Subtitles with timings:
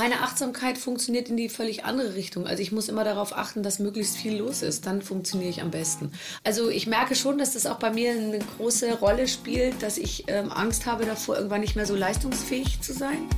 [0.00, 2.46] Meine Achtsamkeit funktioniert in die völlig andere Richtung.
[2.46, 4.86] Also ich muss immer darauf achten, dass möglichst viel los ist.
[4.86, 6.10] Dann funktioniere ich am besten.
[6.42, 10.24] Also ich merke schon, dass das auch bei mir eine große Rolle spielt, dass ich
[10.28, 13.28] ähm, Angst habe davor, irgendwann nicht mehr so leistungsfähig zu sein.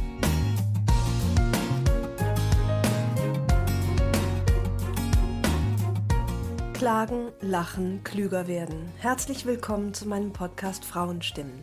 [6.74, 8.92] Klagen, lachen, klüger werden.
[8.98, 11.61] Herzlich willkommen zu meinem Podcast Frauenstimmen.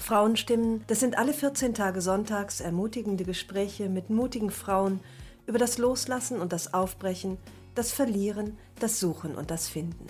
[0.00, 5.00] Frauenstimmen, das sind alle 14 Tage sonntags ermutigende Gespräche mit mutigen Frauen
[5.46, 7.38] über das Loslassen und das Aufbrechen,
[7.74, 10.06] das Verlieren, das Suchen und das Finden.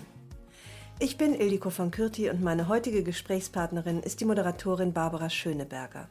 [0.98, 6.08] Ich bin Ildiko von Kürti und meine heutige Gesprächspartnerin ist die Moderatorin Barbara Schöneberger.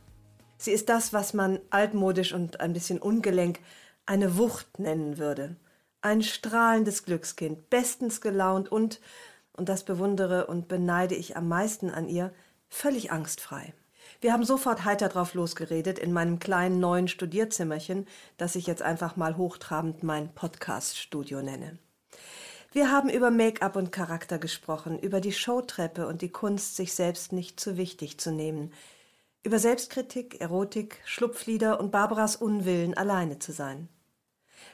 [0.57, 3.59] Sie ist das, was man altmodisch und ein bisschen ungelenk
[4.05, 5.55] eine Wucht nennen würde–
[6.01, 9.01] ein strahlendes Glückskind, bestens gelaunt und,
[9.53, 12.33] und das bewundere und beneide ich am meisten an ihr,
[12.69, 13.73] völlig angstfrei.
[14.21, 19.15] Wir haben sofort heiter drauf losgeredet in meinem kleinen neuen Studierzimmerchen, das ich jetzt einfach
[19.15, 21.77] mal hochtrabend mein Podcast-Studio nenne.
[22.71, 27.33] Wir haben über Make-up und Charakter gesprochen, über die Showtreppe und die Kunst, sich selbst
[27.33, 28.73] nicht zu wichtig zu nehmen,
[29.41, 33.87] über Selbstkritik, Erotik, Schlupflieder und Barbaras Unwillen, alleine zu sein.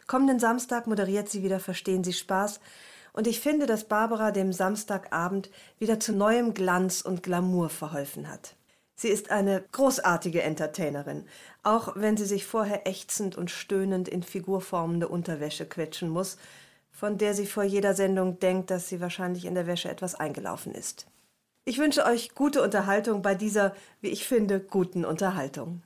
[0.08, 2.60] Kommenden Samstag moderiert sie wieder Verstehen Sie Spaß
[3.16, 5.50] und ich finde, dass Barbara dem Samstagabend
[5.80, 8.56] wieder zu neuem Glanz und Glamour verholfen hat.
[8.98, 11.26] Sie ist eine großartige Entertainerin,
[11.64, 16.38] auch wenn sie sich vorher ächzend und stöhnend in figurformende Unterwäsche quetschen muss,
[16.92, 20.74] von der sie vor jeder Sendung denkt, dass sie wahrscheinlich in der Wäsche etwas eingelaufen
[20.74, 21.08] ist.
[21.64, 25.82] Ich wünsche euch gute Unterhaltung bei dieser, wie ich finde, guten Unterhaltung.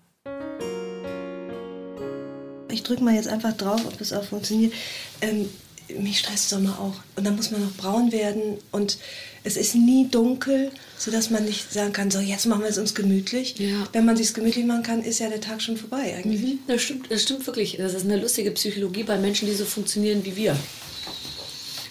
[2.71, 4.73] Ich drücke mal jetzt einfach drauf, ob das auch funktioniert.
[5.21, 5.49] Ähm,
[5.97, 6.95] mich stresst Sommer auch.
[7.15, 8.57] Und dann muss man noch braun werden.
[8.71, 8.97] Und
[9.43, 12.93] es ist nie dunkel, sodass man nicht sagen kann, so jetzt machen wir es uns
[12.93, 13.57] gemütlich.
[13.57, 13.87] Ja.
[13.93, 16.41] Wenn man sich gemütlich machen kann, ist ja der Tag schon vorbei eigentlich.
[16.41, 16.59] Mhm.
[16.67, 17.77] Das stimmt, das stimmt wirklich.
[17.77, 20.55] Das ist eine lustige Psychologie bei Menschen, die so funktionieren wie wir.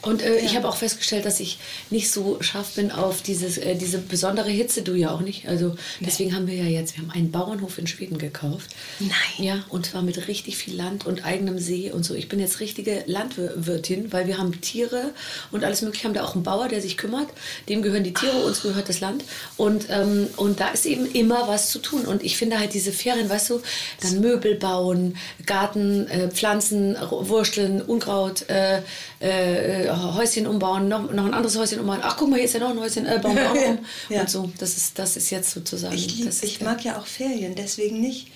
[0.03, 0.45] Und äh, ja.
[0.45, 1.59] ich habe auch festgestellt, dass ich
[1.91, 5.49] nicht so scharf bin auf dieses, äh, diese besondere Hitze, du ja auch nicht.
[5.49, 8.71] Also deswegen haben wir ja jetzt, wir haben einen Bauernhof in Schweden gekauft.
[9.01, 9.11] Nein.
[9.39, 12.15] Ja, und zwar mit richtig viel Land und eigenem See und so.
[12.15, 15.13] Ich bin jetzt richtige Landwirtin, weil wir haben Tiere
[15.51, 16.05] und alles mögliche.
[16.05, 17.29] Haben da auch einen Bauer, der sich kümmert.
[17.69, 19.25] Dem gehören die Tiere, uns gehört das Land.
[19.57, 22.03] Und, ähm, und da ist eben immer was zu tun.
[22.03, 23.61] Und ich finde halt diese Ferien, weißt du,
[24.01, 28.83] dann Möbel bauen, Garten, äh, Pflanzen, Wursteln, Unkraut, äh,
[29.21, 32.01] äh, Häuschen umbauen, noch, noch ein anderes Häuschen umbauen.
[32.03, 33.79] Ach, guck mal, hier ist ja noch ein Häuschen, äh, bauen wir auch um.
[34.09, 34.21] ja.
[34.21, 35.95] Und so, das ist, das ist jetzt sozusagen.
[35.95, 38.29] Ich, lieb, ich mag ja auch Ferien, deswegen nicht,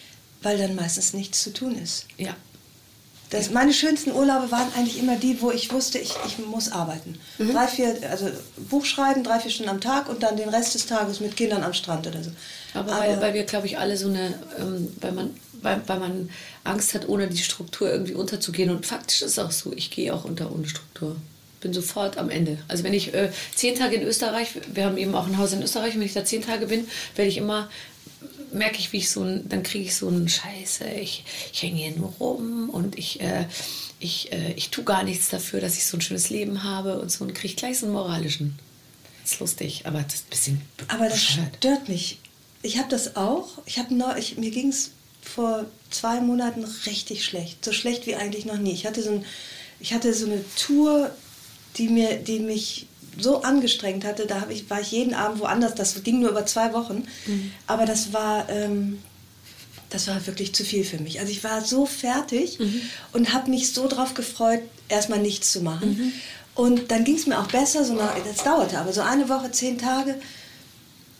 [0.43, 2.07] weil dann meistens nichts zu tun ist.
[2.19, 2.35] Ja.
[3.31, 7.19] Das, meine schönsten Urlaube waren eigentlich immer die, wo ich wusste, ich, ich muss arbeiten.
[7.39, 7.53] Mhm.
[7.53, 8.29] Drei, vier, also
[8.69, 11.63] Buch schreiben, drei, vier Stunden am Tag und dann den Rest des Tages mit Kindern
[11.63, 12.31] am Strand oder so.
[12.75, 15.31] Aber, Aber weil, weil wir, glaube ich, alle so eine, ähm, weil man
[15.63, 16.31] weil, weil man
[16.65, 18.71] Angst hat, ohne die Struktur irgendwie unterzugehen.
[18.71, 21.17] Und faktisch ist es auch so, ich gehe auch unter ohne Struktur
[21.62, 22.59] bin sofort am Ende.
[22.69, 25.62] Also wenn ich äh, zehn Tage in Österreich, wir haben eben auch ein Haus in
[25.62, 26.87] Österreich, wenn ich da zehn Tage bin,
[27.17, 27.71] werde ich immer
[28.53, 31.77] merke ich, wie ich so ein, dann kriege ich so einen Scheiße, ich, ich hänge
[31.78, 33.47] hier nur rum und ich, äh,
[33.99, 37.11] ich, äh, ich tue gar nichts dafür, dass ich so ein schönes Leben habe und
[37.11, 38.59] so und kriege gleich so einen moralischen.
[39.22, 40.62] Das ist lustig, aber das ist ein bisschen.
[40.89, 41.56] Aber das bescheuert.
[41.56, 42.19] stört mich.
[42.62, 43.59] Ich habe das auch.
[43.67, 44.91] Ich habe ich, mir ging es
[45.22, 47.65] vor zwei Monaten richtig schlecht.
[47.65, 48.72] So schlecht wie eigentlich noch nie.
[48.72, 49.25] Ich hatte so, ein,
[49.78, 51.15] ich hatte so eine Tour
[51.77, 52.87] die, mir, die mich
[53.19, 54.27] so angestrengt hatte.
[54.27, 55.75] Da ich, war ich jeden Abend woanders.
[55.75, 57.06] Das ging nur über zwei Wochen.
[57.27, 57.53] Mhm.
[57.66, 58.99] Aber das war, ähm,
[59.91, 61.21] das war wirklich zu viel für mich.
[61.21, 62.83] Also ich war so fertig mhm.
[63.13, 65.91] und habe mich so drauf gefreut, erstmal nichts zu machen.
[65.91, 66.13] Mhm.
[66.54, 67.84] Und dann ging es mir auch besser.
[67.84, 70.21] So nach, das dauerte aber so eine Woche, zehn Tage.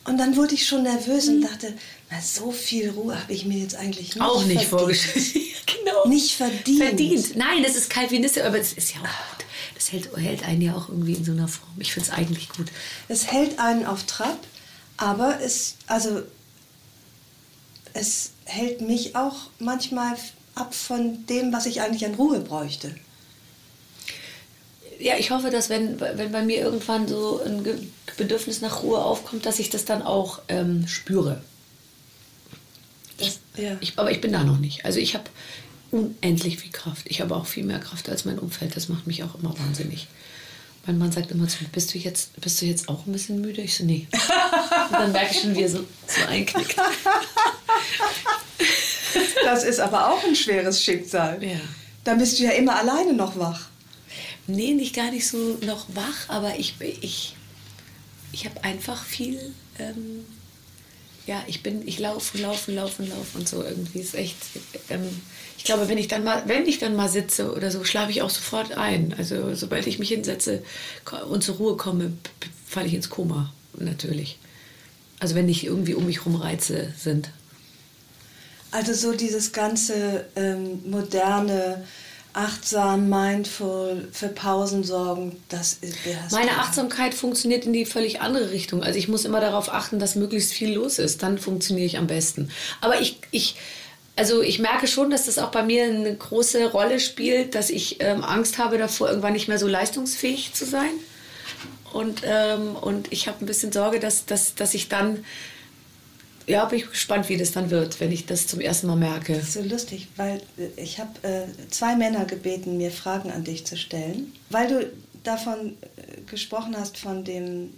[0.05, 1.43] Und dann wurde ich schon nervös und mhm.
[1.43, 1.75] dachte,
[2.11, 5.27] na, so viel Ruhe habe ich mir jetzt eigentlich nicht Auch nicht vorgestellt.
[5.67, 6.09] genau.
[6.09, 6.83] Nicht verdient.
[6.83, 7.37] Verdient.
[7.37, 9.42] Nein, das ist Calvinistik, aber es ist ja auch
[9.83, 11.73] das hält, hält einen ja auch irgendwie in so einer Form.
[11.79, 12.69] Ich finde es eigentlich gut.
[13.09, 14.39] Es hält einen auf Trab,
[14.97, 16.23] aber es, also,
[17.93, 20.15] es hält mich auch manchmal
[20.55, 22.95] ab von dem, was ich eigentlich an Ruhe bräuchte.
[25.01, 29.47] Ja, ich hoffe, dass wenn, wenn bei mir irgendwann so ein Bedürfnis nach Ruhe aufkommt,
[29.47, 31.43] dass ich das dann auch ähm, spüre.
[33.19, 33.77] Das, Ja.
[33.81, 34.85] Ich, aber ich bin da noch nicht.
[34.85, 35.25] Also ich habe
[35.93, 37.07] unendlich viel Kraft.
[37.09, 38.75] Ich habe auch viel mehr Kraft als mein Umfeld.
[38.75, 40.09] Das macht mich auch immer wahnsinnig.
[40.87, 43.41] Mein Mann sagt immer zu mir, bist du jetzt, bist du jetzt auch ein bisschen
[43.41, 43.61] müde?
[43.63, 44.09] Ich so, nee.
[44.13, 46.75] Und dann merke ich schon, wie er so, so einknickt.
[49.45, 51.43] Das ist aber auch ein schweres Schicksal.
[51.43, 51.61] Ja.
[52.05, 53.69] Da bist du ja immer alleine noch wach.
[54.47, 57.37] Nee, nicht gar nicht so noch wach, aber ich, ich,
[58.33, 60.25] ich habe einfach viel, ähm,
[61.27, 64.37] ja, ich bin, ich laufe, laufe, laufe, laufe und so irgendwie ist echt,
[64.91, 65.09] ähm,
[65.57, 68.23] ich glaube, wenn ich dann mal, wenn ich dann mal sitze oder so, schlafe ich
[68.23, 69.15] auch sofort ein.
[69.17, 70.63] Also sobald ich mich hinsetze
[71.29, 72.13] und zur Ruhe komme,
[72.67, 74.39] falle ich ins Koma, natürlich.
[75.21, 77.31] Also wenn nicht irgendwie um mich herum Reize sind.
[78.73, 81.85] Also so dieses ganze ähm, moderne,
[82.35, 85.97] achtsam, mindful, für Pausen sorgen, das ist
[86.31, 88.83] Meine Achtsamkeit funktioniert in die völlig andere Richtung.
[88.83, 91.23] Also ich muss immer darauf achten, dass möglichst viel los ist.
[91.23, 92.51] Dann funktioniere ich am besten.
[92.81, 93.57] Aber ich, ich,
[94.17, 97.97] also ich merke schon, dass das auch bei mir eine große Rolle spielt, dass ich
[98.01, 100.93] ähm, Angst habe davor, irgendwann nicht mehr so leistungsfähig zu sein.
[101.93, 105.25] Und, ähm, und ich habe ein bisschen Sorge, dass, dass, dass ich dann
[106.47, 109.35] ja, bin ich gespannt, wie das dann wird, wenn ich das zum ersten Mal merke.
[109.35, 113.45] Das ist so lustig, weil äh, ich habe äh, zwei Männer gebeten, mir Fragen an
[113.45, 114.93] dich zu stellen, weil du
[115.23, 117.71] davon äh, gesprochen hast, von dem,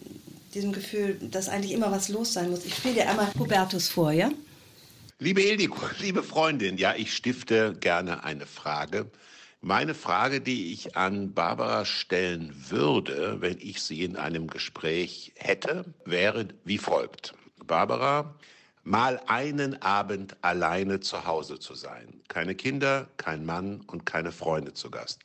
[0.55, 2.65] diesem Gefühl, dass eigentlich immer was los sein muss.
[2.65, 4.31] Ich spiele dir einmal Hubertus vor, ja?
[5.19, 9.11] Liebe Ildiko, liebe Freundin, ja, ich stifte gerne eine Frage.
[9.61, 15.87] Meine Frage, die ich an Barbara stellen würde, wenn ich sie in einem Gespräch hätte,
[16.05, 17.33] wäre wie folgt.
[17.67, 18.35] Barbara,
[18.85, 22.21] mal einen Abend alleine zu Hause zu sein.
[22.29, 25.21] Keine Kinder, kein Mann und keine Freunde zu Gast.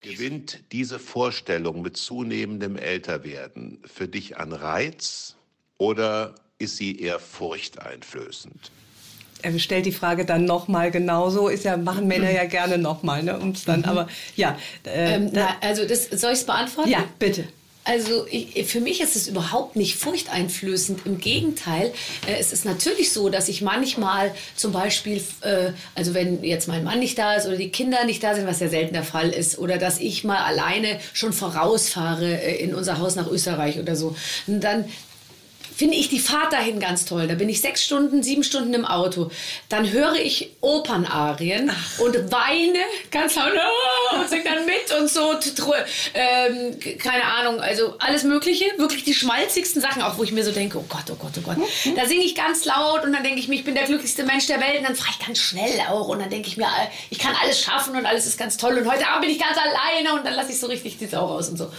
[0.00, 5.34] Gewinnt diese Vorstellung mit zunehmendem Älterwerden für dich an Reiz
[5.78, 8.70] oder ist sie eher furchteinflößend?
[9.40, 13.38] Er stellt die Frage dann nochmal genauso, ist ja, machen Männer ja gerne nochmal, ne,
[13.38, 13.86] um's dann, mhm.
[13.86, 14.58] aber ja.
[14.84, 16.90] Äh, ähm, na, also das, soll ich es beantworten?
[16.90, 17.44] Ja, bitte.
[17.88, 21.06] Also ich, für mich ist es überhaupt nicht furchteinflößend.
[21.06, 21.94] Im Gegenteil,
[22.26, 26.84] äh, es ist natürlich so, dass ich manchmal zum Beispiel, äh, also wenn jetzt mein
[26.84, 29.30] Mann nicht da ist oder die Kinder nicht da sind, was ja selten der Fall
[29.30, 33.96] ist, oder dass ich mal alleine schon vorausfahre äh, in unser Haus nach Österreich oder
[33.96, 34.14] so,
[34.46, 34.84] dann
[35.78, 37.28] finde ich die Fahrt dahin ganz toll.
[37.28, 39.30] Da bin ich sechs Stunden, sieben Stunden im Auto.
[39.68, 42.00] Dann höre ich Opernarien Ach.
[42.00, 42.80] und weine
[43.12, 43.52] ganz laut
[44.18, 45.34] und singe dann mit und so.
[46.14, 48.64] Ähm, keine Ahnung, also alles Mögliche.
[48.76, 51.42] Wirklich die schmalzigsten Sachen, auch wo ich mir so denke, oh Gott, oh Gott, oh
[51.42, 51.58] Gott.
[51.58, 51.94] Mhm.
[51.94, 54.48] Da singe ich ganz laut und dann denke ich mir, ich bin der glücklichste Mensch
[54.48, 54.78] der Welt.
[54.78, 57.36] Und dann fahre ich ganz schnell auch und dann denke ich mir, äh, ich kann
[57.40, 58.76] alles schaffen und alles ist ganz toll.
[58.78, 61.24] Und heute Abend bin ich ganz alleine und dann lasse ich so richtig die Sau
[61.24, 61.70] raus und so.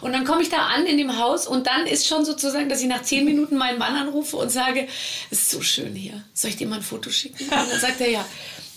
[0.00, 2.80] Und dann komme ich da an in dem Haus und dann ist schon sozusagen, dass
[2.80, 4.88] ich nach zehn Minuten Minuten meinen Mann anrufe und sage,
[5.30, 6.24] es ist so schön hier.
[6.32, 7.44] Soll ich dir mal ein Foto schicken?
[7.44, 8.24] Und dann sagt er, ja.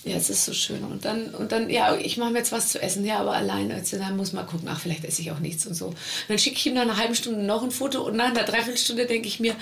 [0.03, 0.83] Ja, es ist so schön.
[0.85, 3.03] Und dann, und dann ja, ich mache mir jetzt was zu essen.
[3.05, 3.73] Ja, aber alleine.
[3.73, 5.87] Also, dann muss man gucken, ach, vielleicht esse ich auch nichts und so.
[5.87, 5.97] Und
[6.29, 9.05] dann schicke ich ihm nach einer halben Stunde noch ein Foto und nach einer Dreiviertelstunde
[9.05, 9.55] denke ich mir,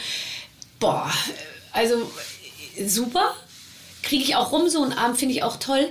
[0.80, 1.12] boah,
[1.72, 2.12] also
[2.86, 3.34] super.
[4.04, 5.90] Kriege ich auch rum, so einen Abend finde ich auch toll.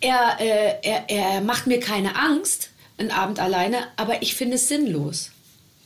[0.00, 4.68] Er, äh, er, er macht mir keine Angst, einen Abend alleine, aber ich finde es
[4.68, 5.30] sinnlos.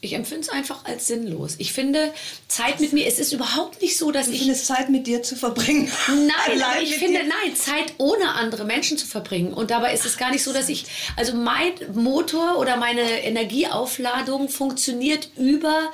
[0.05, 1.55] Ich empfinde es einfach als sinnlos.
[1.59, 2.13] Ich finde
[2.47, 4.41] Zeit mit mir, es ist überhaupt nicht so, dass du ich...
[4.41, 5.91] findest Zeit mit dir zu verbringen?
[6.09, 7.29] Nein, aber ich finde, dir?
[7.29, 9.55] nein, Zeit ohne andere Menschen zu verbringen.
[9.55, 10.85] Und dabei ist es gar nicht so, dass ich...
[11.17, 15.91] Also mein Motor oder meine Energieaufladung funktioniert über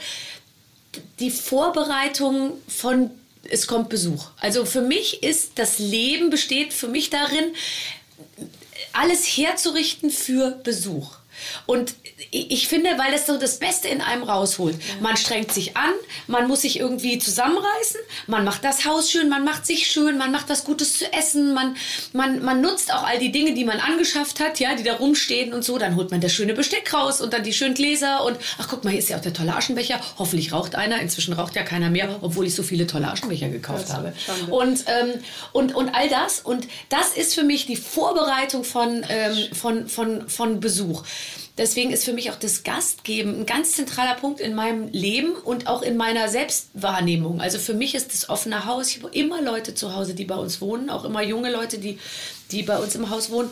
[1.20, 3.11] die Vorbereitung von
[3.49, 4.26] es kommt Besuch.
[4.40, 7.54] Also für mich ist das Leben besteht für mich darin,
[8.92, 11.19] alles herzurichten für Besuch.
[11.66, 11.95] Und
[12.30, 14.76] ich finde, weil das so das Beste in einem rausholt.
[15.00, 15.92] Man strengt sich an,
[16.26, 20.30] man muss sich irgendwie zusammenreißen, man macht das Haus schön, man macht sich schön, man
[20.30, 21.76] macht was Gutes zu essen, man,
[22.12, 25.52] man, man nutzt auch all die Dinge, die man angeschafft hat, ja, die da rumstehen
[25.52, 25.78] und so.
[25.78, 28.85] Dann holt man das schöne Besteck raus und dann die schönen Gläser und ach guck
[28.85, 30.00] mal, hier ist ja auch der tolle Aschenbecher.
[30.19, 31.00] Hoffentlich raucht einer.
[31.00, 34.12] Inzwischen raucht ja keiner mehr, obwohl ich so viele tolle Aschenbecher gekauft habe.
[34.50, 35.21] Und, ähm,
[35.52, 36.40] und, und all das.
[36.40, 41.04] Und das ist für mich die Vorbereitung von, ähm, von, von, von Besuch.
[41.59, 45.66] Deswegen ist für mich auch das Gastgeben ein ganz zentraler Punkt in meinem Leben und
[45.66, 47.40] auch in meiner Selbstwahrnehmung.
[47.40, 48.88] Also für mich ist das offene Haus.
[48.88, 51.99] Ich habe immer Leute zu Hause, die bei uns wohnen, auch immer junge Leute, die,
[52.50, 53.50] die bei uns im Haus wohnen,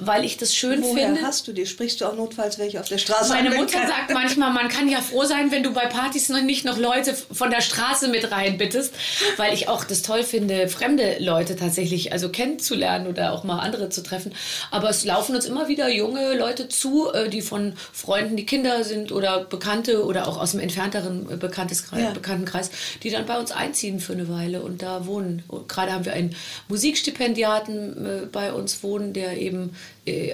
[0.00, 1.22] weil ich das schön Woher finde.
[1.22, 1.66] hast du die?
[1.66, 3.32] Sprichst du auch notfalls welche auf der Straße?
[3.32, 6.64] Meine Mutter sagt manchmal, man kann ja froh sein, wenn du bei Partys noch nicht
[6.64, 8.94] noch Leute von der Straße mit reinbittest,
[9.36, 13.88] weil ich auch das toll finde, fremde Leute tatsächlich also kennenzulernen oder auch mal andere
[13.88, 14.32] zu treffen.
[14.70, 18.84] Aber es laufen uns immer wieder junge Leute zu, äh, die von Freunden, die Kinder
[18.84, 22.10] sind oder Bekannte oder auch aus dem entfernteren äh, Bekannteskreis, Ja.
[22.10, 22.70] Bekanntenkreis,
[23.02, 25.42] die dann bei uns einziehen für eine Weile und da wohnen.
[25.48, 26.34] Und gerade haben wir einen
[26.68, 29.74] Musikstipendiaten äh, bei uns wohnen, der eben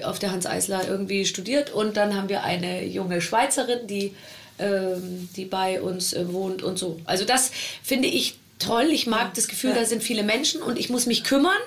[0.03, 1.69] auf der Hans Eisler irgendwie studiert.
[1.73, 4.13] Und dann haben wir eine junge Schweizerin, die,
[4.59, 6.99] ähm, die bei uns äh, wohnt und so.
[7.05, 7.51] Also das
[7.83, 8.87] finde ich toll.
[8.91, 9.77] Ich mag das Gefühl, Ja.
[9.77, 11.57] da sind viele Menschen und ich muss mich kümmern.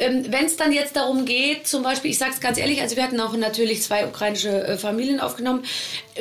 [0.00, 2.96] Ähm, Wenn es dann jetzt darum geht, zum Beispiel, ich sage es ganz ehrlich, also
[2.96, 5.62] wir hatten auch natürlich zwei ukrainische äh, Familien aufgenommen,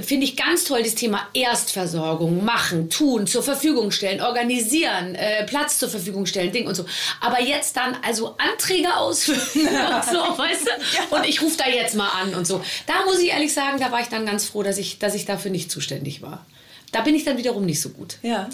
[0.02, 5.78] finde ich ganz toll das Thema Erstversorgung, machen, tun, zur Verfügung stellen, organisieren, äh, Platz
[5.78, 6.86] zur Verfügung stellen, Ding und so.
[7.22, 9.40] Aber jetzt dann also Anträge ausfüllen
[9.96, 11.16] und so, weißt du?
[11.16, 12.62] Und ich rufe da jetzt mal an und so.
[12.86, 15.26] Da muss ich ehrlich sagen, da war ich dann ganz froh, dass ich, dass ich
[15.26, 16.46] dafür nicht zuständig war.
[16.92, 18.18] Da bin ich dann wiederum nicht so gut.
[18.24, 18.50] Ja.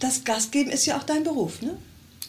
[0.00, 1.76] Das Gastgeben ist ja auch dein Beruf, ne?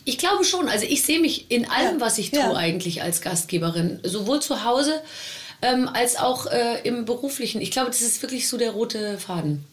[0.05, 0.67] Ich glaube schon.
[0.69, 2.05] Also ich sehe mich in allem, Ja.
[2.05, 2.53] was ich tue, Ja.
[2.55, 3.99] eigentlich als Gastgeberin.
[4.03, 5.01] Sowohl zu Hause
[5.61, 7.61] ähm, als auch äh, im beruflichen.
[7.61, 9.65] Ich glaube, das ist wirklich so der rote Faden.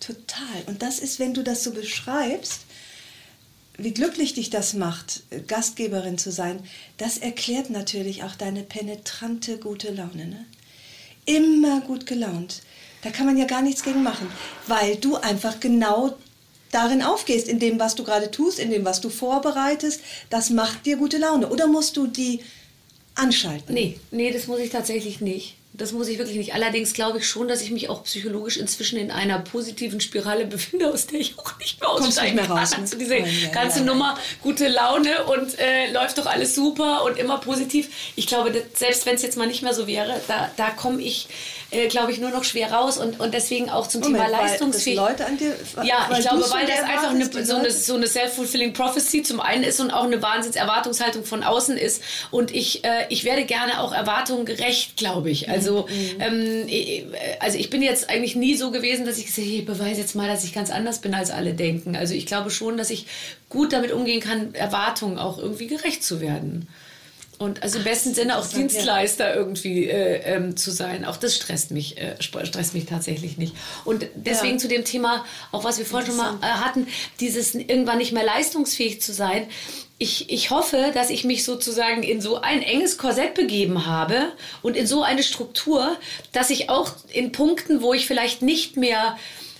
[0.00, 0.62] Total.
[0.66, 2.60] Und das ist, wenn du das so beschreibst,
[3.76, 6.60] wie glücklich dich das macht, Gastgeberin zu sein,
[6.98, 10.26] das erklärt natürlich auch deine penetrante gute Laune.
[10.26, 10.44] Ne?
[11.26, 12.62] Immer gut gelaunt.
[13.02, 14.30] Da kann man ja gar nichts gegen machen,
[14.66, 16.14] weil du einfach genau
[16.72, 20.00] darin aufgehst, in dem, was du gerade tust, in dem, was du vorbereitest.
[20.30, 21.48] Das macht dir gute Laune.
[21.48, 22.40] Oder musst du die
[23.14, 23.74] anschalten?
[23.74, 25.54] Nee, nee, das muss ich tatsächlich nicht.
[25.72, 26.52] Das muss ich wirklich nicht.
[26.52, 30.92] Allerdings glaube ich schon, dass ich mich auch psychologisch inzwischen in einer positiven Spirale befinde,
[30.92, 32.80] aus der ich auch nicht mehr Kommst aussteigen nicht mehr raus, kann.
[32.80, 32.84] ne?
[32.86, 33.84] Also diese Ja, ja, ganze ja.
[33.84, 37.88] Nummer, gute Laune und äh, läuft doch alles super und immer positiv.
[38.16, 41.00] Ich glaube, das, selbst wenn es jetzt mal nicht mehr so wäre, da, da komme
[41.02, 41.28] ich,
[41.70, 42.98] äh, glaube ich, nur noch schwer raus.
[42.98, 45.10] Und, und deswegen auch zum Moment, Thema Leistungsfähigkeit.
[45.10, 48.72] Leute an dir- ja, ich glaube, weil das einfach eine, so eine, so eine self-fulfilling
[48.72, 52.02] prophecy zum einen ist und auch eine Wahnsinnserwartungshaltung von außen ist.
[52.30, 55.48] Und ich, äh, ich werde gerne auch Erwartungen gerecht, glaube ich.
[55.48, 55.86] Also,
[56.18, 57.04] ähm, äh,
[57.40, 60.14] also ich bin jetzt eigentlich nie so gewesen, dass ich gesagt habe, ich beweise jetzt
[60.14, 61.96] mal, dass ich ganz anders bin, als alle denken.
[61.96, 63.06] Also ich glaube schon, dass ich
[63.48, 66.68] gut damit umgehen kann, Erwartungen auch irgendwie gerecht zu werden.
[67.40, 68.46] Und also im besten Sinne auch.
[68.46, 71.06] Dienstleister irgendwie äh, ähm, zu sein.
[71.06, 73.54] Auch das stresst mich, äh, stresst mich tatsächlich nicht.
[73.86, 74.58] Und deswegen Ja.
[74.58, 76.86] zu dem Thema, auch was wir vorhin schon mal äh, hatten,
[77.18, 79.48] dieses irgendwann nicht mehr leistungsfähig zu sein.
[79.96, 84.76] Ich, ich hoffe, dass ich mich sozusagen in so ein enges Korsett begeben habe und
[84.76, 85.96] in so eine Struktur,
[86.32, 89.16] dass ich auch in Punkten, wo ich vielleicht nicht mehr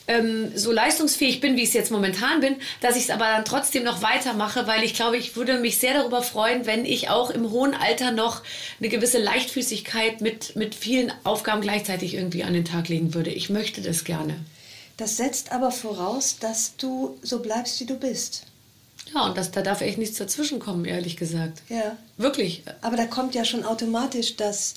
[0.09, 3.45] ähm, so leistungsfähig bin, wie ich es jetzt momentan bin, dass ich es aber dann
[3.45, 7.31] trotzdem noch weitermache, weil ich glaube, ich würde mich sehr darüber freuen, wenn ich auch
[7.31, 8.43] im hohen Alter noch
[8.79, 13.31] eine gewisse Leichtfüßigkeit mit, mit vielen Aufgaben gleichzeitig irgendwie an den Tag legen würde.
[13.31, 14.35] Ich möchte das gerne.
[14.97, 18.43] Das setzt aber voraus, dass du so bleibst, wie du bist.
[19.15, 21.63] Ja, und das, da darf echt nichts dazwischenkommen, ehrlich gesagt.
[21.69, 21.97] Ja.
[22.17, 22.63] Wirklich.
[22.81, 24.75] Aber da kommt ja schon automatisch das,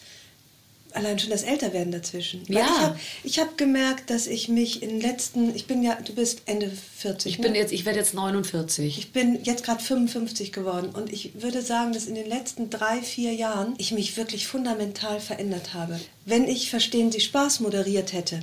[0.93, 2.47] allein schon das Älterwerden dazwischen.
[2.47, 2.65] Weil Ja.
[2.65, 6.13] Ich habe ich hab gemerkt, dass ich mich in den letzten, ich bin ja, du
[6.13, 7.31] bist Ende 40.
[7.31, 7.43] Ich ne?
[7.47, 8.97] bin jetzt, ich werde jetzt 49.
[8.97, 13.01] Ich bin jetzt gerade 55 geworden und ich würde sagen, dass in den letzten drei,
[13.01, 15.99] vier Jahren ich mich wirklich fundamental verändert habe.
[16.25, 18.41] Wenn ich Verstehen Sie Spaß moderiert hätte,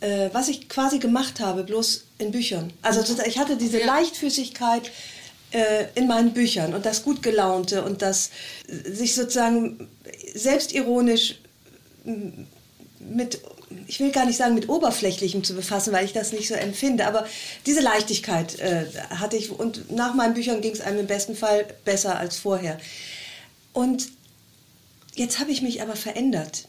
[0.00, 2.72] äh, was ich quasi gemacht habe, bloß in Büchern.
[2.82, 4.90] Also sozusagen, ich hatte diese Leichtfüßigkeit
[5.52, 8.30] äh, in meinen Büchern und das gut gelaunte und das
[8.68, 9.88] sich sozusagen
[10.34, 11.36] selbstironisch
[12.98, 13.40] mit,
[13.86, 17.06] ich will gar nicht sagen mit Oberflächlichem zu befassen, weil ich das nicht so empfinde,
[17.06, 17.26] aber
[17.66, 21.66] diese Leichtigkeit äh, hatte ich und nach meinen Büchern ging es einem im besten Fall
[21.84, 22.78] besser als vorher.
[23.72, 24.08] Und
[25.14, 26.68] jetzt habe ich mich aber verändert.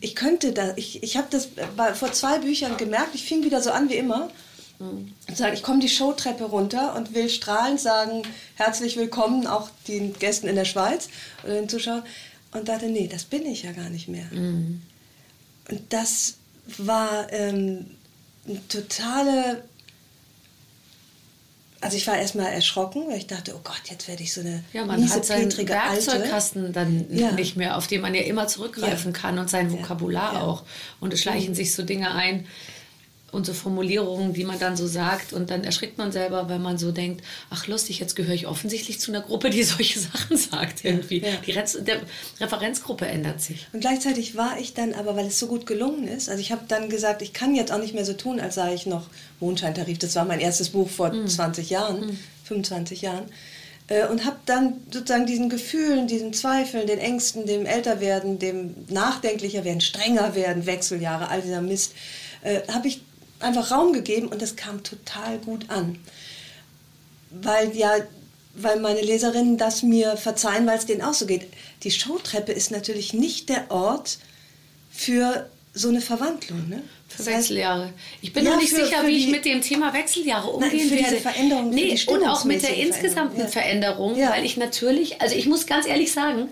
[0.00, 3.60] Ich könnte da, ich, ich habe das bei, vor zwei Büchern gemerkt, ich fing wieder
[3.60, 4.30] so an wie immer.
[5.32, 8.22] Sage, ich komme die Showtreppe runter und will strahlend sagen,
[8.56, 11.08] herzlich willkommen auch den Gästen in der Schweiz
[11.44, 12.02] oder den Zuschauern.
[12.54, 14.24] Und dachte, nee, das bin ich ja gar nicht mehr.
[14.32, 14.80] Und
[15.90, 16.36] das
[16.78, 17.86] war ähm,
[18.48, 19.64] eine totale.
[21.80, 24.64] Also ich war erstmal erschrocken, weil ich dachte, oh Gott, jetzt werde ich so eine
[24.72, 26.06] Ja, man hat seinen miesepetrige Alte.
[26.06, 27.32] Werkzeugkasten dann Ja.
[27.32, 29.18] nicht mehr, auf den man ja immer zurückgreifen Ja.
[29.20, 29.70] kann und sein.
[29.70, 30.38] Vokabular Ja.
[30.38, 30.44] Mhm.
[30.46, 30.62] auch.
[31.00, 32.46] Und es schleichen sich so Dinge ein
[33.34, 36.78] und so Formulierungen, die man dann so sagt und dann erschrickt man selber, weil man
[36.78, 40.84] so denkt, ach lustig, jetzt gehöre ich offensichtlich zu einer Gruppe, die solche Sachen sagt
[40.84, 41.18] irgendwie.
[41.18, 41.28] Ja.
[41.46, 41.78] Die Rez
[42.40, 43.66] Referenzgruppe ändert sich.
[43.72, 46.62] Und gleichzeitig war ich dann aber, weil es so gut gelungen ist, also ich habe
[46.68, 49.08] dann gesagt, ich kann jetzt auch nicht mehr so tun, als sei ich noch
[49.40, 49.98] Mondscheintarif.
[49.98, 53.24] Das war mein erstes Buch vor 20 Jahren, 25 Jahren.
[53.88, 59.64] Äh, Und habe dann sozusagen diesen Gefühlen, diesen Zweifeln, den Ängsten, dem Älterwerden, dem nachdenklicher
[59.64, 61.92] werden, strenger werden, Wechseljahre, all dieser Mist,
[62.42, 63.02] äh, habe ich
[63.40, 65.98] einfach Raum gegeben und das kam total gut an.
[67.30, 67.96] Weil ja
[68.54, 71.48] weil meine Leserinnen das mir verzeihen, weil es denen auch so geht.
[71.82, 74.18] Die Showtreppe ist natürlich nicht der Ort
[74.90, 76.82] für so eine Verwandlung, ne?
[77.16, 77.92] Für Wechseljahre.
[78.22, 80.88] Ich bin ja, noch nicht für, sicher, für wie ich mit dem Thema Wechseljahre umgehen
[80.90, 81.16] Nein, werde.
[81.16, 83.46] Veränderung, nee, und auch mit der insgesamten ja.
[83.46, 84.30] Veränderung, ja.
[84.30, 86.48] weil ich natürlich, also ich muss ganz ehrlich sagen,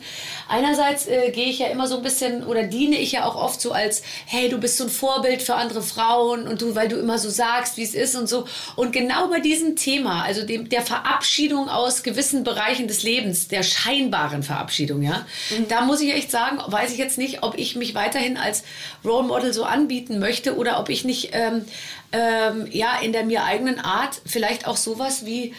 [0.48, 3.60] einerseits äh, gehe ich ja immer so ein bisschen oder diene ich ja auch oft
[3.60, 6.96] so als, hey, du bist so ein Vorbild für andere Frauen und du, weil du
[6.96, 8.46] immer so sagst, wie es ist und so.
[8.76, 13.62] Und genau bei diesem Thema, also dem, der Verabschiedung aus gewissen Bereichen des Lebens, der
[13.62, 15.68] scheinbaren Verabschiedung, ja, mhm.
[15.68, 18.62] da muss ich echt sagen, weiß ich jetzt nicht, ob ich mich weiterhin als
[19.04, 21.64] Role Model so anbieten möchte oder ob ich nicht ähm,
[22.12, 25.54] ähm, ja in der mir eigenen Art vielleicht auch sowas wie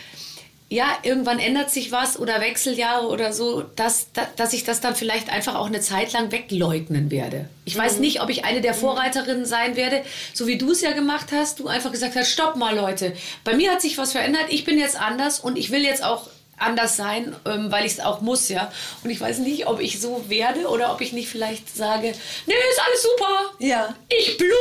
[0.73, 5.31] ja, irgendwann ändert sich was oder Wechseljahre oder so, dass, dass ich das dann vielleicht
[5.31, 7.47] einfach auch eine Zeit lang wegleugnen werde.
[7.63, 8.01] Ich weiß mhm.
[8.01, 10.01] nicht, ob ich eine der Vorreiterinnen sein werde,
[10.33, 11.59] so wie du es ja gemacht hast.
[11.59, 14.79] Du einfach gesagt hast, stopp mal Leute, bei mir hat sich was verändert, ich bin
[14.79, 16.27] jetzt anders und ich will jetzt auch
[16.63, 18.71] anders sein, ähm, weil ich es auch muss, ja.
[19.03, 22.13] Und ich weiß nicht, ob ich so werde oder ob ich nicht vielleicht sage,
[22.45, 23.53] nee, ist alles super.
[23.59, 23.95] Ja.
[24.09, 24.53] Ich blute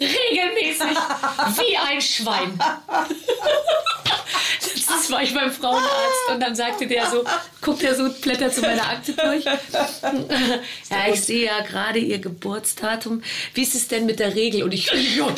[0.00, 0.96] regelmäßig
[1.56, 2.58] wie ein Schwein.
[4.88, 7.24] das war ich beim Frauenarzt und dann sagte der so,
[7.60, 9.44] guckt er so, blättert zu meiner Akte durch.
[10.90, 13.22] ja, ich sehe ja gerade ihr Geburtsdatum.
[13.54, 14.62] Wie ist es denn mit der Regel?
[14.62, 15.28] Und ich, ja,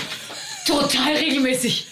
[0.66, 1.86] total regelmäßig.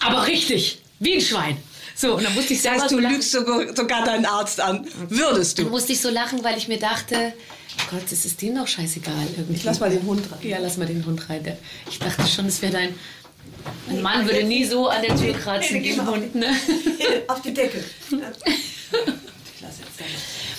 [0.00, 1.62] Aber richtig, wie ein Schwein.
[2.02, 4.84] So, und dann musste ich sagen, du so lügst sogar deinen Arzt an.
[5.08, 5.62] Würdest du?
[5.62, 7.32] Dann musste ich so lachen, weil ich mir dachte,
[7.78, 9.28] oh Gott, das ist dem doch scheißegal.
[9.36, 9.54] Irgendwie.
[9.54, 10.40] Ich lass mal den Hund rein.
[10.42, 11.56] Ja, lass mal den Hund rein.
[11.88, 12.94] Ich dachte schon, es wäre dein...
[13.88, 16.48] Ein Mann würde nie so an der Tür kratzen wie ein Hund, ne?
[17.28, 17.84] Auf die Decke.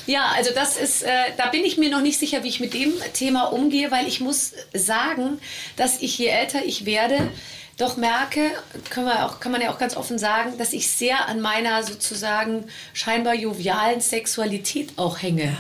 [0.05, 2.73] Ja, also das ist, äh, da bin ich mir noch nicht sicher, wie ich mit
[2.73, 5.41] dem Thema umgehe, weil ich muss sagen,
[5.75, 7.29] dass ich je älter ich werde,
[7.77, 8.51] doch merke,
[8.89, 11.83] können wir auch, kann man ja auch ganz offen sagen, dass ich sehr an meiner
[11.83, 15.57] sozusagen scheinbar jovialen Sexualität auch hänge.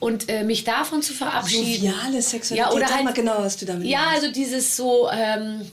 [0.00, 1.86] Und äh, mich davon zu verabschieden.
[1.86, 4.14] Joviale Sexualität, ja, oder Sag halt, mal genau, was du damit Ja, meinst.
[4.22, 5.68] also dieses so, ähm,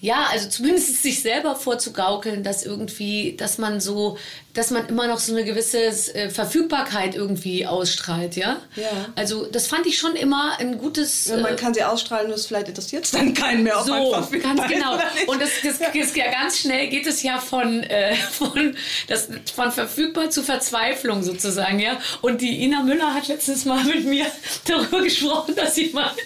[0.00, 4.18] ja, also zumindest sich selber vorzugaukeln, dass irgendwie, dass man so,
[4.56, 8.56] dass man immer noch so eine gewisse äh, Verfügbarkeit irgendwie ausstrahlt, ja?
[8.74, 8.88] Ja.
[9.14, 11.26] Also das fand ich schon immer ein gutes.
[11.26, 13.82] Ja, man äh, kann sie ausstrahlen, nur vielleicht interessiert es dann keinen mehr.
[13.84, 13.92] So,
[14.42, 14.98] ganz genau.
[15.26, 18.76] Und das, das, das, ja ganz schnell geht es ja von, äh, von,
[19.08, 21.98] das, von verfügbar zu Verzweiflung sozusagen, ja?
[22.22, 24.26] Und die Ina Müller hat letztens mal mit mir
[24.66, 26.16] darüber gesprochen, dass sie meint,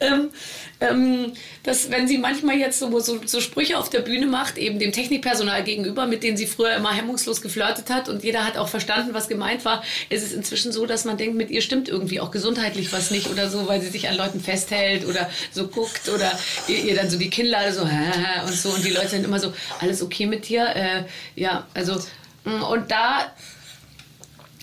[0.00, 0.30] ähm,
[0.80, 4.78] ähm, dass wenn sie manchmal jetzt so, so, so, Sprüche auf der Bühne macht, eben
[4.78, 8.68] dem Technikpersonal gegenüber, mit denen sie früher immer hemmungslos geflirtet hat und jeder hat auch
[8.68, 12.20] verstanden, was gemeint war, ist es inzwischen so, dass man denkt, mit ihr stimmt irgendwie
[12.20, 16.08] auch gesundheitlich was nicht oder so, weil sie sich an Leuten festhält oder so guckt
[16.08, 16.32] oder
[16.66, 17.82] ihr, ihr dann so die Kinnlade so
[18.46, 20.66] und so und die Leute sind immer so, alles okay mit dir?
[20.74, 21.04] Äh,
[21.36, 22.00] ja, also
[22.44, 23.32] mm, und da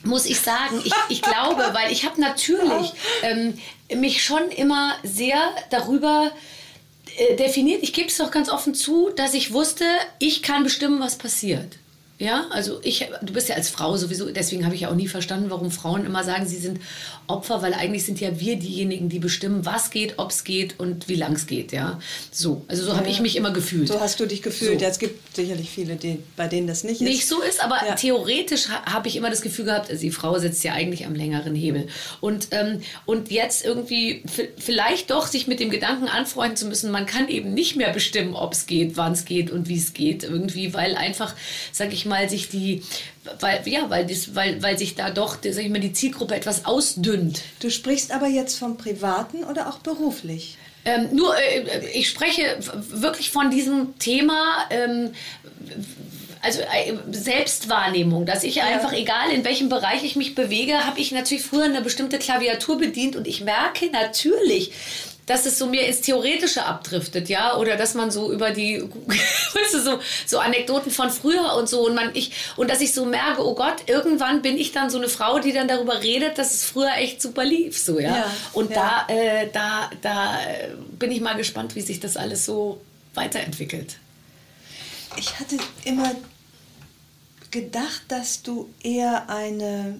[0.08, 3.58] muss ich sagen, ich, ich glaube, weil ich habe natürlich ähm,
[3.96, 5.40] mich schon immer sehr
[5.70, 6.32] darüber
[7.18, 9.86] äh, definiert, ich gebe es doch ganz offen zu, dass ich wusste,
[10.20, 11.78] ich kann bestimmen, was passiert.
[12.20, 15.08] Ja, also ich, du bist ja als Frau sowieso, deswegen habe ich ja auch nie
[15.08, 16.80] verstanden, warum Frauen immer sagen, sie sind
[17.28, 21.10] Opfer, weil eigentlich sind ja wir diejenigen, die bestimmen, was geht, ob es geht und
[21.10, 22.00] wie lang es geht, ja.
[22.32, 23.90] So, also so ja, habe ich mich immer gefühlt.
[23.90, 24.80] So hast du dich gefühlt.
[24.80, 24.86] So.
[24.86, 27.08] Ja, es gibt sicherlich viele, die, bei denen das nicht ist.
[27.08, 27.96] Nicht so ist, aber ja.
[27.96, 31.54] theoretisch habe ich immer das Gefühl gehabt, also die Frau sitzt ja eigentlich am längeren
[31.54, 31.88] Hebel.
[32.22, 34.24] Und, ähm, und jetzt irgendwie
[34.58, 38.36] vielleicht doch sich mit dem Gedanken anfreunden zu müssen, man kann eben nicht mehr bestimmen,
[38.36, 41.36] ob es geht, wann es geht und wie es geht, irgendwie, weil einfach,
[41.74, 42.84] sage ich mal, sich die,
[43.40, 46.66] weil, ja, weil, das, weil, weil sich da doch sag ich mal, die Zielgruppe etwas
[46.66, 47.17] ausdünnt.
[47.60, 50.58] Du sprichst aber jetzt vom Privaten oder auch beruflich?
[50.86, 52.58] Ähm, nur, äh, ich spreche
[52.92, 54.66] wirklich von diesem Thema.
[54.70, 55.12] Ähm,
[56.42, 58.66] also äh, Selbstwahrnehmung, dass ich ja.
[58.66, 62.78] einfach, egal in welchem Bereich ich mich bewege, habe ich natürlich früher eine bestimmte Klaviatur
[62.78, 64.72] bedient und ich merke natürlich,
[65.28, 69.74] dass es so mir ins Theoretische abdriftet, ja, oder dass man so über die, weißt
[69.74, 73.06] du, so, so Anekdoten von früher und so und man, ich, und dass ich so
[73.06, 76.54] merke, oh Gott, irgendwann bin ich dann so eine Frau, die dann darüber redet, dass
[76.54, 78.16] es früher echt super lief, so, ja.
[78.16, 79.06] ja und ja.
[79.08, 80.40] da, äh, da, da
[80.98, 82.82] bin ich mal gespannt, wie sich das alles so
[83.14, 83.98] weiterentwickelt.
[85.18, 86.16] Ich hatte immer
[87.52, 90.00] gedacht, dass du eher eine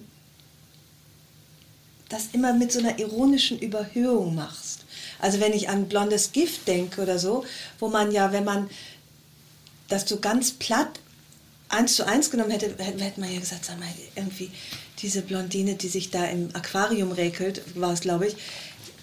[2.08, 4.67] das immer mit so einer ironischen Überhöhung machst.
[5.18, 7.44] Also wenn ich an blondes Gift denke oder so,
[7.78, 8.70] wo man ja, wenn man
[9.88, 11.00] das so ganz platt
[11.68, 14.50] eins zu eins genommen hätte, hätte man ja gesagt, sag mal, irgendwie
[15.00, 18.36] diese Blondine, die sich da im Aquarium räkelt, war es, glaube ich,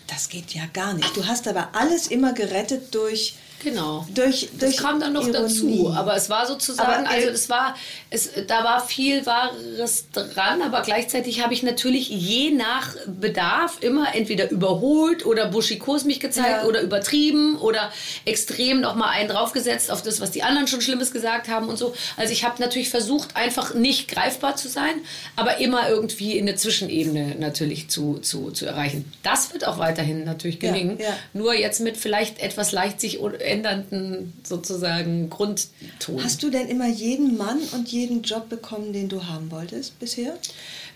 [0.07, 1.15] das geht ja gar nicht.
[1.15, 4.05] Du hast aber alles immer gerettet durch Genau.
[4.13, 5.39] Durch, durch das kam dann noch Ironie.
[5.49, 5.93] dazu.
[5.95, 7.75] Aber es war sozusagen, Aber, äh, also es war,
[8.11, 14.13] es, da war viel Wahres dran, aber gleichzeitig habe ich natürlich je nach Bedarf immer
[14.13, 16.65] entweder überholt oder Buschikos mich gezeigt Ja.
[16.65, 17.91] oder übertrieben oder
[18.25, 21.77] extrem noch mal einen draufgesetzt auf das, was die anderen schon Schlimmes gesagt haben und
[21.77, 21.95] so.
[22.17, 24.93] Also ich habe natürlich versucht, einfach nicht greifbar zu sein,
[25.35, 29.11] aber immer irgendwie in der Zwischenebene natürlich zu, zu, zu erreichen.
[29.23, 30.99] Das wird auch weiterhin natürlich Ja, gelingen.
[30.99, 31.15] ja.
[31.33, 36.23] Nur jetzt mit vielleicht etwas leicht sich ändernden sozusagen Grundton.
[36.23, 40.37] Hast du denn immer jeden Mann und jeden Job bekommen, den du haben wolltest bisher?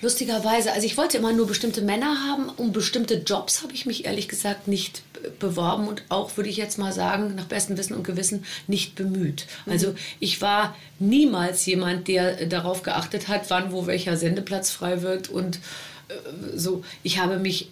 [0.01, 2.49] Lustigerweise, also ich wollte immer nur bestimmte Männer haben.
[2.55, 5.01] Um bestimmte Jobs habe ich mich ehrlich gesagt nicht
[5.39, 9.45] beworben und auch, würde ich jetzt mal sagen, nach bestem Wissen und Gewissen nicht bemüht.
[9.65, 15.29] Also ich war niemals jemand, der darauf geachtet hat, wann wo welcher Sendeplatz frei wird
[15.29, 15.57] und
[16.07, 16.13] äh,
[16.55, 16.83] so.
[17.03, 17.69] Ich habe mich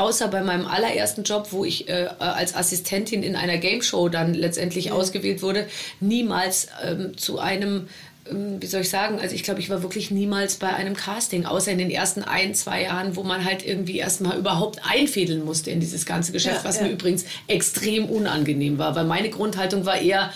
[0.00, 4.34] außer bei meinem allerersten Job, wo ich äh, als Assistentin in einer Game Show dann
[4.34, 5.66] letztendlich ausgewählt wurde,
[6.00, 7.88] niemals ähm, zu einem
[8.30, 11.46] ähm, wie soll ich sagen, also ich glaube, ich war wirklich niemals bei einem Casting,
[11.46, 15.70] außer in den ersten ein, zwei Jahren, wo man halt irgendwie erstmal überhaupt einfädeln musste
[15.70, 16.84] in dieses ganze Geschäft, Ja, was ja.
[16.84, 20.32] mir übrigens extrem unangenehm war, weil meine Grundhaltung war eher,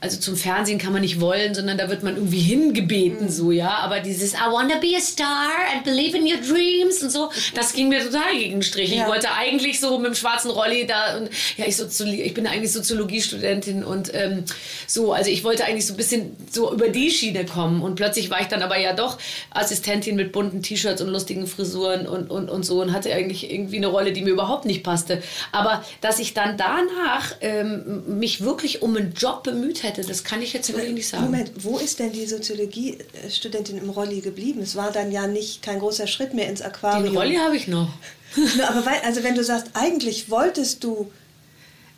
[0.00, 3.78] also zum Fernsehen kann man nicht wollen, sondern da wird man irgendwie hingebeten, so, ja.
[3.78, 7.74] Aber dieses I wanna be a star and believe in your dreams und so, das
[7.74, 8.90] ging mir total gegen den Strich.
[8.90, 9.02] Ja.
[9.02, 12.46] Ich wollte eigentlich so mit dem schwarzen Rolli da und ja, ich, Soziologie, ich bin
[12.46, 14.44] eigentlich Soziologiestudentin und ähm,
[14.86, 18.30] so, also ich wollte eigentlich so ein bisschen so über die Schiene kommen und plötzlich
[18.30, 19.18] war ich dann aber ja doch
[19.50, 23.76] Assistentin mit bunten T-Shirts und lustigen Frisuren und, und, und so und hatte eigentlich irgendwie
[23.76, 25.22] eine Rolle, die mir überhaupt nicht passte.
[25.52, 30.40] Aber dass ich dann danach ähm, mich wirklich um einen Job bemüht hätte, das kann
[30.42, 31.24] ich jetzt wirklich nicht sagen.
[31.24, 34.60] Moment, wo ist denn die Soziologie-Studentin im Rolli geblieben?
[34.62, 37.04] Es war dann ja nicht kein großer Schritt mehr ins Aquarium.
[37.04, 37.90] Den Rolli habe ich noch.
[38.56, 41.10] Na, aber weil, also wenn du sagst, eigentlich wolltest du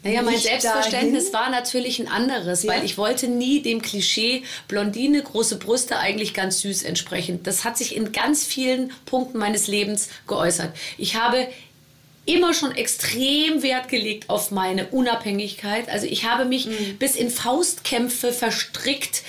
[0.02, 1.46] Naja, mein Selbstverständnis dahin.
[1.46, 2.72] war natürlich ein anderes, Ja.
[2.72, 7.40] weil ich wollte nie dem Klischee Blondine, große Brüste eigentlich ganz süß entsprechen.
[7.42, 10.74] Das hat sich in ganz vielen Punkten meines Lebens geäußert.
[10.98, 11.46] Ich habe
[12.24, 15.88] immer schon extrem Wert gelegt auf meine Unabhängigkeit.
[15.88, 16.96] Also ich habe mich Mhm.
[16.98, 19.22] bis in Faustkämpfe verstrickt,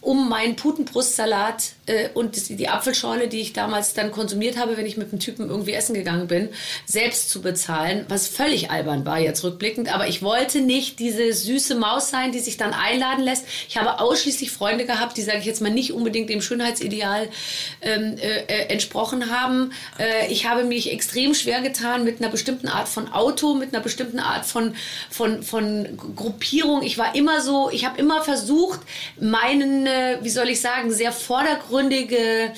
[0.00, 1.72] um meinen Putenbrustsalat
[2.14, 5.72] und die Apfelschorle, die ich damals dann konsumiert habe, wenn ich mit einem Typen irgendwie
[5.72, 6.48] essen gegangen bin,
[6.86, 9.92] selbst zu bezahlen, was völlig albern war jetzt rückblickend.
[9.94, 13.44] Aber ich wollte nicht diese süße Maus sein, die sich dann einladen lässt.
[13.68, 17.28] Ich habe ausschließlich Freunde gehabt, die, sage ich jetzt mal, nicht unbedingt dem Schönheitsideal
[17.82, 19.72] ähm, äh, äh, entsprochen haben.
[19.98, 23.82] Äh, ich habe mich extrem schwer getan mit einer bestimmten Art von Auto, mit einer
[23.82, 24.74] bestimmten Art von,
[25.10, 26.82] von, von Gruppierung.
[26.82, 28.80] Ich war immer so, ich habe immer versucht,
[29.18, 31.12] meinen, äh, wie soll ich sagen, sehr
[31.80, 32.52] vordergründige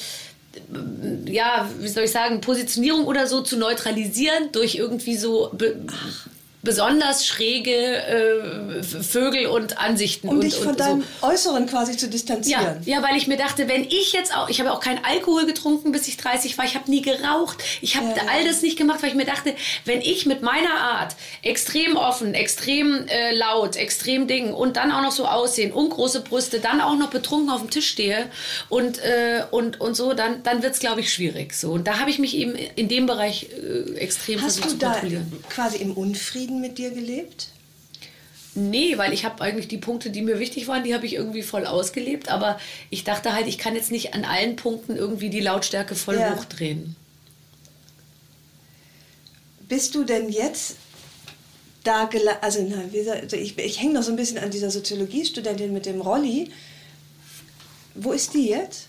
[1.25, 5.77] ja, wie soll ich sagen, Positionierung oder so zu neutralisieren durch irgendwie so be
[6.63, 10.29] besonders schräge äh, Vögel und Ansichten.
[10.29, 11.27] um und, dich von und deinem so.
[11.27, 12.81] Äußeren quasi zu distanzieren.
[12.85, 15.47] Ja, ja, weil ich mir dachte, wenn ich jetzt auch, ich habe auch keinen Alkohol
[15.47, 18.77] getrunken, bis ich 30 war, ich habe nie geraucht, ich habe Ja, all das nicht
[18.79, 23.77] gemacht, weil ich mir dachte, wenn ich mit meiner Art extrem offen, extrem äh, laut,
[23.77, 27.51] extrem Ding und dann auch noch so aussehen und große Brüste, dann auch noch betrunken
[27.51, 28.27] auf dem Tisch stehe
[28.69, 31.55] und, äh, und, und so, dann, dann wird es, glaube ich, schwierig.
[31.55, 31.73] So.
[31.73, 34.77] Und da habe ich mich eben in dem Bereich äh, extrem Hast versucht du zu
[34.79, 35.45] da kontrollieren.
[35.49, 37.49] quasi im Unfrieden mit dir gelebt?
[38.55, 41.43] Nee, weil ich habe eigentlich die Punkte, die mir wichtig waren, die habe ich irgendwie
[41.43, 42.29] voll ausgelebt.
[42.29, 42.59] Aber
[42.91, 46.37] ich dachte halt, ich kann jetzt nicht an allen Punkten irgendwie die Lautstärke voll Ja.
[46.37, 46.97] hochdrehen.
[49.69, 50.77] Bist du denn jetzt
[51.85, 52.09] da
[52.43, 56.01] also, soll, also ich, ich hänge noch so ein bisschen an dieser Soziologiestudentin mit dem
[56.01, 56.51] Rolli.
[57.95, 58.89] Wo ist die jetzt?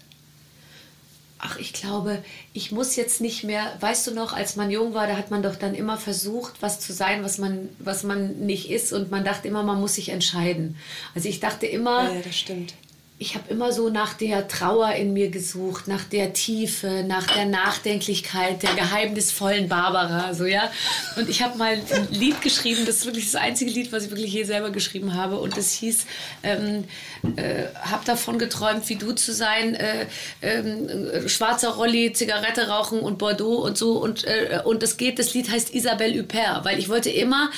[1.46, 5.08] Ach, ich glaube, ich muss jetzt nicht mehr, weißt du noch, als man jung war,
[5.08, 8.70] da hat man doch dann immer versucht, was zu sein, was man, was man nicht
[8.72, 8.94] ist.
[8.94, 10.78] Und man dachte immer, man muss sich entscheiden.
[11.14, 12.74] Also ich dachte immer, Ja, ja.
[13.19, 17.45] Ich habe immer so nach der Trauer in mir gesucht, nach der Tiefe, nach der
[17.45, 20.71] Nachdenklichkeit, der geheimnisvollen Barbara, so ja.
[21.15, 24.10] Und ich habe mal ein Lied geschrieben, das ist wirklich das einzige Lied, was ich
[24.10, 25.39] wirklich je selber geschrieben habe.
[25.39, 26.06] Und das hieß,
[26.41, 26.86] ähm,
[27.36, 30.08] äh, hab davon geträumt, wie du zu sein, äh,
[30.41, 33.99] äh, schwarzer Rolli, Zigarette rauchen und Bordeaux und so.
[34.02, 37.52] Und, äh, und das geht, das Lied heißt Isabelle Huppert, weil ich wollte immer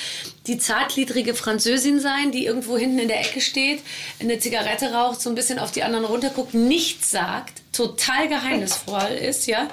[0.46, 3.80] die zartgliedrige Französin sein, die irgendwo hinten in der Ecke steht,
[4.20, 9.46] eine Zigarette raucht, so ein bisschen auf die anderen runterguckt, nichts sagt, total geheimnisvoll ist,
[9.46, 9.68] ja.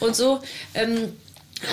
[0.00, 0.40] Und so.
[0.74, 1.12] Ähm,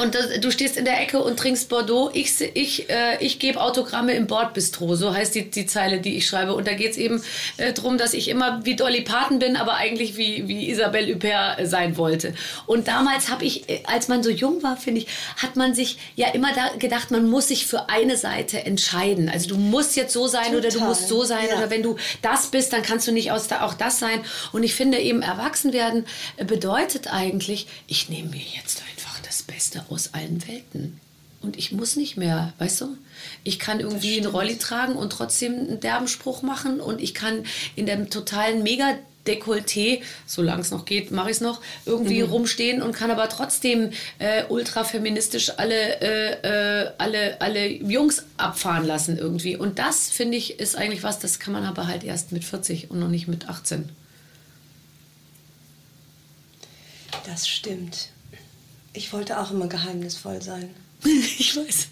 [0.01, 2.09] Und das, du stehst in der Ecke und trinkst Bordeaux.
[2.13, 6.25] Ich, ich, äh, ich gebe Autogramme im Bordbistro, so heißt die, die Zeile, die ich
[6.25, 6.55] schreibe.
[6.55, 7.21] Und da geht es eben
[7.57, 11.59] äh, darum, dass ich immer wie Dolly Parton bin, aber eigentlich wie, wie Isabelle Huppert
[11.59, 12.33] äh, sein wollte.
[12.65, 15.97] Und damals habe ich, äh, als man so jung war, finde ich, hat man sich
[16.15, 19.27] ja immer da gedacht, man muss sich für eine Seite entscheiden.
[19.27, 20.59] Also du musst jetzt so sein Total.
[20.59, 21.45] oder du musst so sein.
[21.49, 21.57] Ja.
[21.57, 24.21] Oder wenn du das bist, dann kannst du nicht aus da, auch das sein.
[24.53, 26.05] Und ich finde eben, erwachsen werden
[26.37, 28.92] äh, bedeutet eigentlich, ich nehme mir jetzt einfach
[29.43, 30.99] das Beste aus allen Welten.
[31.41, 32.97] Und ich muss nicht mehr, weißt du?
[33.43, 37.45] Ich kann irgendwie einen Rolli tragen und trotzdem einen derben Spruch machen und ich kann
[37.75, 42.29] in dem totalen Mega Dekolleté, solange es noch geht, mache ich es noch, irgendwie mhm.
[42.29, 49.17] rumstehen und kann aber trotzdem äh, ultrafeministisch alle, äh, äh, alle, alle Jungs abfahren lassen
[49.17, 49.55] irgendwie.
[49.55, 52.91] Und das, finde ich, ist eigentlich was, das kann man aber halt erst mit 40
[52.91, 53.89] und noch nicht mit 18.
[57.25, 58.12] Das stimmt.
[58.93, 60.73] Ich wollte auch immer geheimnisvoll sein.
[61.03, 61.87] ich weiß.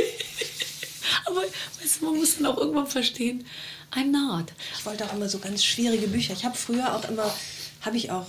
[1.26, 3.44] Aber weißt du, man muss dann auch irgendwann verstehen,
[3.92, 4.52] I'm not.
[4.78, 6.32] Ich wollte auch immer so ganz schwierige Bücher.
[6.32, 7.34] Ich habe früher auch immer,
[7.80, 8.26] habe ich auch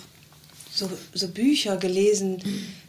[0.73, 2.80] so, so Bücher gelesen, mhm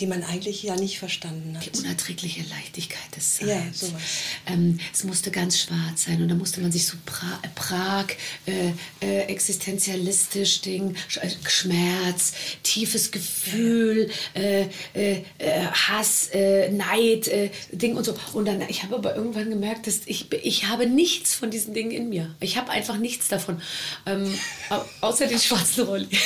[0.00, 1.66] die man eigentlich ja nicht verstanden hat.
[1.66, 3.48] Die unerträgliche Leichtigkeit des Seins.
[3.48, 4.02] Ja, sowas.
[4.46, 8.06] Ähm, es musste ganz schwarz sein und da musste man sich so pra Prag,
[8.46, 12.32] äh, äh, existenzialistisch Ding, äh, Schmerz,
[12.64, 16.30] tiefes Gefühl, äh, äh, äh, Hass,
[16.72, 17.30] Neid,
[17.70, 18.16] Ding und so.
[18.32, 21.92] Und dann, ich habe aber irgendwann gemerkt, dass ich, ich habe nichts von diesen Dingen
[21.92, 22.34] in mir.
[22.40, 23.62] Ich habe einfach nichts davon.
[24.06, 24.36] Ähm,
[25.00, 26.08] außer den schwarzen Rolli.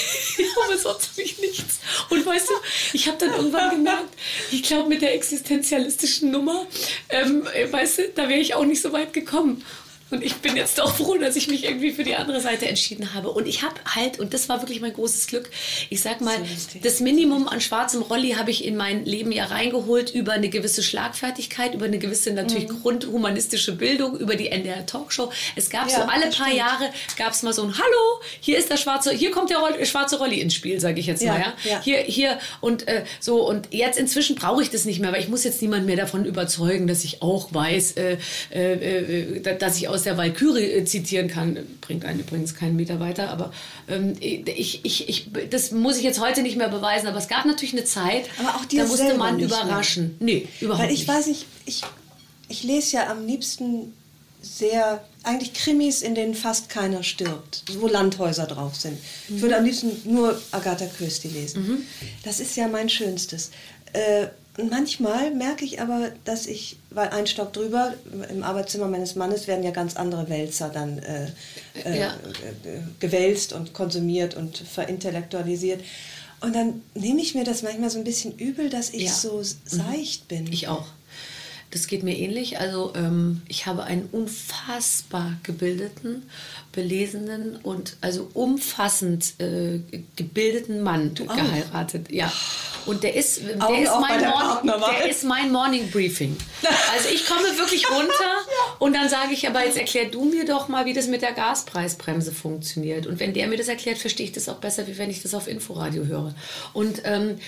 [0.82, 1.80] sonst habe ich nichts.
[2.08, 2.54] Und weißt du,
[2.92, 4.14] ich habe dann irgendwann irgendwann gemerkt,
[4.50, 6.66] ich glaube, mit der existenzialistischen Nummer,
[7.10, 9.64] ähm, weißt du, da wäre ich auch nicht so weit gekommen.
[10.10, 13.12] Und ich bin jetzt auch froh, dass ich mich irgendwie für die andere Seite entschieden
[13.12, 13.30] habe.
[13.30, 15.50] Und ich habe halt, und das war wirklich mein großes Glück,
[15.90, 19.44] ich sag mal, so das Minimum an schwarzem Rolli habe ich in mein Leben ja
[19.44, 22.80] reingeholt über eine gewisse Schlagfertigkeit, über eine gewisse natürlich mhm.
[22.80, 25.30] grundhumanistische Bildung, über die NDR Talkshow.
[25.56, 26.54] Es gab ja, so alle paar stimmt.
[26.54, 29.84] Jahre gab es mal so ein Hallo, hier ist der schwarze, hier kommt der Roll,
[29.84, 31.40] schwarze Rolli ins Spiel, sage ich jetzt ja, mal.
[31.40, 31.54] Ja?
[31.64, 31.80] ja?
[31.82, 33.46] Hier, hier und äh, so.
[33.46, 36.24] Und jetzt inzwischen brauche ich das nicht mehr, weil ich muss jetzt niemand mehr davon
[36.24, 38.16] überzeugen, dass ich auch weiß, äh,
[38.54, 41.58] äh, äh dass ich aus aus der Walküre äh, zitieren kann.
[41.80, 43.52] Bringt einen übrigens keinen Meter weiter, aber
[43.88, 47.08] ähm, ich, ich, ich, das muss ich jetzt heute nicht mehr beweisen.
[47.08, 48.26] Aber es gab natürlich eine Zeit,
[48.72, 50.16] da musste man überraschen.
[50.20, 50.36] Mehr.
[50.36, 51.08] Nee, überhaupt Weil ich nicht.
[51.08, 51.82] weiß nicht, ich,
[52.48, 53.92] ich lese ja am liebsten
[54.40, 58.98] sehr, eigentlich Krimis, in denen fast keiner stirbt, wo Landhäuser drauf sind.
[59.28, 59.36] Mhm.
[59.36, 61.66] Ich würde am liebsten nur Agatha Christie lesen.
[61.66, 61.86] Mhm.
[62.22, 63.50] Das ist ja mein Schönstes.
[63.92, 64.28] Äh,
[64.62, 67.94] manchmal merke ich aber, dass ich, weil ein Stock drüber,
[68.28, 71.28] im Arbeitszimmer meines Mannes werden ja ganz andere Wälzer dann äh,
[71.84, 72.08] äh, ja.
[72.08, 75.80] äh, gewälzt und konsumiert und verintellektualisiert.
[76.40, 79.12] Und dann nehme ich mir das manchmal so ein bisschen übel, dass ich ja.
[79.12, 79.44] so mhm.
[79.64, 80.52] seicht bin.
[80.52, 80.88] Ich auch.
[81.70, 82.58] Das geht mir ähnlich.
[82.58, 86.28] Also ähm, ich habe einen unfassbar gebildeten,
[86.72, 89.80] belesenen und also umfassend äh,
[90.16, 92.06] gebildeten Mann du geheiratet.
[92.08, 92.12] Auch.
[92.12, 92.32] Ja.
[92.86, 96.36] Und der ist, der ist, mein Morning, der ist mein Morning Briefing.
[96.94, 98.08] Also ich komme wirklich runter
[98.78, 101.32] und dann sage ich, aber jetzt erklär du mir doch mal, wie das mit der
[101.32, 103.06] Gaspreisbremse funktioniert.
[103.06, 105.34] Und wenn der mir das erklärt, verstehe ich das auch besser, wie wenn ich das
[105.34, 106.34] auf Inforadio höre.
[106.72, 107.38] Und ähm,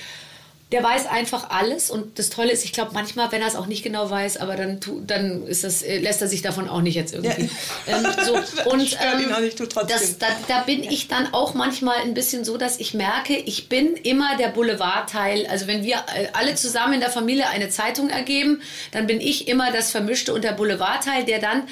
[0.72, 3.66] der weiß einfach alles und das Tolle ist, ich glaube manchmal, wenn er es auch
[3.66, 6.94] nicht genau weiß, aber dann, dann ist das, äh, lässt er sich davon auch nicht
[6.94, 7.50] jetzt irgendwie.
[7.86, 7.96] Ja.
[7.96, 8.34] Ähm, so.
[8.70, 10.90] Und ähm, nicht, das, da, da, bin ja.
[10.90, 15.46] ich dann auch manchmal ein bisschen so, dass ich merke, ich bin immer der Boulevardteil.
[15.46, 19.48] Also wenn wir äh, alle zusammen in der Familie eine Zeitung ergeben, dann bin ich
[19.48, 21.66] immer das Vermischte und der Boulevardteil, der dann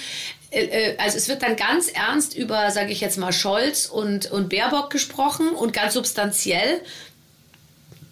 [0.51, 4.49] äh, also es wird dann ganz ernst über, sage ich jetzt mal, Scholz und, und
[4.49, 6.81] Baerbock gesprochen und ganz substanziell.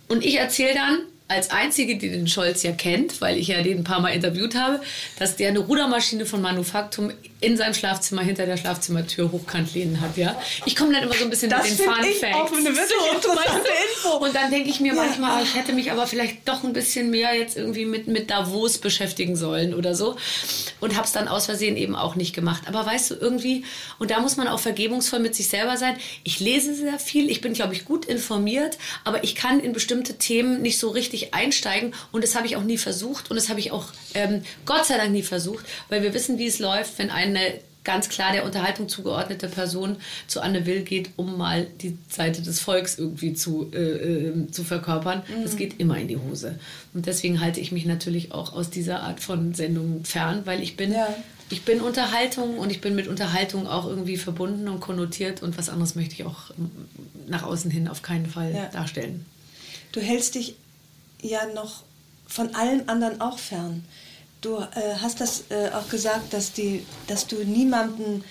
[0.09, 3.79] Und ich erzähle dann als Einzige, die den Scholz ja kennt, weil ich ja den
[3.79, 4.81] ein paar Mal interviewt habe,
[5.19, 7.11] dass der eine Rudermaschine von Manufaktum
[7.41, 10.17] in seinem Schlafzimmer hinter der Schlafzimmertür hochkant lehnen hat.
[10.17, 10.41] Ja?
[10.65, 12.37] Ich komme dann immer so ein bisschen das mit den Fun Facts.
[12.37, 13.31] Auch eine so,
[14.05, 14.25] Info.
[14.25, 17.35] Und dann denke ich mir manchmal, ich hätte mich aber vielleicht doch ein bisschen mehr
[17.35, 20.17] jetzt irgendwie mit, mit Davos beschäftigen sollen oder so.
[20.81, 22.63] Und habe es dann aus Versehen eben auch nicht gemacht.
[22.67, 23.65] Aber weißt du, irgendwie,
[23.99, 25.97] und da muss man auch vergebungsvoll mit sich selber sein.
[26.25, 30.15] Ich lese sehr viel, ich bin, glaube ich, gut informiert, aber ich kann in bestimmte
[30.15, 31.95] Themen nicht so richtig richtig einsteigen.
[32.13, 33.31] Und das habe ich auch nie versucht.
[33.31, 36.47] Und das habe ich auch ähm, Gott sei Dank nie versucht, weil wir wissen, wie
[36.47, 37.41] es läuft, wenn eine
[37.85, 42.59] ganz klar der Unterhaltung zugeordnete Person zu Anne Will geht, um mal die Seite des
[42.59, 45.23] Volks irgendwie zu, äh, äh, zu verkörpern.
[45.29, 45.45] Mhm.
[45.45, 46.59] Das geht immer in die Hose.
[46.95, 50.77] Und deswegen halte ich mich natürlich auch aus dieser Art von Sendungen fern, weil ich
[50.77, 51.07] bin, ja.
[51.49, 55.69] ich bin Unterhaltung und ich bin mit Unterhaltung auch irgendwie verbunden und konnotiert und was
[55.69, 56.51] anderes möchte ich auch
[57.29, 58.67] nach außen hin auf keinen Fall ja.
[58.67, 59.25] darstellen.
[59.93, 60.57] Du hältst dich
[61.23, 61.83] ja noch
[62.27, 63.85] von allem anderen auch fern.
[64.41, 68.25] Du äh, hast das äh, auch gesagt, dass, die, dass du niemanden,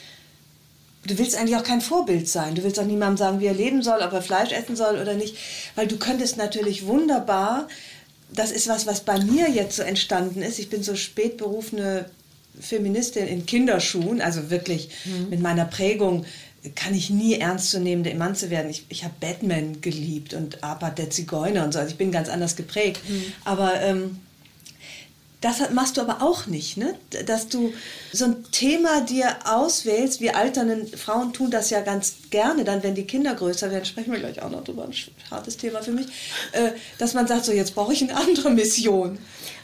[1.05, 2.55] du willst eigentlich auch kein Vorbild sein.
[2.55, 5.13] Du willst auch niemandem sagen, wie er leben soll, ob er Fleisch essen soll oder
[5.13, 5.35] nicht,
[5.75, 7.67] weil du könntest natürlich wunderbar,
[8.31, 10.59] das ist was, was bei mir jetzt so entstanden ist.
[10.59, 12.05] Ich bin so spät berufene
[12.59, 15.29] Feministin in Kinderschuhen, also wirklich mhm.
[15.29, 16.25] mit meiner Prägung
[16.73, 18.69] kann ich nie ernstzunehmende Emanze werden.
[18.69, 21.79] Ich, ich habe Batman geliebt und Apat der Zigeuner und so.
[21.79, 23.01] Also ich bin ganz anders geprägt.
[23.07, 23.33] Mhm.
[23.43, 24.19] Aber ähm,
[25.41, 26.95] das machst du aber auch nicht, ne?
[27.27, 27.71] dass du
[28.11, 30.19] so ein Thema dir auswählst.
[30.19, 34.11] Wir alternden Frauen tun das ja ganz gerne, dann wenn die Kinder größer werden, sprechen
[34.11, 34.93] wir gleich auch noch drüber, ein
[35.31, 36.07] hartes Thema für mich,
[36.51, 39.17] äh, dass man sagt, so jetzt brauche ich eine andere Mission.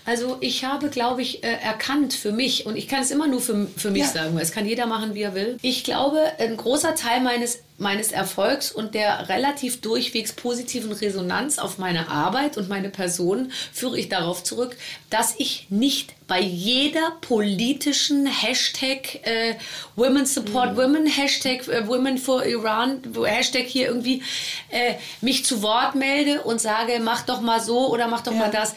[0.05, 3.41] Also ich habe, glaube ich, äh, erkannt für mich, und ich kann es immer nur
[3.41, 4.07] für, für mich ja.
[4.07, 5.57] sagen, weil es kann jeder machen, wie er will.
[5.61, 11.77] Ich glaube, ein großer Teil meines, meines Erfolgs und der relativ durchwegs positiven Resonanz auf
[11.77, 14.77] meine Arbeit und meine Person führe ich darauf zurück,
[15.09, 19.55] dass ich nicht bei jeder politischen Hashtag äh,
[19.97, 20.77] Women Support mhm.
[20.77, 24.23] Women, Hashtag äh, Women for Iran, Hashtag hier irgendwie
[24.69, 28.39] äh, mich zu Wort melde und sage, mach doch mal so oder mach doch ja.
[28.39, 28.75] mal das.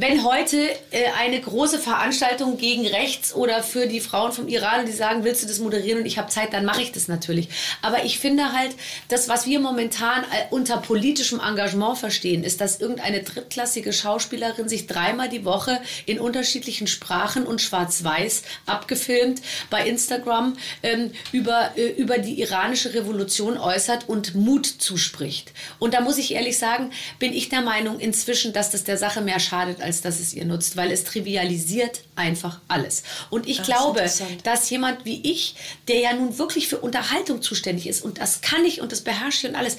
[0.00, 0.56] Wenn heute
[0.92, 5.42] äh, eine große Veranstaltung gegen rechts oder für die Frauen vom Iran, die sagen, willst
[5.42, 7.48] du das moderieren und ich habe Zeit, dann mache ich das natürlich.
[7.82, 8.76] Aber ich finde halt,
[9.08, 14.86] das, was wir momentan äh, unter politischem Engagement verstehen, ist, dass irgendeine drittklassige Schauspielerin sich
[14.86, 22.18] dreimal die Woche in unterschiedlichen Sprachen und schwarz-weiß abgefilmt bei Instagram ähm, über, äh, über
[22.18, 25.52] die iranische Revolution äußert und Mut zuspricht.
[25.80, 29.22] Und da muss ich ehrlich sagen, bin ich der Meinung inzwischen, dass das der Sache
[29.22, 33.02] mehr schadet als dass es ihr nutzt, weil es trivialisiert einfach alles.
[33.30, 34.10] Und ich Ach, glaube,
[34.44, 35.56] dass jemand wie ich,
[35.88, 39.46] der ja nun wirklich für Unterhaltung zuständig ist und das kann ich und das beherrsche
[39.46, 39.78] ich und alles,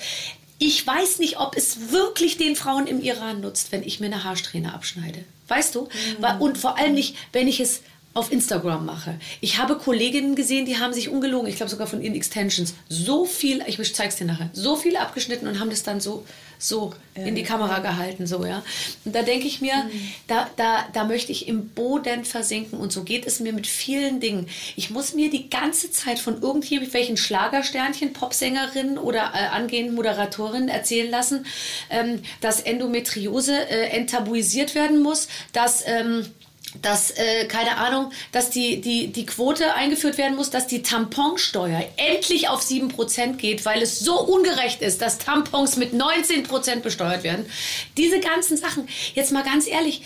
[0.58, 4.26] ich weiß nicht, ob es wirklich den Frauen im Iran nutzt, wenn ich mir eine
[4.26, 5.24] Haarsträhne abschneide.
[5.48, 5.88] Weißt du?
[6.20, 6.42] Mhm.
[6.42, 7.82] Und vor allem nicht, wenn ich es
[8.14, 9.20] auf Instagram mache.
[9.40, 13.26] Ich habe Kolleginnen gesehen, die haben sich ungelogen, ich glaube sogar von ihren Extensions, so
[13.26, 16.26] viel, ich zeig's dir nachher, so viel abgeschnitten und haben das dann so
[16.62, 18.64] so in die Kamera gehalten, so, ja.
[19.06, 20.14] Und da denke ich mir, mhm.
[20.28, 24.20] da, da, da möchte ich im Boden versinken und so geht es mir mit vielen
[24.20, 24.48] Dingen.
[24.76, 31.10] Ich muss mir die ganze Zeit von irgendwelchen Schlagersternchen, Popsängerinnen oder äh, angehenden Moderatorinnen erzählen
[31.10, 31.46] lassen,
[31.90, 35.84] ähm, dass Endometriose äh, enttabuisiert werden muss, dass...
[35.88, 36.26] Ähm,
[36.82, 41.84] dass, äh, keine Ahnung, dass die, die, die Quote eingeführt werden muss, dass die Tamponsteuer
[41.98, 47.46] endlich auf 7% geht, weil es so ungerecht ist, dass Tampons mit 19% besteuert werden.
[47.98, 50.04] Diese ganzen Sachen, jetzt mal ganz ehrlich,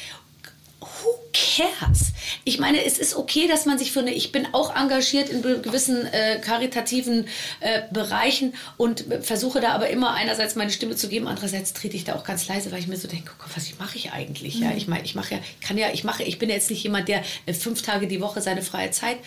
[0.79, 2.13] who cares?
[2.45, 5.41] Ich meine, es ist okay, dass man sich für eine, ich bin auch engagiert in
[5.41, 7.27] gewissen äh, karitativen
[7.59, 12.03] äh, Bereichen und versuche da aber immer einerseits meine Stimme zu geben, andererseits trete ich
[12.03, 14.55] da auch ganz leise, weil ich mir so denke, oh Gott, was mache ich eigentlich?
[14.55, 14.63] Mhm.
[14.63, 17.07] Ja, ich meine, ich mache ja, kann ja, ich mache, ich bin jetzt nicht jemand,
[17.07, 19.17] der äh, fünf Tage die Woche seine freie Zeit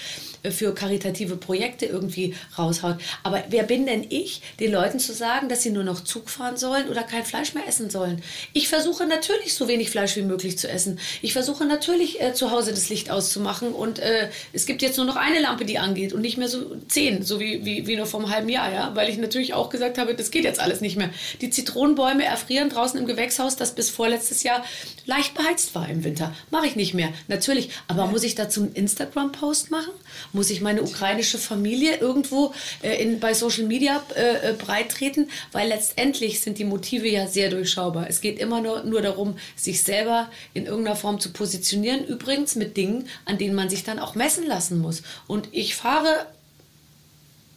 [0.42, 2.96] äh, für karitative Projekte irgendwie raushaut.
[3.22, 6.56] Aber wer bin denn ich, den Leuten zu sagen, dass sie nur noch Zug fahren
[6.56, 8.22] sollen oder kein Fleisch mehr essen sollen?
[8.52, 10.98] Ich versuche natürlich so wenig Fleisch wie möglich zu essen.
[11.22, 15.06] Ich versuche natürlich äh, zu Hause das Licht auszumachen und äh, es gibt jetzt nur
[15.06, 18.06] noch eine Lampe, die angeht und nicht mehr so zehn, so wie, wie, wie nur
[18.06, 20.80] vor einem halben Jahr, ja, weil ich natürlich auch gesagt habe, das geht jetzt alles
[20.80, 21.10] nicht mehr.
[21.40, 24.64] Die Zitronenbäume erfrieren draußen im Gewächshaus, das bis vorletztes Jahr
[25.06, 26.34] leicht beheizt war im Winter.
[26.50, 27.70] Mache ich nicht mehr, natürlich.
[27.88, 28.10] Aber ja.
[28.10, 29.92] muss ich dazu einen Instagram-Post machen?
[30.32, 32.52] Muss ich meine ukrainische Familie irgendwo
[32.82, 35.28] äh, in, bei Social Media äh, äh breit treten?
[35.52, 38.06] Weil letztendlich sind die Motive ja sehr durchschaubar.
[38.08, 42.04] Es geht immer nur, nur darum, sich selber in irgendeiner Form zu positionieren.
[42.04, 45.02] Übrigens mit Dingen, an denen man sich dann auch messen lassen muss.
[45.26, 46.26] Und ich fahre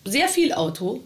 [0.05, 1.03] sehr viel Auto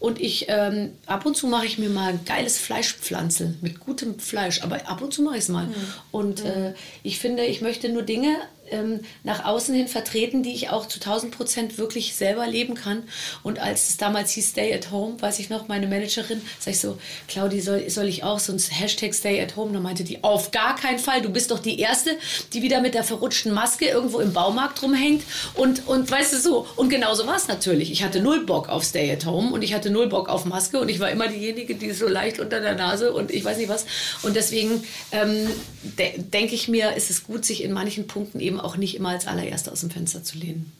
[0.00, 4.18] und ich, ähm, ab und zu mache ich mir mal ein geiles Fleischpflanzel mit gutem
[4.18, 5.66] Fleisch, aber ab und zu mache ich es mal.
[5.66, 5.74] Mhm.
[6.10, 6.72] Und äh,
[7.02, 8.34] ich finde, ich möchte nur Dinge
[8.70, 13.02] ähm, nach außen hin vertreten, die ich auch zu 1000 Prozent wirklich selber leben kann.
[13.42, 16.80] Und als es damals hieß Stay at Home, weiß ich noch, meine Managerin, sag ich
[16.80, 19.72] so, Claudi, soll, soll ich auch so ein Hashtag Stay at Home?
[19.72, 22.16] Da meinte die, auf gar keinen Fall, du bist doch die Erste,
[22.52, 25.22] die wieder mit der verrutschten Maske irgendwo im Baumarkt rumhängt.
[25.54, 27.90] Und, und weißt du so, und genauso war es natürlich.
[27.92, 30.78] Ich hatte null Bock auf Stay at Home und ich hatte null Bock auf Maske
[30.80, 33.68] und ich war immer diejenige, die so leicht unter der Nase und ich weiß nicht
[33.68, 33.86] was.
[34.22, 35.48] Und deswegen ähm,
[35.82, 39.10] de denke ich mir, ist es gut, sich in manchen Punkten eben auch nicht immer
[39.10, 40.72] als allererster aus dem Fenster zu lehnen.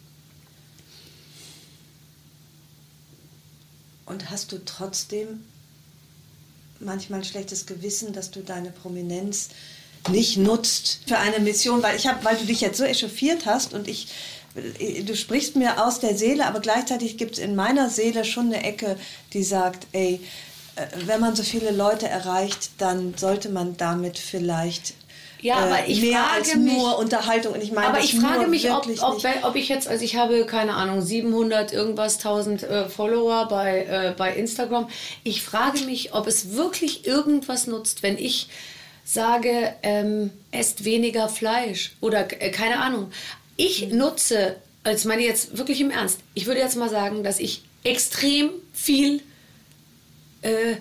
[4.06, 5.44] Und hast du trotzdem
[6.80, 9.50] manchmal ein schlechtes Gewissen, dass du deine Prominenz
[10.08, 13.74] nicht nutzt für eine Mission, weil ich habe, weil du dich jetzt so echauffiert hast
[13.74, 14.08] und ich,
[15.04, 18.64] du sprichst mir aus der Seele, aber gleichzeitig gibt es in meiner Seele schon eine
[18.64, 18.96] Ecke,
[19.32, 20.20] die sagt, ey,
[20.76, 24.94] äh, wenn man so viele Leute erreicht, dann sollte man damit vielleicht
[25.42, 27.54] ja, aber äh, ich mehr frage als mich, nur Unterhaltung.
[27.54, 30.44] Und ich meine, aber ich frage mich, ob, ob, ob ich jetzt, also ich habe,
[30.46, 34.88] keine Ahnung, 700 irgendwas 1000 äh, Follower bei, äh, bei Instagram.
[35.24, 38.48] Ich frage mich, ob es wirklich irgendwas nutzt, wenn ich
[39.04, 43.10] sage, ähm, esst weniger Fleisch oder äh, keine Ahnung.
[43.56, 47.62] Ich nutze, als meine jetzt wirklich im Ernst, ich würde jetzt mal sagen, dass ich
[47.82, 49.22] extrem viel
[50.42, 50.76] äh,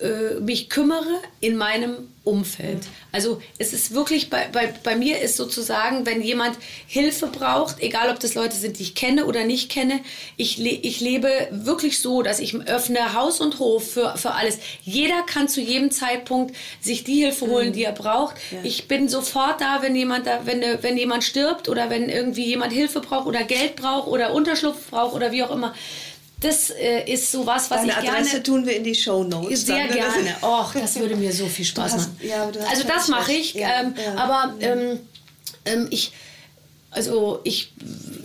[0.00, 2.80] äh, mich kümmere in meinem Umfeld.
[3.12, 8.10] Also es ist wirklich, bei, bei, bei mir ist sozusagen, wenn jemand Hilfe braucht, egal
[8.10, 10.00] ob das Leute sind, die ich kenne oder nicht kenne,
[10.36, 14.58] ich, le ich lebe wirklich so, dass ich öffne Haus und Hof für, für alles.
[14.82, 18.34] Jeder kann zu jedem Zeitpunkt sich die Hilfe holen, die er braucht.
[18.64, 22.72] Ich bin sofort da, wenn jemand, da, wenn, wenn jemand stirbt oder wenn irgendwie jemand
[22.72, 25.74] Hilfe braucht oder Geld braucht oder Unterschlupf braucht oder wie auch immer.
[26.40, 29.62] Das äh, ist sowas, was Deine ich Adresse gerne tun wir in die Show Notes.
[29.66, 30.36] sehr gerne.
[30.42, 32.18] Och, das würde mir so viel Spaß hast- machen.
[32.28, 33.54] ja, also das mache ich.
[33.54, 34.14] Ja, ähm, ja.
[34.22, 35.00] Aber ähm,
[35.64, 36.12] ähm, ich,
[36.90, 37.72] also ich,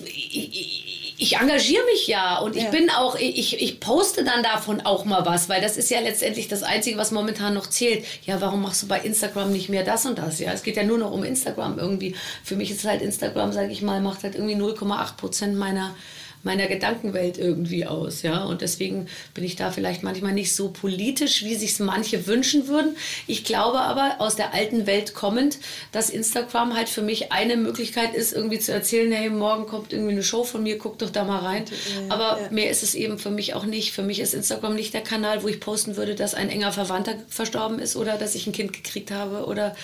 [0.05, 5.05] ich, ich engagiere mich ja und ich bin auch, ich, ich poste dann davon auch
[5.05, 8.03] mal was, weil das ist ja letztendlich das Einzige, was momentan noch zählt.
[8.25, 10.39] Ja, warum machst du bei Instagram nicht mehr das und das?
[10.39, 12.15] Ja, es geht ja nur noch um Instagram irgendwie.
[12.43, 15.95] Für mich ist halt Instagram, sage ich mal, macht halt irgendwie 0,8 Prozent meiner
[16.43, 18.43] meiner Gedankenwelt irgendwie aus, ja.
[18.43, 22.95] Und deswegen bin ich da vielleicht manchmal nicht so politisch, wie sich manche wünschen würden.
[23.27, 25.59] Ich glaube aber aus der alten Welt kommend,
[25.91, 30.13] dass Instagram halt für mich eine Möglichkeit ist, irgendwie zu erzählen, hey, morgen kommt irgendwie
[30.13, 31.65] eine Show von mir, guck doch da mal rein.
[32.09, 33.91] Aber mehr ist es eben für mich auch nicht.
[33.93, 37.15] Für mich ist Instagram nicht der Kanal, wo ich posten würde, dass ein enger Verwandter
[37.27, 39.75] verstorben ist oder dass ich ein Kind gekriegt habe oder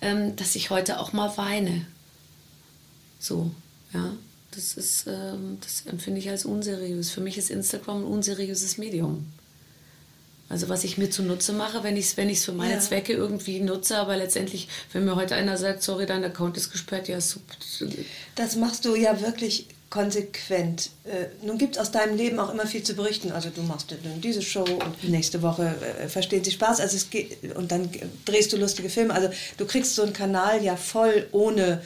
[0.00, 1.86] ähm, dass ich heute auch mal weine.
[3.18, 3.50] So,
[3.94, 4.12] ja.
[4.54, 7.10] Das ist, ähm, das empfinde ich als unseriös.
[7.10, 9.26] Für mich ist Instagram ein unseriöses Medium.
[10.48, 12.80] Also was ich mir zunutze mache, wenn ich es wenn ich's für meine Ja.
[12.80, 17.08] Zwecke irgendwie nutze, aber letztendlich, wenn mir heute einer sagt, sorry, dein Account ist gesperrt,
[17.08, 17.54] ja, super.
[18.34, 20.90] Das machst du ja wirklich konsequent.
[21.04, 23.30] Äh, nun gibt es aus deinem Leben auch immer viel zu berichten.
[23.30, 26.80] Also du machst dann diese Show und nächste Woche äh, verstehen sie Spaß.
[26.80, 27.88] Also es geht, und dann
[28.24, 29.14] drehst du lustige Filme.
[29.14, 31.82] Also du kriegst so einen Kanal ja voll ohne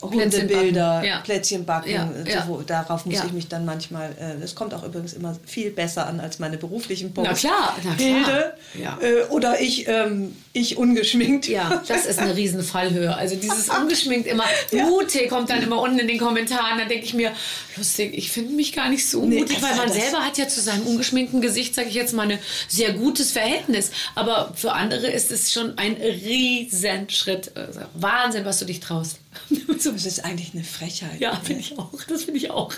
[0.00, 1.20] Hundebilder, ja.
[1.20, 1.90] Plätzchen backen.
[1.90, 2.44] Ja, so, ja.
[2.46, 4.10] wo- darauf muss ich mich dann manchmal.
[4.12, 7.42] Äh, das kommt auch übrigens immer viel besser an als meine beruflichen Posts.
[7.44, 7.96] Na klar, na klar.
[7.96, 8.54] Hilde
[9.00, 11.48] äh, oder ich, ähm, ich ungeschminkt.
[11.48, 13.16] Ja, das ist eine riesen Fallhöhe.
[13.16, 16.78] Also dieses ungeschminkt immer, mutig kommt dann immer unten in den Kommentaren.
[16.78, 17.32] Dann denke ich mir,
[17.76, 20.60] lustig, ich finde mich gar nicht so Nee, mutig, weil man selber hat ja zu
[20.60, 22.38] seinem ungeschminkten Gesicht, sage ich jetzt mal, ein
[22.68, 23.90] sehr gutes Verhältnis.
[24.14, 27.52] Aber für andere ist es schon ein Riesenschritt.
[27.56, 29.18] Also Wahnsinn, was du dich traust.
[29.78, 31.20] so, Das ist eigentlich eine Frechheit.
[31.20, 31.92] ja, finde ich auch.
[32.08, 32.72] Das finde ich auch.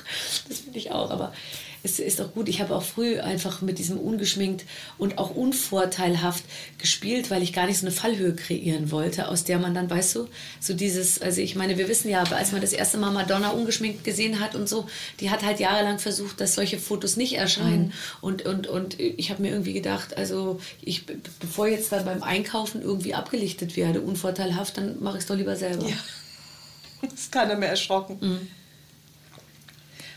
[0.49, 1.11] Das finde ich auch.
[1.11, 1.33] Aber
[1.83, 2.49] es ist auch gut.
[2.51, 4.65] Ich habe auch früh einfach mit diesem ungeschminkt
[4.99, 6.45] und auch unvorteilhaft
[6.77, 10.15] gespielt, weil ich gar nicht so eine Fallhöhe kreieren wollte, aus der man dann, weißt
[10.17, 10.29] du,
[10.61, 14.05] so dieses, also ich meine, wir wissen ja, als man das erste Mal Madonna ungeschminkt
[14.05, 14.87] gesehen hat und so,
[15.21, 17.95] die hat halt jahrelang versucht, dass solche Fotos nicht erscheinen.
[18.21, 22.05] Und, und, und ich habe mir irgendwie gedacht, also ich, be- bevor ich jetzt dann
[22.05, 25.89] beim Einkaufen irgendwie abgelichtet werde, unvorteilhaft, dann mache ich es doch lieber selber.
[25.89, 25.97] Ja.
[27.15, 28.19] ist keiner mehr erschrocken.
[28.21, 28.49] Mhm.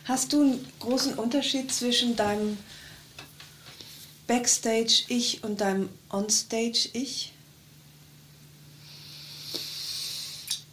[0.06, 2.58] Hast du einen großen Unterschied zwischen deinem
[4.28, 7.34] Backstage-Ich und deinem Onstage-Ich?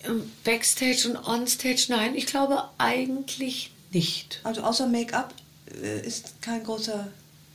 [0.03, 4.41] Ähm, Backstage und Onstage, nein, ich glaube eigentlich nicht.
[4.43, 5.35] Also außer Make-up
[5.83, 7.09] äh, ist kein großer...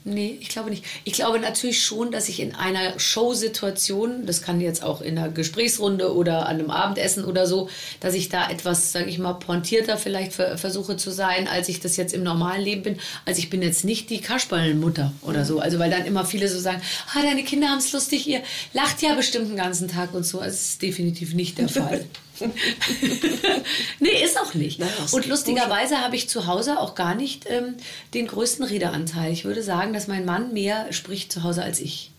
[0.08, 0.86] Nee, ich glaube nicht.
[1.04, 5.30] Ich glaube natürlich schon, dass ich in einer Showsituation, das kann jetzt auch in einer
[5.30, 7.70] Gesprächsrunde oder an einem Abendessen oder so,
[8.02, 11.80] dass ich da etwas, sage ich mal, pointierter vielleicht ver versuche zu sein, als ich
[11.80, 13.00] das jetzt im normalen Leben bin.
[13.26, 15.60] Also ich bin jetzt nicht die Kasperlenmutter oder so.
[15.60, 16.84] Also weil dann immer viele so sagen,
[17.16, 18.44] ah, deine Kinder haben es lustig, ihr
[18.74, 20.38] lacht ja bestimmt den ganzen Tag und so.
[20.38, 22.06] Also das ist definitiv nicht der Fall.
[24.00, 24.82] nee, ist auch nicht.
[24.82, 27.76] Das Und lustigerweise habe ich zu Hause auch gar nicht ähm,
[28.14, 29.32] den größten Redeanteil.
[29.32, 32.12] Ich würde sagen, dass mein Mann mehr spricht zu Hause als ich.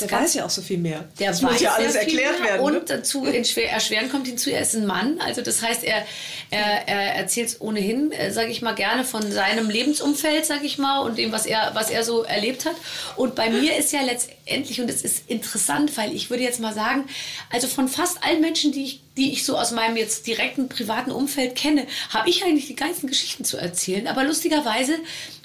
[0.00, 1.08] Der weiß ja auch so viel mehr.
[1.20, 2.60] Der das weiß muss ja alles erklärt werden.
[2.62, 2.82] Und ne?
[2.86, 5.20] dazu erschwer- erschweren kommt hinzu, er ist ein Mann.
[5.20, 6.04] Also das heißt, er,
[6.50, 10.98] er, er erzählt ohnehin, äh, sage ich mal, gerne von seinem Lebensumfeld, sage ich mal,
[11.00, 12.74] und dem, was er, was er so erlebt hat.
[13.16, 16.74] Und bei mir ist ja letztendlich, und es ist interessant, weil ich würde jetzt mal
[16.74, 17.04] sagen,
[17.50, 21.12] also von fast allen Menschen, die ich, die ich so aus meinem jetzt direkten privaten
[21.12, 24.08] Umfeld kenne, habe ich eigentlich die geilsten Geschichten zu erzählen.
[24.08, 24.94] Aber lustigerweise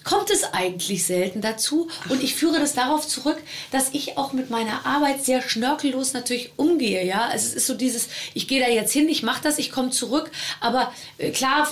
[0.03, 1.89] kommt es eigentlich selten dazu.
[2.09, 3.37] Und ich führe das darauf zurück,
[3.71, 7.05] dass ich auch mit meiner Arbeit sehr schnörkellos natürlich umgehe.
[7.05, 9.71] Ja, also es ist so dieses, ich gehe da jetzt hin, ich mache das, ich
[9.71, 10.31] komme zurück.
[10.59, 11.67] Aber äh, klar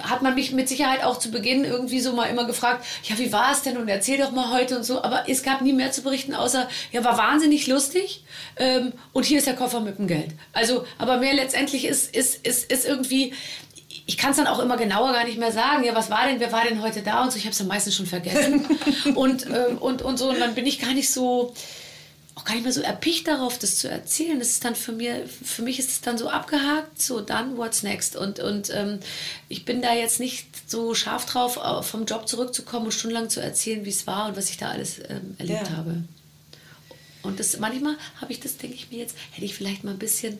[0.00, 3.32] hat man mich mit Sicherheit auch zu Beginn irgendwie so mal immer gefragt, ja, wie
[3.32, 5.02] war es denn und erzähl doch mal heute und so.
[5.02, 8.24] Aber es gab nie mehr zu berichten, außer, ja, war wahnsinnig lustig
[8.56, 10.30] ähm, und hier ist der Koffer mit dem Geld.
[10.52, 13.32] Also, aber mehr letztendlich ist, ist, ist, ist irgendwie,
[14.06, 15.84] ich kann es dann auch immer genauer gar nicht mehr sagen.
[15.84, 17.38] Ja, was war denn, wer war denn heute da und so.
[17.38, 18.66] Ich habe es dann meistens schon vergessen.
[19.14, 20.30] und, ähm, und, und so.
[20.30, 21.54] Und dann bin ich gar nicht so,
[22.34, 24.38] auch gar nicht mehr so erpicht darauf, das zu erzählen.
[24.38, 27.84] Das ist dann für, mir, für mich ist es dann so abgehakt, so dann, what's
[27.84, 28.16] next?
[28.16, 28.98] Und, und ähm,
[29.48, 33.84] ich bin da jetzt nicht so scharf drauf, vom Job zurückzukommen und stundenlang zu erzählen,
[33.84, 35.76] wie es war und was ich da alles ähm, erlebt ja.
[35.76, 36.02] habe.
[37.22, 39.98] Und das, manchmal habe ich das, denke ich mir jetzt, hätte ich vielleicht mal ein
[39.98, 40.38] bisschen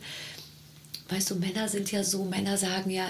[1.12, 3.06] weißt du, Männer sind ja so, Männer sagen ja,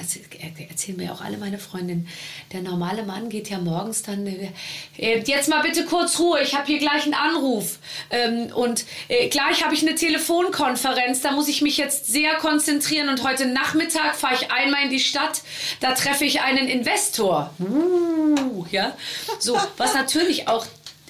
[0.68, 2.09] erzählen mir auch alle meine Freundinnen,
[2.53, 4.50] der normale Mann geht ja morgens dann, äh,
[4.96, 7.78] jetzt mal bitte kurz Ruhe, ich habe hier gleich einen Anruf
[8.11, 13.09] ähm, und äh, gleich habe ich eine Telefonkonferenz, da muss ich mich jetzt sehr konzentrieren
[13.09, 15.42] und heute Nachmittag fahre ich einmal in die Stadt,
[15.80, 17.55] da treffe ich einen Investor.
[17.61, 18.96] Uh, ja,
[19.38, 20.66] so, was natürlich auch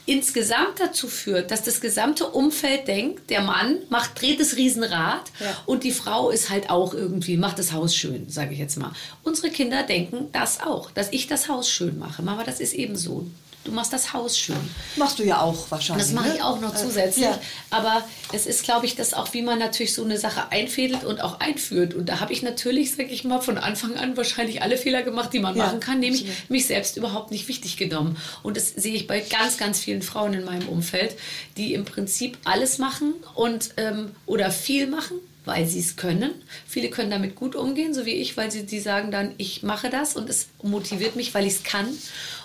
[0.06, 5.46] insgesamt dazu führt, dass das gesamte Umfeld denkt, der Mann macht, dreht das Riesenrad ja.
[5.66, 8.92] und die Frau ist halt auch irgendwie, macht das Haus schön, sage ich jetzt mal.
[9.22, 12.22] Unsere Kinder denken das auch, dass ich das Haus schön mache.
[12.22, 13.26] Mama, das ist eben so.
[13.64, 14.56] Du machst das Haus schön.
[14.96, 16.06] Machst du ja auch wahrscheinlich.
[16.06, 16.34] Das mache ne?
[16.36, 17.26] ich auch noch äh, zusätzlich.
[17.26, 17.40] Ja.
[17.70, 18.02] Aber
[18.32, 21.38] es ist, glaube ich, das auch, wie man natürlich so eine Sache einfädelt und auch
[21.38, 21.94] einführt.
[21.94, 25.32] Und da habe ich natürlich, sage ich mal, von Anfang an wahrscheinlich alle Fehler gemacht,
[25.32, 26.50] die man ja, machen kann, nämlich absolut.
[26.50, 28.16] mich selbst überhaupt nicht wichtig genommen.
[28.42, 31.14] Und das sehe ich bei ganz, ganz vielen Frauen in meinem Umfeld,
[31.56, 36.30] die im Prinzip alles machen und ähm, oder viel machen weil sie es können.
[36.66, 39.90] Viele können damit gut umgehen, so wie ich, weil sie die sagen dann, ich mache
[39.90, 41.88] das und es motiviert mich, weil ich es kann.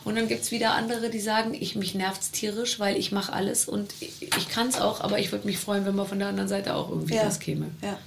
[0.07, 3.11] Und dann gibt es wieder andere, die sagen, ich, mich nervt es tierisch, weil ich
[3.11, 6.07] mache alles und ich, ich kann es auch, aber ich würde mich freuen, wenn man
[6.07, 7.65] von der anderen Seite auch irgendwie ja, das käme.
[7.81, 7.99] Ja.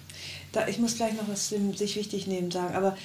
[0.53, 2.97] Da, ich muss gleich noch was sich wichtig nehmen sagen, aber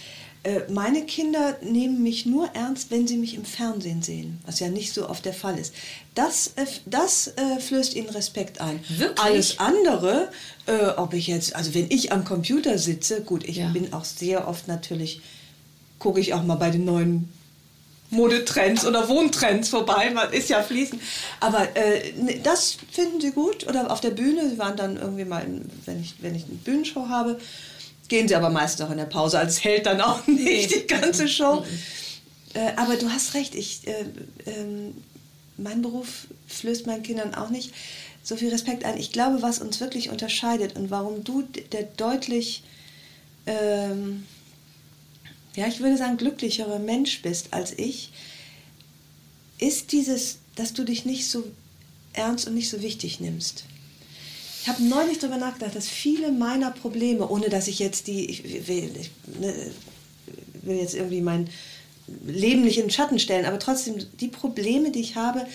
[0.44, 4.70] äh, meine Kinder nehmen mich nur ernst, wenn sie mich im Fernsehen sehen, was ja
[4.70, 5.74] nicht so oft der Fall ist.
[6.14, 8.80] Das, äh, das äh, flößt ihnen Respekt ein.
[8.88, 9.26] Wirklich?
[9.26, 10.32] Alles andere,
[10.68, 13.72] äh, ob ich jetzt, also wenn ich am Computer sitze, gut, ich ja.
[13.72, 15.20] bin auch sehr oft natürlich,
[16.00, 17.28] gucke ich auch mal bei den neuen
[18.16, 21.02] Modetrends oder Wohntrends vorbei, man ist ja fließend.
[21.40, 23.68] Aber äh, ne, das finden sie gut.
[23.68, 25.46] Oder auf der Bühne, sie waren dann irgendwie mal,
[25.86, 27.38] wenn ich, wenn ich eine Bühnenshow habe,
[28.08, 31.28] Gehen sie aber meistens auch in der Pause, als hält dann auch nicht die ganze
[31.28, 31.66] Show.
[32.54, 34.02] Äh, aber du hast recht, ich, äh,
[34.46, 34.92] äh,
[35.58, 37.74] mein Beruf flößt meinen Kindern auch nicht
[38.24, 38.98] so viel Respekt ein.
[38.98, 42.64] Ich glaube, was uns wirklich unterscheidet und warum du der deutlich,
[43.48, 44.26] ähm,
[45.56, 48.12] ja, ich würde sagen, glücklichere Mensch bist als ich,
[49.58, 51.44] ist dieses, dass du dich nicht so
[52.14, 53.66] ernst und nicht so wichtig nimmst.
[54.62, 58.68] Ich habe neulich darüber nachgedacht, dass viele meiner Probleme, ohne dass ich jetzt die, ich
[58.68, 59.54] will, ich, ne,
[60.64, 61.50] will jetzt irgendwie mein
[62.26, 65.46] Leben nicht in den Schatten stellen, aber trotzdem, die Probleme, die ich habe,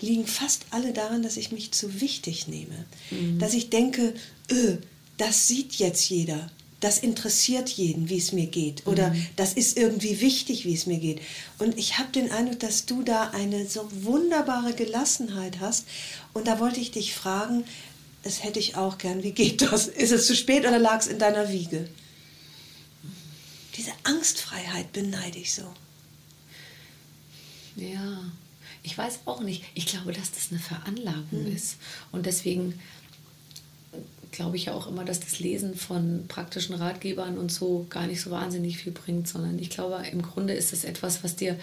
[0.00, 2.84] liegen fast alle daran, dass ich mich zu wichtig nehme.
[3.10, 3.38] Mhm.
[3.38, 4.14] Dass ich denke,
[4.50, 4.76] öh,
[5.16, 6.50] das sieht jetzt jeder.
[6.80, 8.86] Das interessiert jeden, wie es mir geht.
[8.86, 9.26] Oder mhm.
[9.34, 11.20] das ist irgendwie wichtig, wie es mir geht.
[11.58, 15.86] Und ich habe den Eindruck, dass du da eine so wunderbare Gelassenheit hast.
[16.34, 17.64] Und da wollte ich dich fragen,
[18.22, 19.22] das hätte ich auch gern.
[19.22, 19.88] Wie geht das?
[19.88, 21.88] Ist es zu spät oder lag es in deiner Wiege?
[23.76, 25.62] Diese Angstfreiheit beneide ich so.
[27.76, 28.24] Ja,
[28.82, 29.64] ich weiß auch nicht.
[29.74, 31.54] Ich glaube, dass das eine Veranlagung hm.
[31.54, 31.76] ist.
[32.10, 32.80] Und deswegen
[34.32, 38.20] glaube ich ja auch immer, dass das Lesen von praktischen Ratgebern und so gar nicht
[38.20, 41.56] so wahnsinnig viel bringt, sondern ich glaube, im Grunde ist es etwas, was dir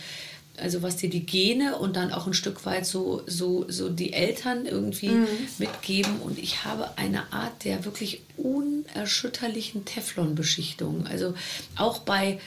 [0.57, 4.13] also was dir die Gene und dann auch ein Stück weit so, so, so die
[4.13, 5.27] Eltern irgendwie mhm.
[5.57, 6.19] mitgeben.
[6.21, 11.07] Und ich habe eine Art der wirklich unerschütterlichen Teflonbeschichtung.
[11.07, 11.33] Also
[11.75, 12.39] auch bei,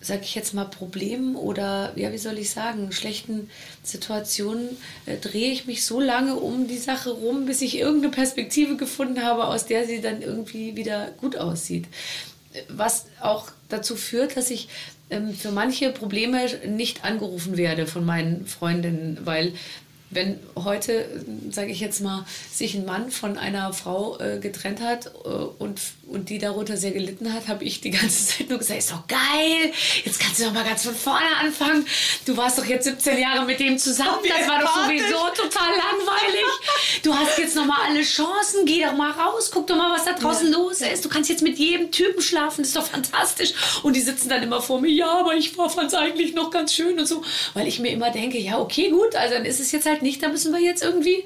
[0.00, 3.50] sag ich jetzt mal, Problemen oder, ja, wie soll ich sagen, schlechten
[3.82, 4.68] Situationen
[5.06, 9.22] äh, drehe ich mich so lange um die Sache rum, bis ich irgendeine Perspektive gefunden
[9.22, 11.86] habe, aus der sie dann irgendwie wieder gut aussieht.
[12.68, 14.68] Was auch dazu führt, dass ich
[15.10, 19.52] ähm, für manche Probleme nicht angerufen werde von meinen Freundinnen, weil
[20.10, 25.06] wenn heute, sage ich jetzt mal, sich ein Mann von einer Frau äh, getrennt hat
[25.06, 28.78] äh, und, und die darunter sehr gelitten hat, habe ich die ganze Zeit nur gesagt,
[28.78, 29.72] ist doch geil,
[30.04, 31.84] jetzt kannst du doch mal ganz von vorne anfangen.
[32.24, 36.44] Du warst doch jetzt 17 Jahre mit dem zusammen, das war doch sowieso total langweilig.
[37.02, 40.04] Du hast jetzt noch mal alle Chancen, geh doch mal raus, guck doch mal, was
[40.04, 40.58] da draußen ja.
[40.58, 41.04] los ist.
[41.04, 43.52] Du kannst jetzt mit jedem Typen schlafen, das ist doch fantastisch.
[43.82, 46.72] Und die sitzen dann immer vor mir, ja, aber ich fand es eigentlich noch ganz
[46.72, 47.22] schön und so.
[47.54, 50.22] Weil ich mir immer denke, ja, okay, gut, also dann ist es jetzt halt nicht,
[50.22, 51.24] da müssen wir jetzt irgendwie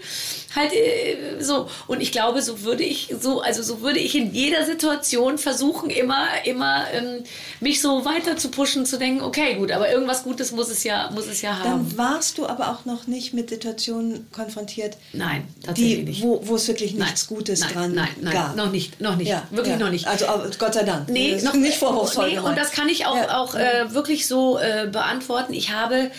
[0.55, 1.69] halt äh, so.
[1.87, 5.91] Und ich glaube, so würde ich, so, also so würde ich in jeder Situation versuchen,
[5.91, 7.25] immer, immer ähm,
[7.61, 11.11] mich so weiter zu pushen, zu denken, okay, gut, aber irgendwas Gutes muss es ja,
[11.15, 11.89] muss es ja haben.
[11.89, 14.97] Dann warst du aber auch noch nicht mit Situationen konfrontiert.
[15.13, 16.23] Nein, tatsächlich die, nicht.
[16.23, 18.57] Wo, wo es wirklich nichts nein, Gutes nein, dran nein, nein, gab.
[18.57, 19.29] Noch nicht, noch nicht.
[19.29, 19.85] Ja, wirklich ja.
[19.85, 20.07] noch nicht.
[20.07, 20.27] Also
[20.59, 21.09] Gott sei Dank.
[21.09, 22.31] Nee, noch nicht vorwurfsvoll.
[22.31, 23.39] Nee, und das kann ich auch, ja.
[23.39, 25.53] auch äh, wirklich so äh, beantworten.
[25.53, 26.11] Ich habe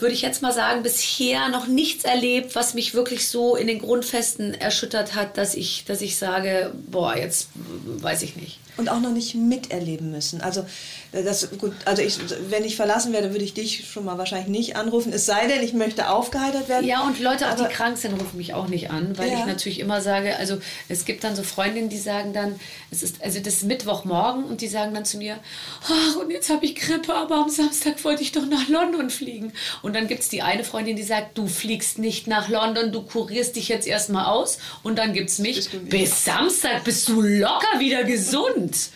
[0.00, 3.78] würde ich jetzt mal sagen, bisher noch nichts erlebt, was mich wirklich so in den
[3.78, 9.00] Grundfesten erschüttert hat, dass ich, dass ich sage, boah, jetzt weiß ich nicht und auch
[9.00, 10.40] noch nicht miterleben müssen.
[10.40, 10.64] Also
[11.12, 14.76] das gut, also ich, wenn ich verlassen werde, würde ich dich schon mal wahrscheinlich nicht
[14.76, 15.12] anrufen.
[15.12, 16.86] Es sei denn, ich möchte aufgeheitert werden.
[16.86, 19.40] Ja, und Leute, auch die krank sind, rufen mich auch nicht an, weil ja.
[19.40, 20.58] ich natürlich immer sage, also
[20.88, 22.60] es gibt dann so Freundinnen, die sagen dann,
[22.92, 25.38] es ist also das ist Mittwochmorgen und die sagen dann zu mir,
[25.84, 29.52] ach und jetzt habe ich Grippe, aber am Samstag wollte ich doch nach London fliegen.
[29.82, 33.02] Und dann gibt es die eine Freundin, die sagt, du fliegst nicht nach London, du
[33.02, 37.80] kurierst dich jetzt erstmal aus und dann gibt es mich, bis Samstag bist du locker
[37.80, 38.90] wieder gesund.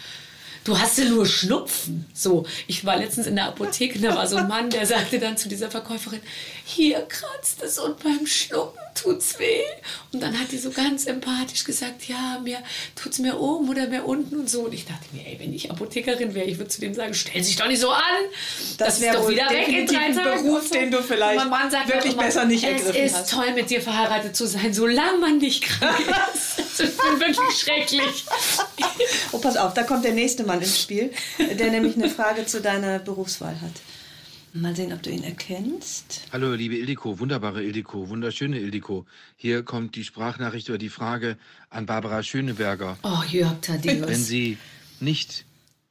[0.65, 2.07] Du hast ja nur Schnupfen.
[2.15, 5.37] So, ich war letztens in der Apotheke, da war so ein Mann, der sagte dann
[5.37, 6.21] zu dieser Verkäuferin,
[6.65, 9.61] hier kratzt es und beim Schlucken tut's weh.
[10.13, 12.59] Und dann hat die so ganz empathisch gesagt, ja, mir
[12.95, 14.63] tut's mehr oben oder mehr unten und so.
[14.63, 17.43] Und ich dachte mir, ey, wenn ich Apothekerin wäre, ich würde zu dem sagen, stell
[17.43, 18.03] dich doch nicht so an.
[18.79, 20.45] Das, das wäre doch wieder weg in drei Tagen.
[20.45, 23.31] Beruf, den du vielleicht mein Mann sagt wirklich immer, besser nicht ergriffen Es ist hast.
[23.31, 25.99] toll, mit dir verheiratet zu sein, solange man nicht krank
[26.35, 26.59] ist.
[26.59, 28.25] Das ist wirklich schrecklich.
[29.33, 32.61] Oh, pass auf, da kommt der nächste Mann ins Spiel, der nämlich eine Frage zu
[32.61, 33.73] deiner Berufswahl hat.
[34.57, 36.29] Mal sehen, ob du ihn erkennst.
[36.33, 39.05] Hallo, liebe Ildiko, wunderbare Ildiko, wunderschöne Ildiko.
[39.35, 41.37] Hier kommt die Sprachnachricht oder die Frage
[41.71, 42.97] an Barbara Schöneberger.
[43.03, 44.07] Oh, Jörg Thaddeus.
[44.07, 44.57] Wenn sie
[45.01, 45.45] nicht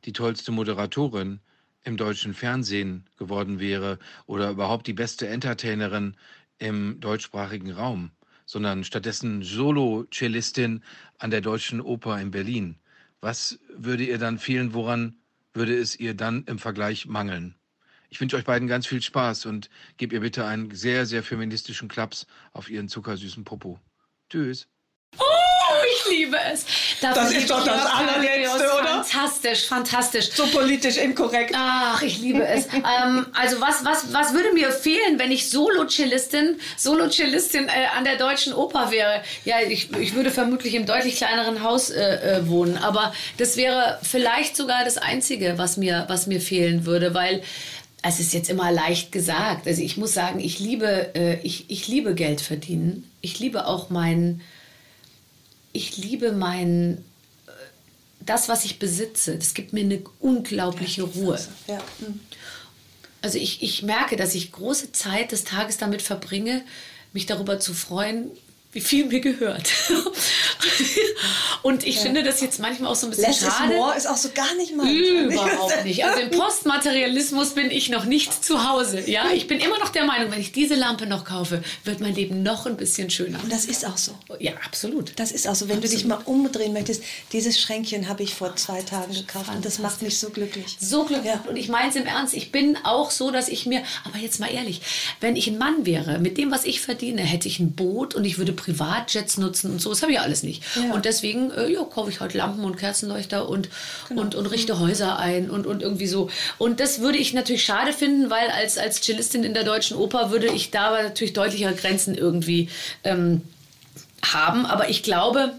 [0.05, 1.41] die tollste Moderatorin
[1.83, 6.15] im deutschen Fernsehen geworden wäre oder überhaupt die beste Entertainerin
[6.57, 8.11] im deutschsprachigen Raum,
[8.45, 10.83] sondern stattdessen Solo-Cellistin
[11.17, 12.77] an der Deutschen Oper in Berlin,
[13.19, 14.73] was würde ihr dann fehlen?
[14.73, 15.17] Woran
[15.53, 17.55] würde es ihr dann im Vergleich mangeln?
[18.13, 21.87] Ich wünsche euch beiden ganz viel Spaß und gebt ihr bitte einen sehr, sehr feministischen
[21.87, 23.79] Klaps auf ihren zuckersüßen Popo.
[24.29, 24.67] Tschüss.
[25.17, 25.23] Oh,
[25.95, 26.63] ich liebe es.
[27.01, 29.03] Dafür das ist doch das allerletzte, oder?
[29.03, 30.29] Fantastisch, fantastisch.
[30.29, 31.55] So politisch inkorrekt.
[31.57, 32.67] Ach, ich liebe es.
[32.67, 38.17] ähm, also was, was, was würde mir fehlen, wenn ich Solo-Cellistin Solo äh, an der
[38.17, 39.23] Deutschen Oper wäre?
[39.43, 42.77] Ja, ich, ich würde vermutlich im deutlich kleineren Haus äh, äh, wohnen.
[42.77, 47.41] Aber das wäre vielleicht sogar das Einzige, was mir, was mir fehlen würde, weil
[48.03, 49.65] es ist jetzt immer leicht gesagt.
[49.65, 53.09] Also ich muss sagen, ich liebe, äh, ich, ich liebe Geld verdienen.
[53.21, 54.41] Ich liebe auch mein,
[55.71, 57.03] ich liebe mein,
[57.47, 57.51] äh,
[58.19, 59.37] das, was ich besitze.
[59.37, 61.39] Das gibt mir eine unglaubliche ja, Ruhe.
[61.67, 61.79] Ja.
[61.99, 62.19] Hm.
[63.21, 66.61] Also ich, ich merke, dass ich große Zeit des Tages damit verbringe,
[67.13, 68.31] mich darüber zu freuen,
[68.73, 69.71] wie viel mir gehört.
[71.61, 72.01] und ich ja.
[72.01, 73.73] finde das jetzt manchmal auch so ein bisschen Less schade.
[73.73, 74.89] Is more ist auch so gar nicht mal.
[74.89, 76.03] Überhaupt nicht.
[76.03, 79.07] Also im Postmaterialismus bin ich noch nicht zu Hause.
[79.09, 82.15] Ja, ich bin immer noch der Meinung, wenn ich diese Lampe noch kaufe, wird mein
[82.15, 83.39] Leben noch ein bisschen schöner.
[83.43, 84.13] Und das ist auch so.
[84.39, 85.13] Ja, absolut.
[85.17, 85.69] Das ist auch so.
[85.69, 85.93] Wenn absolut.
[85.93, 89.77] du dich mal umdrehen möchtest, dieses Schränkchen habe ich vor zwei Tagen gekauft und das
[89.77, 90.77] macht mich so glücklich.
[90.79, 91.31] So glücklich.
[91.31, 91.43] Ja.
[91.47, 92.33] Und ich meine es im Ernst.
[92.33, 94.81] Ich bin auch so, dass ich mir, aber jetzt mal ehrlich,
[95.21, 98.25] wenn ich ein Mann wäre, mit dem, was ich verdiene, hätte ich ein Boot und
[98.25, 99.89] ich würde Privatjets nutzen und so.
[99.89, 100.63] Das habe ich alles nicht.
[100.75, 100.93] Ja.
[100.93, 103.69] Und deswegen äh, ja, kaufe ich halt Lampen und Kerzenleuchter und,
[104.07, 104.21] genau.
[104.21, 106.29] und, und richte Häuser ein und, und irgendwie so.
[106.57, 110.31] Und das würde ich natürlich schade finden, weil als, als Cellistin in der Deutschen Oper
[110.31, 112.69] würde ich da natürlich deutlichere Grenzen irgendwie
[113.03, 113.41] ähm,
[114.23, 114.65] haben.
[114.65, 115.53] Aber ich glaube,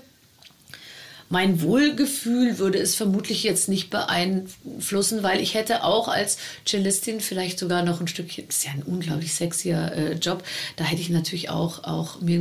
[1.35, 7.59] mein Wohlgefühl würde es vermutlich jetzt nicht beeinflussen, weil ich hätte auch als Cellistin vielleicht
[7.59, 10.45] sogar noch ein Stückchen, das ist ja ein unglaublich sexier äh, Job,
[10.77, 12.39] da hätte ich natürlich auch, auch mir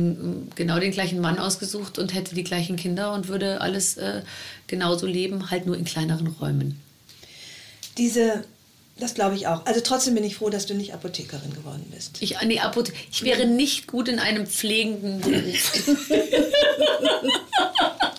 [0.54, 4.22] genau den gleichen Mann ausgesucht und hätte die gleichen Kinder und würde alles äh,
[4.68, 6.80] genauso leben, halt nur in kleineren Räumen.
[7.98, 8.44] Diese
[8.96, 9.66] das glaube ich auch.
[9.66, 12.18] Also trotzdem bin ich froh, dass du nicht Apothekerin geworden bist.
[12.20, 15.98] Ich, nee, Apothe ich wäre nicht gut in einem pflegenden Beruf.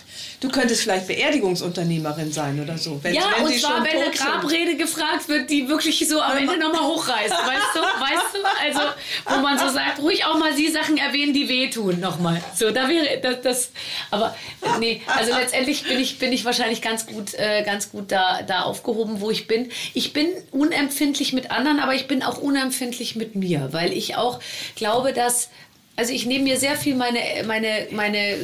[0.46, 3.00] Du könntest vielleicht Beerdigungsunternehmerin sein oder so.
[3.02, 4.78] Wenn, ja, wenn und zwar, wenn eine Grabrede sind.
[4.78, 7.32] gefragt wird, die wirklich so am Ende nochmal hochreißt.
[7.32, 7.80] Weißt du?
[8.00, 8.39] Weißt du?
[8.64, 8.80] Also,
[9.26, 12.43] wo man so sagt, ruhig auch mal die Sachen erwähnen, die wehtun nochmal.
[12.54, 13.72] So, da wäre das, das.
[14.12, 14.36] Aber
[14.80, 18.62] nee, also letztendlich bin ich, bin ich wahrscheinlich ganz gut, äh, ganz gut da, da
[18.62, 19.72] aufgehoben, wo ich bin.
[19.96, 24.39] Ich bin unempfindlich mit anderen, aber ich bin auch unempfindlich mit mir, weil ich auch
[24.76, 25.50] glaube, dass
[25.96, 28.38] also ich nehme mir sehr viel meine, meine, meine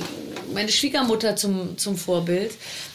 [0.54, 2.52] meine Schwiegermutter zum, zum Vorbild.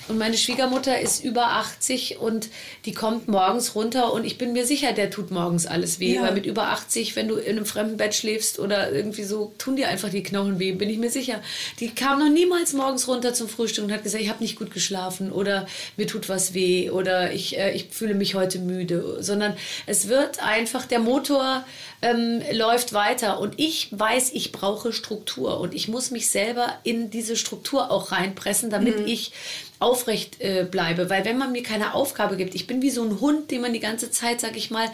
[0.09, 2.49] Und meine Schwiegermutter ist über 80 und
[2.85, 6.15] die kommt morgens runter und ich bin mir sicher, der tut morgens alles weh.
[6.15, 6.23] Ja.
[6.23, 9.75] Weil mit über 80, wenn du in einem fremden Bett schläfst oder irgendwie so, tun
[9.75, 11.43] dir einfach die Knochen weh, bin ich mir sicher.
[11.81, 14.73] Die kam noch niemals morgens runter zum Frühstück und hat gesagt, ich habe nicht gut
[14.73, 19.19] geschlafen oder mir tut was weh oder ich, äh, ich fühle mich heute müde.
[19.21, 21.65] Sondern es wird einfach, der Motor
[22.03, 27.11] ähm, läuft weiter und ich weiß, ich brauche Struktur und ich muss mich selber in
[27.11, 29.07] diese Struktur auch reinpressen, damit mhm.
[29.07, 29.33] ich
[29.79, 31.11] aufrecht äh, bleibe.
[31.11, 33.73] Weil wenn man mir keine Aufgabe gibt, ich bin wie so ein Hund, den man
[33.73, 34.89] die ganze Zeit, sag ich mal,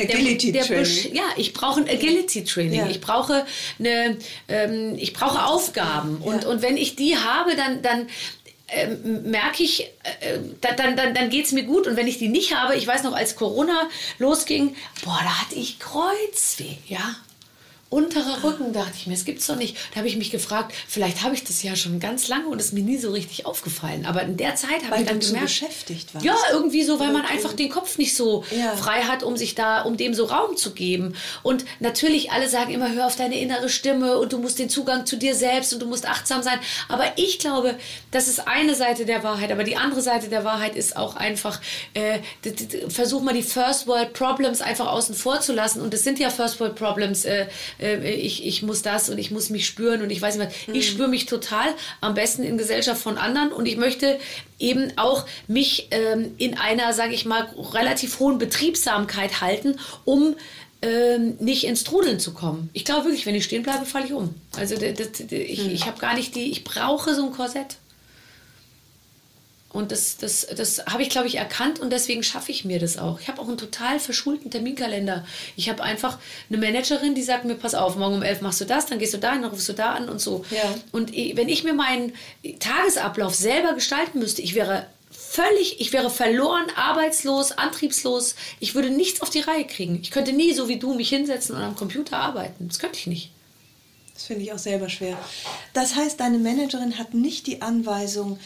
[0.00, 1.14] Agility der, der Training.
[1.14, 2.80] ja, ich brauche ein Agility Training.
[2.80, 2.88] Ja.
[2.88, 3.44] Ich brauche
[3.78, 4.16] eine,
[4.48, 6.20] ähm, ich brauche Aufgaben.
[6.20, 6.32] Ja.
[6.32, 8.08] Und, und wenn ich die habe, dann, dann
[8.68, 9.82] ähm, merke ich,
[10.20, 11.86] äh, dann, dann, dann geht es mir gut.
[11.86, 14.74] Und wenn ich die nicht habe, ich weiß noch, als Corona losging,
[15.04, 17.16] boah, da hatte ich Kreuzweh, ja
[17.92, 19.76] unterer Rücken, dachte ich mir, es gibt's doch nicht.
[19.90, 22.66] Da habe ich mich gefragt, vielleicht habe ich das ja schon ganz lange und es
[22.66, 24.06] ist mir nie so richtig aufgefallen.
[24.06, 26.24] Aber in der Zeit habe ich dann gemerkt, beschäftigt warst.
[26.24, 28.74] Ja, irgendwie so, weil man einfach den Kopf nicht so ja.
[28.76, 31.14] frei hat, um sich da, um dem so Raum zu geben.
[31.42, 35.04] Und natürlich, alle sagen immer, hör auf deine innere Stimme und du musst den Zugang
[35.04, 36.58] zu dir selbst und du musst achtsam sein.
[36.88, 37.76] Aber ich glaube,
[38.10, 39.52] das ist eine Seite der Wahrheit.
[39.52, 41.60] Aber die andere Seite der Wahrheit ist auch einfach,
[41.92, 42.20] äh,
[42.88, 45.82] versuch mal die First World Problems einfach außen vor zu lassen.
[45.82, 47.26] Und es sind ja First World Problems.
[47.26, 47.48] Äh,
[47.82, 50.68] äh, ich, ich muss das und ich muss mich spüren und ich weiß nicht was.
[50.68, 50.74] Mhm.
[50.74, 54.18] Ich spüre mich total, am besten in Gesellschaft von anderen und ich möchte
[54.58, 60.36] eben auch mich ähm, in einer, sage ich mal, relativ hohen Betriebsamkeit halten, um
[60.82, 62.70] ähm, nicht ins Trudeln zu kommen.
[62.72, 64.34] Ich glaube wirklich, wenn ich stehen bleibe, falle ich um.
[64.56, 65.70] Also das, das, ich, mhm.
[65.70, 67.76] ich habe gar nicht die, ich brauche so ein Korsett.
[69.72, 72.98] Und das, das, das habe ich, glaube ich, erkannt und deswegen schaffe ich mir das
[72.98, 73.20] auch.
[73.20, 75.24] Ich habe auch einen total verschulten Terminkalender.
[75.56, 76.18] Ich habe einfach
[76.50, 79.14] eine Managerin, die sagt mir, pass auf, morgen um elf machst du das, dann gehst
[79.14, 80.44] du da hin, dann rufst du da an und so.
[80.50, 80.74] Ja.
[80.92, 82.12] Und wenn ich mir meinen
[82.58, 88.34] Tagesablauf selber gestalten müsste, ich wäre völlig, ich wäre verloren, arbeitslos, antriebslos.
[88.60, 90.00] Ich würde nichts auf die Reihe kriegen.
[90.02, 92.68] Ich könnte nie so wie du mich hinsetzen und am Computer arbeiten.
[92.68, 93.30] Das könnte ich nicht.
[94.14, 95.18] Das finde ich auch selber schwer.
[95.72, 98.38] Das heißt, deine Managerin hat nicht die Anweisung,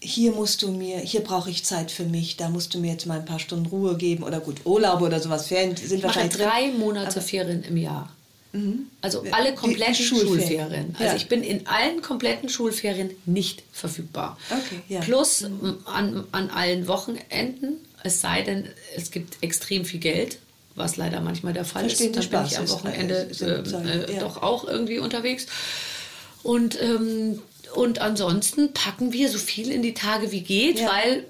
[0.00, 3.06] hier musst du mir, hier brauche ich Zeit für mich, da musst du mir jetzt
[3.06, 6.38] mal ein paar Stunden Ruhe geben oder gut, Urlaub oder sowas, Ferien sind ich wahrscheinlich
[6.38, 8.10] mache drei drin, Monate Ferien im Jahr.
[8.52, 8.86] Mhm.
[9.02, 10.40] Also alle kompletten Schulferien.
[10.40, 10.96] Schulferien.
[10.98, 11.16] Also ja.
[11.16, 14.38] ich bin in allen kompletten Schulferien nicht verfügbar.
[14.50, 15.00] Okay, ja.
[15.00, 15.78] Plus mhm.
[15.84, 20.38] an, an allen Wochenenden, es sei denn, es gibt extrem viel Geld,
[20.76, 22.32] was leider manchmal der Fall Verstehen ist.
[22.32, 24.20] Dann bin ich am Wochenende ist, äh, äh, ja.
[24.20, 25.46] doch auch irgendwie unterwegs.
[26.42, 27.40] Und ähm,
[27.74, 30.90] und ansonsten packen wir so viel in die Tage wie geht, ja.
[30.90, 31.24] weil,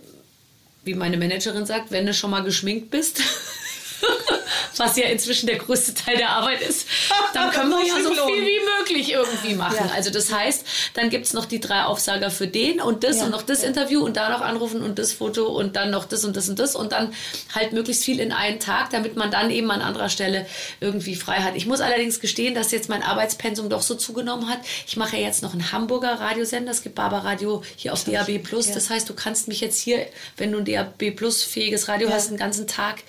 [0.85, 3.21] wie meine Managerin sagt, wenn du schon mal geschminkt bist,
[4.77, 6.87] was ja inzwischen der größte Teil der Arbeit ist,
[7.35, 9.87] dann können wir ja so viel wie möglich irgendwie machen.
[9.89, 9.95] Ja.
[9.95, 13.25] Also das heißt, dann gibt es noch die drei Aufsager für den und das ja.
[13.25, 13.69] und noch das ja.
[13.69, 16.59] Interview und da noch anrufen und das Foto und dann noch das und das und
[16.59, 17.13] das und dann
[17.55, 20.47] halt möglichst viel in einen Tag, damit man dann eben an anderer Stelle
[20.81, 21.57] irgendwie frei hat.
[21.57, 24.61] Ich muss allerdings gestehen, dass jetzt mein Arbeitspensum doch so zugenommen hat.
[24.87, 28.39] Ich mache ja jetzt noch einen Hamburger Radiosender, es gibt Barber Radio hier auf DAB
[28.39, 28.71] Plus.
[28.73, 32.31] Das heißt, du kannst mich jetzt hier, wenn du ein DAB Plus fähiges Radio hast,
[32.31, 33.03] den ganzen Tag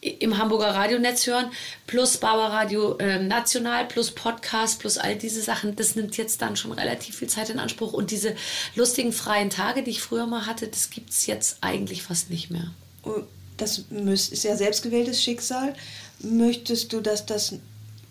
[0.00, 1.50] im Hamburger Radionetz hören,
[1.86, 6.72] plus Barbaradio äh, National, plus Podcast, plus all diese Sachen, das nimmt jetzt dann schon
[6.72, 7.92] relativ viel Zeit in Anspruch.
[7.92, 8.34] Und diese
[8.74, 12.50] lustigen freien Tage, die ich früher mal hatte, das gibt es jetzt eigentlich fast nicht
[12.50, 12.72] mehr.
[13.04, 13.22] Oh,
[13.56, 15.74] das ist ja selbstgewähltes Schicksal.
[16.20, 17.54] Möchtest du, dass das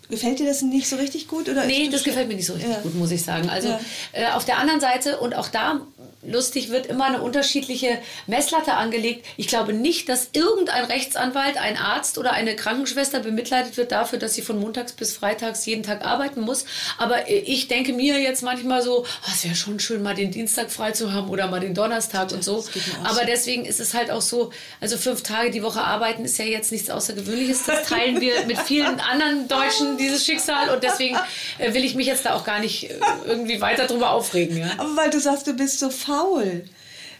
[0.08, 1.48] Gefällt dir das nicht so richtig gut?
[1.48, 2.80] Oder nee, das gefällt mir nicht so richtig ja.
[2.80, 3.48] gut, muss ich sagen.
[3.48, 3.80] Also ja.
[4.12, 5.80] äh, auf der anderen Seite, und auch da
[6.26, 9.24] lustig, wird immer eine unterschiedliche Messlatte angelegt.
[9.36, 14.34] Ich glaube nicht, dass irgendein Rechtsanwalt, ein Arzt oder eine Krankenschwester bemitleidet wird dafür, dass
[14.34, 16.64] sie von montags bis freitags jeden Tag arbeiten muss.
[16.98, 20.70] Aber ich denke mir jetzt manchmal so, oh, es wäre schon schön, mal den Dienstag
[20.70, 22.64] frei zu haben oder mal den Donnerstag und so.
[23.04, 24.50] Aber deswegen ist es halt auch so,
[24.80, 27.64] also fünf Tage die Woche arbeiten ist ja jetzt nichts Außergewöhnliches.
[27.66, 30.70] Das teilen wir mit vielen anderen Deutschen, dieses Schicksal.
[30.70, 31.16] Und deswegen
[31.58, 34.56] äh, will ich mich jetzt da auch gar nicht äh, irgendwie weiter drüber aufregen.
[34.56, 34.70] Ja?
[34.78, 36.64] Aber weil du sagst, du bist so faul.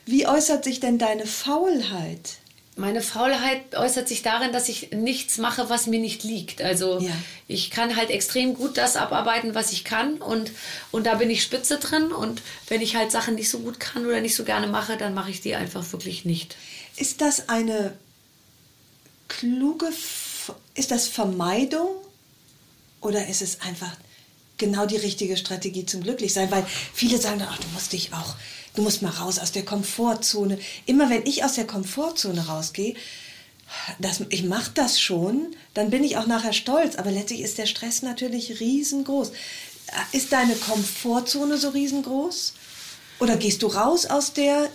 [0.05, 2.39] Wie äußert sich denn deine Faulheit?
[2.79, 6.61] Meine Faulheit äußert sich darin, dass ich nichts mache, was mir nicht liegt.
[6.61, 7.11] Also ja.
[7.49, 10.53] ich kann halt extrem gut das abarbeiten, was ich kann und,
[10.93, 12.13] und da bin ich spitze drin.
[12.13, 15.15] Und wenn ich halt Sachen nicht so gut kann oder nicht so gerne mache, dann
[15.15, 16.57] mache ich die einfach wirklich nicht.
[16.97, 17.95] Ist das eine
[19.29, 19.89] kluge,
[20.75, 21.89] ist das Vermeidung
[23.07, 23.97] oder ist es einfach
[24.59, 26.51] genau die richtige Strategie zum Glücklichsein?
[26.51, 28.37] Weil viele sagen dann, ach, du musst dich auch
[28.77, 30.59] du musst mal raus aus der Komfortzone.
[30.85, 32.95] Immer wenn ich aus der Komfortzone rausgehe,
[33.99, 36.97] das, ich mache das schon, dann bin ich auch nachher stolz.
[36.97, 39.33] Aber letztlich ist der Stress natürlich riesengroß.
[40.13, 42.55] Ist deine Komfortzone so riesengroß?
[43.19, 44.69] Oder gehst du raus aus der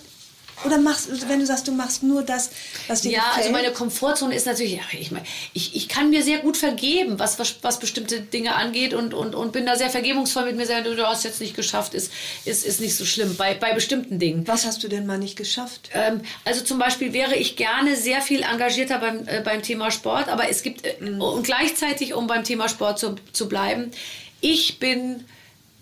[0.66, 2.52] oder machst, wenn du sagst, du machst nur das,
[2.88, 3.38] was dir ja, gefällt?
[3.38, 7.20] also meine Komfortzone ist natürlich, ja, ich, mein, ich, ich kann mir sehr gut vergeben,
[7.20, 10.66] was, was, was bestimmte Dinge angeht und, und, und bin da sehr vergebungsvoll mit mir
[10.66, 10.96] selber.
[10.96, 12.12] Du hast jetzt nicht geschafft, ist,
[12.46, 14.48] ist, ist nicht so schlimm bei, bei bestimmten Dingen.
[14.48, 15.90] Was hast du denn mal nicht geschafft?
[15.94, 20.30] Ähm, also zum Beispiel wäre ich gerne sehr viel engagierter beim, äh, beim Thema Sport,
[20.30, 21.22] aber es gibt, äh, Mhm.
[21.22, 23.92] und gleichzeitig, um beim Thema Sport zu, zu bleiben,
[24.40, 25.26] ich bin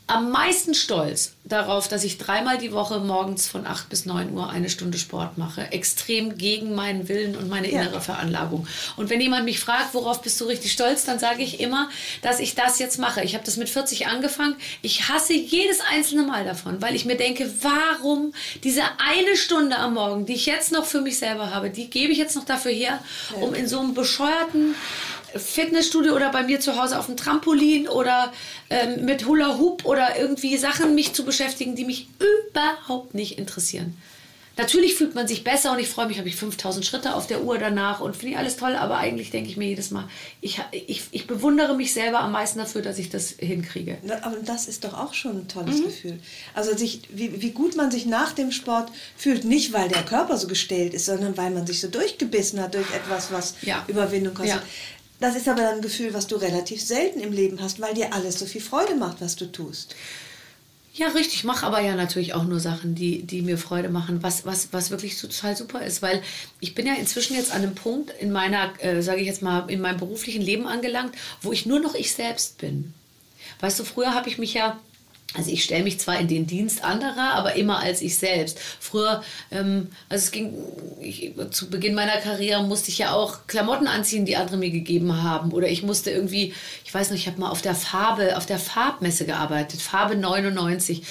[0.09, 4.49] am meisten stolz darauf, dass ich dreimal die Woche morgens von 8 bis 9 Uhr
[4.49, 5.71] eine Stunde Sport mache.
[5.71, 7.81] Extrem gegen meinen Willen und meine Ja.
[7.81, 8.67] innere Veranlagung.
[8.97, 11.89] Und wenn jemand mich fragt, worauf bist du richtig stolz, dann sage ich immer,
[12.21, 13.23] dass ich das jetzt mache.
[13.23, 14.55] Ich habe das mit 40 angefangen.
[14.81, 18.33] Ich hasse jedes einzelne Mal davon, weil ich mir denke, warum
[18.63, 22.11] diese eine Stunde am Morgen, die ich jetzt noch für mich selber habe, die gebe
[22.11, 22.99] ich jetzt noch dafür her,
[23.41, 24.75] um in so einem bescheuerten
[25.35, 28.31] Fitnessstudio oder bei mir zu Hause auf dem Trampolin oder
[28.69, 32.07] ähm, mit Hula Hoop oder irgendwie Sachen mich zu beschäftigen, die mich
[32.53, 33.95] überhaupt nicht interessieren.
[34.57, 37.45] Natürlich fühlt man sich besser und ich freue mich, habe ich 5000 Schritte auf der
[37.45, 40.03] Uhr danach und finde ich alles toll, aber eigentlich denke ich mir jedes Mal,
[40.41, 43.99] ich, ich, ich bewundere mich selber am meisten dafür, dass ich das hinkriege.
[44.21, 45.83] Aber das ist doch auch schon ein tolles Mhm.
[45.85, 46.19] Gefühl.
[46.55, 50.35] Also sich, wie, wie gut man sich nach dem Sport fühlt, nicht weil der Körper
[50.35, 53.85] so gestellt ist, sondern weil man sich so durchgebissen hat durch etwas, was Ja.
[53.87, 54.57] Überwindung kostet.
[54.57, 54.61] Ja.
[55.19, 58.39] Das ist aber ein Gefühl, was du relativ selten im Leben hast, weil dir alles
[58.39, 59.95] so viel Freude macht, was du tust.
[60.93, 61.35] Ja, richtig.
[61.35, 64.69] Ich mache aber ja natürlich auch nur Sachen, die, die mir Freude machen, was, was,
[64.71, 66.01] was wirklich total super ist.
[66.01, 66.21] Weil
[66.59, 69.69] ich bin ja inzwischen jetzt an einem Punkt in meiner, äh, sage ich jetzt mal,
[69.69, 72.93] in meinem beruflichen Leben angelangt, wo ich nur noch ich selbst bin.
[73.59, 74.79] Weißt du, früher habe ich mich ja
[75.35, 78.57] also ich stelle mich zwar in den Dienst anderer, aber immer als ich selbst.
[78.79, 80.53] Früher, ähm, also es ging,
[80.99, 85.21] ich, zu Beginn meiner Karriere musste ich ja auch Klamotten anziehen, die andere mir gegeben
[85.21, 85.51] haben.
[85.51, 86.53] Oder ich musste irgendwie,
[86.83, 91.03] ich weiß nicht, ich habe mal auf der Farbe, auf der Farbmesse gearbeitet, Farbe 99,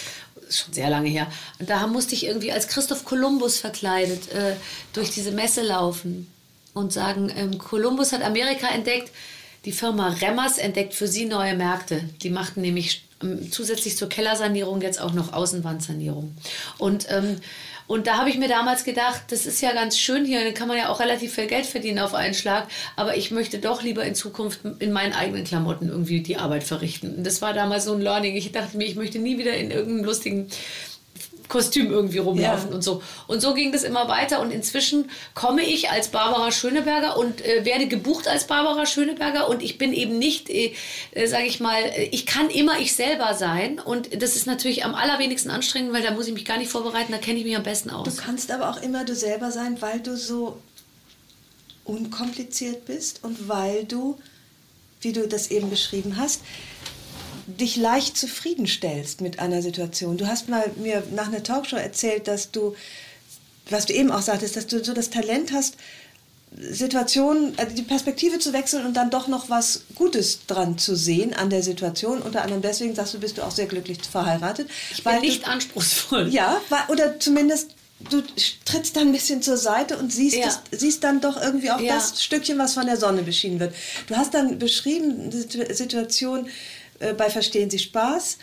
[0.48, 1.28] ist schon sehr lange her.
[1.60, 4.56] Und da musste ich irgendwie als Christoph Kolumbus verkleidet äh,
[4.94, 6.28] durch diese Messe laufen
[6.74, 9.12] und sagen, ähm, Kolumbus hat Amerika entdeckt,
[9.64, 12.02] die Firma Remmers entdeckt für sie neue Märkte.
[12.22, 13.07] Die machten nämlich
[13.50, 16.36] zusätzlich zur Kellersanierung jetzt auch noch Außenwandsanierung.
[16.78, 17.36] Und, ähm,
[17.86, 20.68] und da habe ich mir damals gedacht, das ist ja ganz schön hier, dann kann
[20.68, 24.04] man ja auch relativ viel Geld verdienen auf einen Schlag, aber ich möchte doch lieber
[24.04, 27.16] in Zukunft in meinen eigenen Klamotten irgendwie die Arbeit verrichten.
[27.16, 28.36] Und das war damals so ein Learning.
[28.36, 30.48] Ich dachte mir, ich möchte nie wieder in irgendeinem lustigen
[31.48, 32.74] Kostüm irgendwie rumlaufen Ja.
[32.74, 33.02] und so.
[33.26, 34.40] Und so ging das immer weiter.
[34.40, 39.48] Und inzwischen komme ich als Barbara Schöneberger und äh, werde gebucht als Barbara Schöneberger.
[39.48, 40.74] Und ich bin eben nicht, äh,
[41.12, 43.78] äh, sage ich mal, äh, ich kann immer ich selber sein.
[43.80, 47.12] Und das ist natürlich am allerwenigsten anstrengend, weil da muss ich mich gar nicht vorbereiten.
[47.12, 48.16] Da kenne ich mich am besten Du aus.
[48.18, 50.58] kannst aber auch immer du selber sein, weil du so
[51.84, 54.18] unkompliziert bist und weil du,
[55.00, 56.42] wie du das eben beschrieben hast,
[57.48, 60.18] dich leicht zufriedenstellst mit einer Situation.
[60.18, 62.76] Du hast mal mir nach einer Talkshow erzählt, dass du,
[63.70, 65.74] was du eben auch sagtest, dass du so das Talent hast,
[66.70, 71.34] Situationen, also die Perspektive zu wechseln und dann doch noch was Gutes dran zu sehen
[71.34, 72.22] an der Situation.
[72.22, 74.68] Unter anderem deswegen sagst du, bist du auch sehr glücklich verheiratet.
[74.92, 76.28] Ich bin nicht du, anspruchsvoll.
[76.28, 77.70] ja, oder zumindest
[78.10, 78.22] du
[78.64, 80.46] trittst dann ein bisschen zur Seite und siehst, Ja.
[80.46, 81.96] das, siehst dann doch irgendwie auch Ja.
[81.96, 83.74] das Stückchen, was von der Sonne beschienen wird.
[84.06, 86.48] Du hast dann beschrieben, eine Situ- Situation
[87.00, 88.38] äh, bei Verstehen Sie Spaß,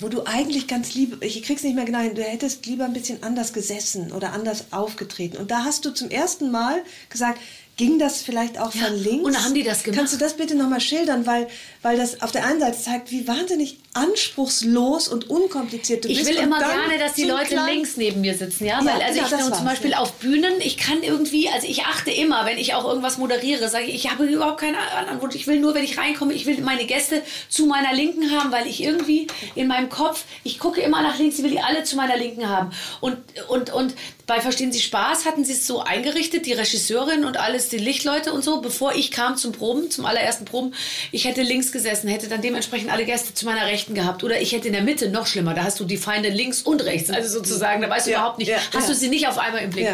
[0.00, 2.92] wo du eigentlich ganz lieb, ich krieg's nicht mehr genau hin, du hättest lieber ein
[2.92, 5.36] bisschen anders gesessen oder anders aufgetreten.
[5.36, 7.38] Und da hast du zum ersten Mal gesagt,
[7.76, 9.24] ging das vielleicht auch Ja, von links?
[9.24, 9.98] und haben die das gemacht.
[9.98, 11.46] Kannst du das bitte nochmal schildern, weil,
[11.84, 16.30] weil das auf der einen Seite zeigt, wie wahnsinnig anspruchslos und unkompliziert du Ich bist.
[16.30, 19.20] will und immer gerne, dass die Leute links neben mir sitzen, ja, Ja, weil also
[19.20, 19.98] genau, ich das zum Beispiel ja.
[19.98, 23.84] auf Bühnen, ich kann irgendwie, also ich achte immer, wenn ich auch irgendwas moderiere, sage
[23.84, 25.34] ich, ich habe überhaupt anderen Wunsch.
[25.34, 28.66] Ich will nur, wenn ich reinkomme, ich will meine Gäste zu meiner Linken haben, weil
[28.66, 31.96] ich irgendwie in meinem Kopf, ich gucke immer nach links, ich will die alle zu
[31.96, 32.70] meiner Linken haben.
[33.02, 33.18] Und
[33.48, 33.94] und und
[34.26, 38.32] bei Verstehen Sie Spaß hatten sie es so eingerichtet, die Regisseurin und alles, die Lichtleute
[38.32, 40.74] und so, bevor ich kam zum Proben, zum allerersten Proben,
[41.12, 44.24] ich hätte links gesessen, hätte dann dementsprechend alle Gäste zu meiner Rechten gehabt.
[44.24, 46.82] Oder ich hätte in der Mitte, noch schlimmer, da hast du die Feinde links und
[46.86, 48.94] rechts, also sozusagen, da weißt du Ja, überhaupt nicht, ja, hast ja.
[48.94, 49.88] du sie nicht auf einmal im Blick.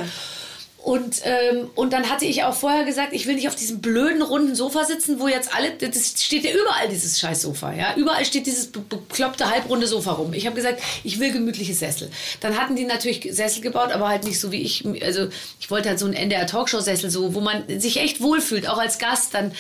[0.83, 4.23] Und, ähm, und dann hatte ich auch vorher gesagt, ich will nicht auf diesem blöden,
[4.23, 7.95] runden Sofa sitzen, wo jetzt alle, das steht ja überall dieses scheiß Sofa, ja.
[7.97, 10.33] Überall steht dieses be- bekloppte, halbrunde Sofa rum.
[10.33, 12.11] Ich habe gesagt, ich will gemütliche Sessel.
[12.41, 15.29] Dann hatten die natürlich Sessel gebaut, aber halt nicht so wie ich, also
[15.61, 19.35] ich wollte halt so einen NDR-Talkshow-Sessel, so, wo man sich echt wohlfühlt, auch als Gast.
[19.35, 19.53] Dann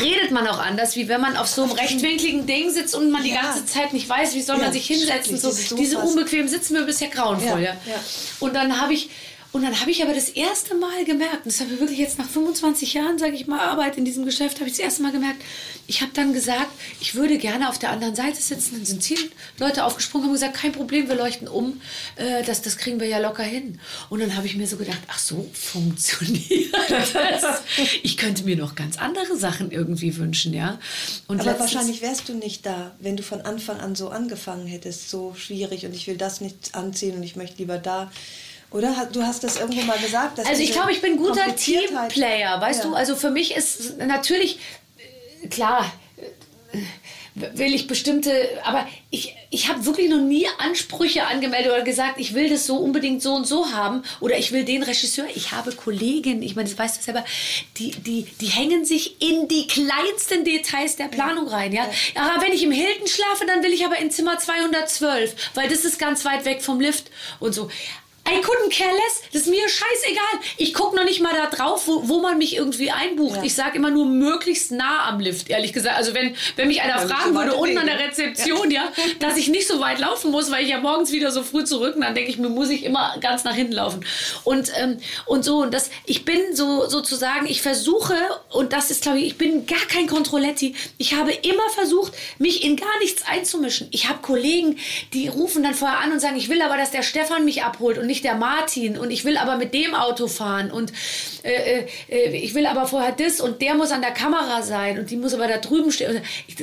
[0.00, 3.24] redet man auch anders, wie wenn man auf so einem rechtwinkligen Ding sitzt und man
[3.24, 3.42] die Ja.
[3.42, 5.36] ganze Zeit nicht weiß, wie soll Ja, man sich hinsetzen.
[5.38, 7.72] So, diese unbequemen Sitzmöbel ist ja grauenvoll, ja.
[7.86, 8.00] ja.
[8.38, 9.10] Und dann habe ich,
[9.56, 12.18] Und dann habe ich aber das erste Mal gemerkt, und das habe ich wirklich jetzt
[12.18, 15.12] nach 25 Jahren, sage ich mal, Arbeit in diesem Geschäft, habe ich das erste Mal
[15.12, 15.40] gemerkt,
[15.86, 16.68] ich habe dann gesagt,
[17.00, 18.74] ich würde gerne auf der anderen Seite sitzen.
[18.74, 19.16] Dann sind zehn
[19.56, 21.80] Leute aufgesprungen und haben gesagt, kein Problem, wir leuchten um,
[22.16, 23.80] äh, das, das kriegen wir ja locker hin.
[24.10, 26.74] Und dann habe ich mir so gedacht, ach so, funktioniert
[27.14, 27.62] das.
[28.02, 30.78] Ich könnte mir noch ganz andere Sachen irgendwie wünschen, ja.
[31.28, 35.08] Und aber wahrscheinlich wärst du nicht da, wenn du von Anfang an so angefangen hättest,
[35.08, 38.10] so schwierig und ich will das nicht anziehen und ich möchte lieber da.
[38.70, 40.40] Oder du hast das irgendwo mal gesagt.
[40.40, 42.90] also ich glaube, ich bin guter Teamplayer, weißt ja.
[42.90, 42.96] du?
[42.96, 44.58] Also für mich ist natürlich
[45.50, 45.90] klar
[47.36, 48.32] will ich bestimmte,
[48.64, 52.78] aber ich, ich habe wirklich noch nie Ansprüche angemeldet oder gesagt, ich will das so
[52.78, 55.26] unbedingt so und so haben oder ich will den Regisseur.
[55.34, 57.24] Ich habe Kollegen, ich meine, das weißt du selber,
[57.76, 61.72] die, die, die hängen sich in die kleinsten Details der Planung rein.
[61.72, 61.86] Ja?
[62.14, 65.84] ja, wenn ich im Hilton schlafe, dann will ich aber in Zimmer 212, weil das
[65.84, 67.70] ist ganz weit weg vom Lift und so.
[68.28, 69.22] I couldn't care less.
[69.32, 70.40] Das ist mir scheißegal.
[70.56, 73.36] Ich gucke noch nicht mal da drauf, wo, wo man mich irgendwie einbucht.
[73.36, 73.42] Ja.
[73.44, 75.96] Ich sage immer nur möglichst nah am Lift, ehrlich gesagt.
[75.96, 78.84] Also wenn, wenn mich einer ja, fragen würde, unten an der Rezeption, ja.
[78.84, 79.04] ja.
[79.20, 81.96] dass ich nicht so weit laufen muss, weil ich ja morgens wieder so früh zurück,
[82.00, 84.04] dann denke ich mir, muss ich immer ganz nach hinten laufen.
[84.44, 88.16] Und, ähm, und so, und das, ich bin so sozusagen, ich versuche,
[88.50, 90.74] und das ist, glaube ich, ich bin gar kein Kontrolletti.
[90.98, 93.88] Ich habe immer versucht, mich in gar nichts einzumischen.
[93.92, 94.78] Ich habe Kollegen,
[95.12, 97.98] die rufen dann vorher an und sagen, ich will aber, dass der Stefan mich abholt
[97.98, 100.92] und nicht nicht der Martin und ich will aber mit dem Auto fahren und
[101.42, 105.10] äh, äh, ich will aber vorher das und der muss an der Kamera sein und
[105.10, 106.22] die muss aber da drüben stehen.
[106.46, 106.56] Ich,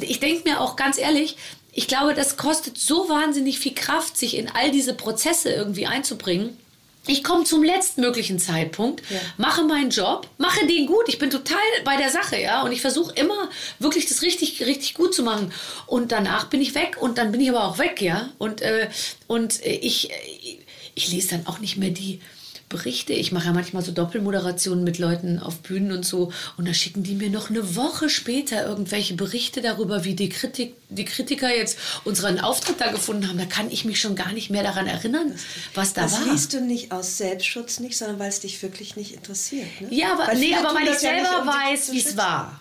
[0.00, 1.36] ich denke mir auch ganz ehrlich,
[1.72, 6.56] ich glaube, das kostet so wahnsinnig viel Kraft, sich in all diese Prozesse irgendwie einzubringen.
[7.06, 9.18] Ich komme zum letztmöglichen Zeitpunkt, ja.
[9.38, 11.08] mache meinen Job, mache den gut.
[11.08, 12.62] Ich bin total bei der Sache, ja.
[12.62, 13.48] Und ich versuche immer
[13.78, 15.52] wirklich das richtig, richtig gut zu machen.
[15.86, 18.30] Und danach bin ich weg und dann bin ich aber auch weg, ja.
[18.38, 18.88] Und, äh,
[19.26, 20.10] und ich,
[20.94, 22.20] ich lese dann auch nicht mehr die,
[22.70, 23.12] Berichte.
[23.12, 26.32] Ich mache ja manchmal so Doppelmoderationen mit Leuten auf Bühnen und so.
[26.56, 30.76] Und da schicken die mir noch eine Woche später irgendwelche Berichte darüber, wie die, Kritik,
[30.88, 33.38] die Kritiker jetzt unseren Auftritt da gefunden haben.
[33.38, 35.34] Da kann ich mich schon gar nicht mehr daran erinnern,
[35.74, 36.20] was da das war.
[36.20, 39.66] Das liest du nicht aus Selbstschutz nicht, sondern weil es dich wirklich nicht interessiert.
[39.80, 39.88] Ne?
[39.90, 42.60] Ja, aber, nee, aber weil ich selber ja weiß, wie es war.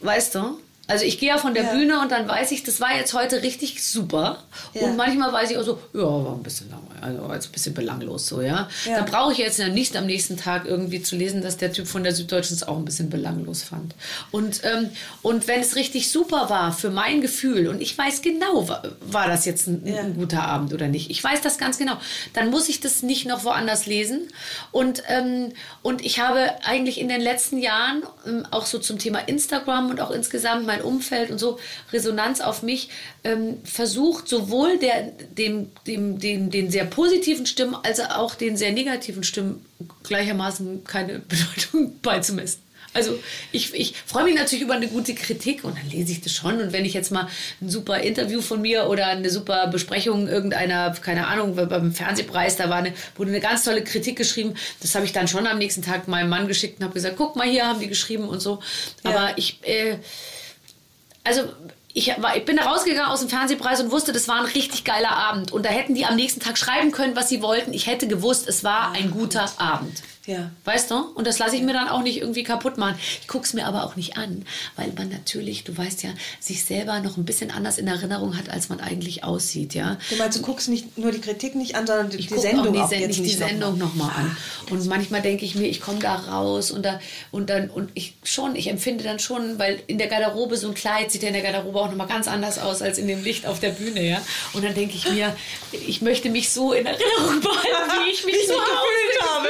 [0.00, 0.60] Weißt du?
[0.86, 1.72] Also ich gehe ja von der ja.
[1.72, 4.42] Bühne und dann weiß ich, das war jetzt heute richtig super.
[4.74, 4.82] Ja.
[4.82, 8.26] Und manchmal weiß ich auch so, ja, war ein bisschen langweilig, also ein bisschen belanglos
[8.26, 8.68] so, ja.
[8.84, 8.96] ja.
[8.96, 11.86] Dann brauche ich jetzt ja nicht am nächsten Tag irgendwie zu lesen, dass der Typ
[11.86, 13.94] von der Süddeutschen es auch ein bisschen belanglos fand.
[14.30, 14.90] Und, ähm,
[15.22, 19.26] und wenn es richtig super war für mein Gefühl und ich weiß genau, war, war
[19.26, 21.94] das jetzt ein, ein, guter Abend oder nicht, ich weiß das ganz genau,
[22.34, 24.28] dann muss ich das nicht noch woanders lesen.
[24.70, 29.20] Und, ähm, und ich habe eigentlich in den letzten Jahren ähm, auch so zum Thema
[29.20, 31.58] Instagram und auch insgesamt mein Umfeld und so
[31.92, 32.88] Resonanz auf mich
[33.22, 38.72] ähm, versucht, sowohl der, dem, dem, den, den sehr positiven Stimmen als auch den sehr
[38.72, 39.64] negativen Stimmen
[40.02, 42.64] gleichermaßen keine Bedeutung beizumessen.
[42.94, 43.18] Also
[43.50, 46.60] ich, ich freue mich natürlich über eine gute Kritik und dann lese ich das schon.
[46.60, 47.28] Und wenn ich jetzt mal
[47.60, 52.70] ein super Interview von mir oder eine super Besprechung irgendeiner, keine Ahnung, beim Fernsehpreis, da
[52.70, 54.54] war eine, wurde eine ganz tolle Kritik geschrieben.
[54.80, 57.34] Das habe ich dann schon am nächsten Tag meinem Mann geschickt und habe gesagt, guck
[57.34, 58.60] mal, hier haben die geschrieben und so.
[59.02, 59.10] Ja.
[59.10, 59.58] Aber ich...
[59.62, 59.98] Äh,
[61.24, 61.42] also
[61.92, 64.84] ich, war, ich bin da rausgegangen aus dem Fernsehpreis und wusste, das war ein richtig
[64.84, 65.52] geiler Abend.
[65.52, 67.72] Und da hätten die am nächsten Tag schreiben können, was sie wollten.
[67.72, 70.02] Ich hätte gewusst, es war ein guter Abend.
[70.26, 70.50] Ja.
[70.64, 70.94] Weißt du?
[70.94, 72.98] Und das lasse ich mir dann auch nicht irgendwie kaputt machen.
[73.20, 74.46] Ich gucke es mir aber auch nicht an,
[74.76, 76.10] weil man natürlich, du weißt ja,
[76.40, 79.98] sich selber noch ein bisschen anders in Erinnerung hat, als man eigentlich aussieht, ja.
[80.08, 82.68] Du meinst, du guckst nicht nur die Kritik nicht an, sondern die, ich die Sendung
[82.68, 84.36] auch, die, auch nicht die Sendung nochmal noch an.
[84.70, 87.00] Und manchmal denke ich mir, ich komme da raus und da
[87.30, 90.74] und dann und ich schon, ich empfinde dann schon, weil in der Garderobe so ein
[90.74, 93.46] Kleid sieht ja in der Garderobe auch nochmal ganz anders aus als in dem Licht
[93.46, 94.22] auf der Bühne, ja.
[94.54, 95.36] Und dann denke ich mir,
[95.86, 99.48] ich möchte mich so in Erinnerung behalten, wie ich mich so gefühlt habe.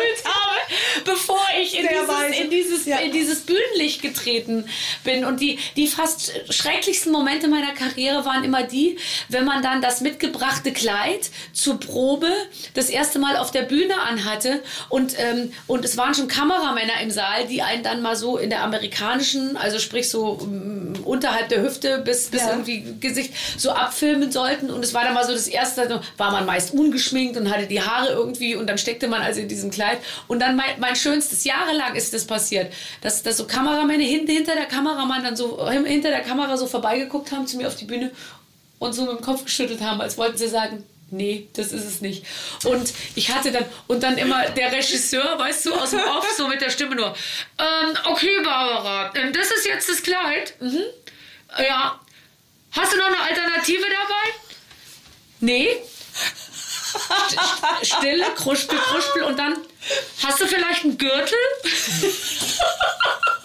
[1.05, 2.99] bevor ich in dieses, in, dieses, ja.
[2.99, 4.67] in dieses Bühnenlicht getreten
[5.03, 5.25] bin.
[5.25, 8.99] Und die, die fast schrecklichsten Momente meiner Karriere waren immer die,
[9.29, 12.31] wenn man dann das mitgebrachte Kleid zur Probe
[12.75, 17.11] das erste Mal auf der Bühne anhatte und, ähm, und es waren schon Kameramänner im
[17.11, 21.63] Saal, die einen dann mal so in der amerikanischen, also sprich so um, unterhalb der
[21.63, 22.51] Hüfte bis, bis ja.
[22.51, 24.71] irgendwie Gesicht so abfilmen sollten.
[24.71, 27.81] Und es war dann mal so das erste, war man meist ungeschminkt und hatte die
[27.81, 29.99] Haare irgendwie und dann steckte man also in diesem Kleid.
[30.29, 34.55] Und dann mein, mein schönstes, jahrelang ist das passiert, dass, dass so Kameramänner hinten hinter
[34.55, 38.11] der Kameramann dann so hinter der Kamera so vorbeigeguckt haben zu mir auf die Bühne
[38.79, 42.01] und so mit dem Kopf geschüttelt haben, als wollten sie sagen, nee, das ist es
[42.01, 42.25] nicht.
[42.65, 46.49] Und ich hatte dann, und dann immer der Regisseur, weißt du, aus dem Off, so
[46.49, 47.15] mit der Stimme nur,
[47.59, 50.55] ähm, okay, Barbara, ähm, das ist jetzt das Kleid.
[50.61, 50.83] Mhm.
[51.59, 52.01] Ja.
[52.73, 54.35] Hast du noch eine Alternative dabei?
[55.41, 55.69] Nee.
[57.83, 59.57] Stille, Kruspel, Kruspel und dann
[60.23, 61.39] hast du vielleicht einen Gürtel?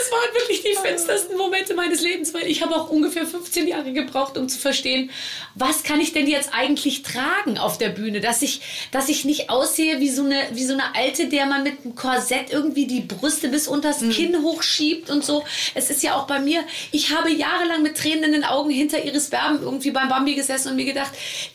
[0.00, 3.92] Es waren wirklich die finstersten Momente meines Lebens, weil ich habe auch ungefähr 15 Jahre
[3.92, 5.10] gebraucht, um zu verstehen,
[5.54, 8.60] was kann ich denn jetzt eigentlich tragen auf der Bühne, dass ich,
[8.90, 11.94] dass ich nicht aussehe wie so eine, wie so eine alte, der man mit einem
[11.94, 14.10] Korsett irgendwie die Brüste bis unters mhm.
[14.10, 15.44] Kinn hochschiebt und so.
[15.74, 19.04] Es ist ja auch bei mir, ich habe jahrelang mit Tränen in den Augen hinter
[19.04, 21.12] Iris Berben irgendwie beim Bambi gesessen und mir gedacht,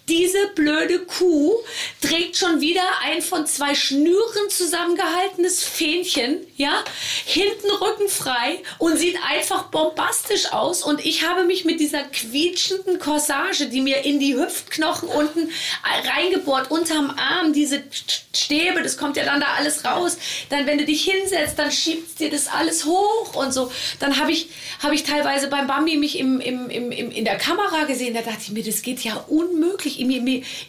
[0.08, 1.54] diese blöde Kuh
[2.02, 6.84] trägt schon wieder ein von zwei Schnüren zusammengehaltenes Fähnchen, ja,
[7.26, 7.72] hinten
[8.18, 10.84] rückenfrei und sieht einfach bombastisch aus.
[10.84, 15.50] Und ich habe mich mit dieser quietschenden Corsage, die mir in die Hüftknochen unten
[15.84, 17.84] reingebohrt, unterm Arm, diese
[18.36, 20.18] Stäbe, das kommt ja dann da alles raus.
[20.50, 23.72] Dann, wenn du dich hinsetzt, dann schiebt dir das alles hoch und so.
[24.00, 24.50] Dann habe ich,
[24.82, 28.14] hab ich teilweise beim Bambi mich im, im, im, in der Kamera gesehen.
[28.14, 30.00] Da dachte ich mir, das geht ja unmöglich.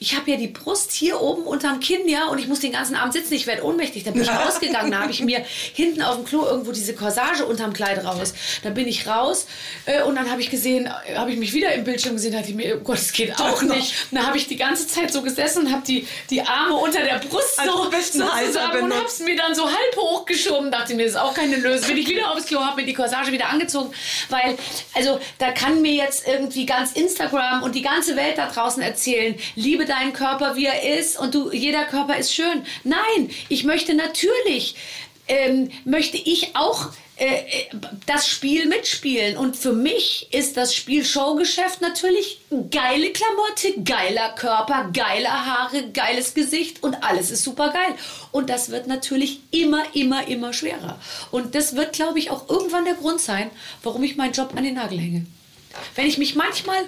[0.01, 2.97] Ich, habe ja die Brust hier oben unterm Kinn, ja, und ich muss den ganzen
[2.97, 3.35] Abend sitzen.
[3.35, 4.05] Ich werde ohnmächtig.
[4.05, 4.91] Da bin ich rausgegangen.
[4.91, 5.45] Da habe ich mir
[5.75, 8.35] hinten auf dem Klo irgendwo diese Corsage unterm Kleid raus.
[8.63, 9.47] Da bin ich raus
[9.87, 12.55] äh, und dann habe ich gesehen, habe ich mich wieder im Bildschirm gesehen, dachte ich
[12.55, 13.95] mir, oh Gott, das geht auch nicht.
[14.11, 17.03] Und dann habe ich die ganze Zeit so gesessen und habe die, die Arme unter
[17.03, 20.71] der Brust also so, so zusammen und habe es mir dann so halb hochgeschoben.
[20.71, 21.89] Dachte mir, das ist auch keine Lösung.
[21.89, 23.93] Bin ich wieder aufs Klo, habe mir die Corsage wieder angezogen,
[24.29, 24.57] weil,
[24.95, 29.37] also da kann mir jetzt irgendwie ganz Instagram und die ganze Welt da draußen erzählen,
[29.55, 32.65] liebe deinen Körper, wie er ist und du, jeder Körper ist schön.
[32.85, 34.77] Nein, ich möchte natürlich
[35.29, 37.08] ähm, möchte ich auch äh, äh,
[38.07, 39.37] das Spiel mitspielen.
[39.37, 42.41] Und für mich ist das Spiel-Show-Geschäft natürlich
[42.71, 47.95] geile Klamotte, geiler Körper, geile Haare, geiles Gesicht und alles ist super geil.
[48.31, 51.01] Und das wird natürlich immer, immer, immer schwerer.
[51.31, 53.51] Und das wird, glaube ich, auch irgendwann der Grund sein,
[53.83, 55.27] warum ich meinen Job an den Nagel hänge.
[55.95, 56.79] Wenn ich mich manchmal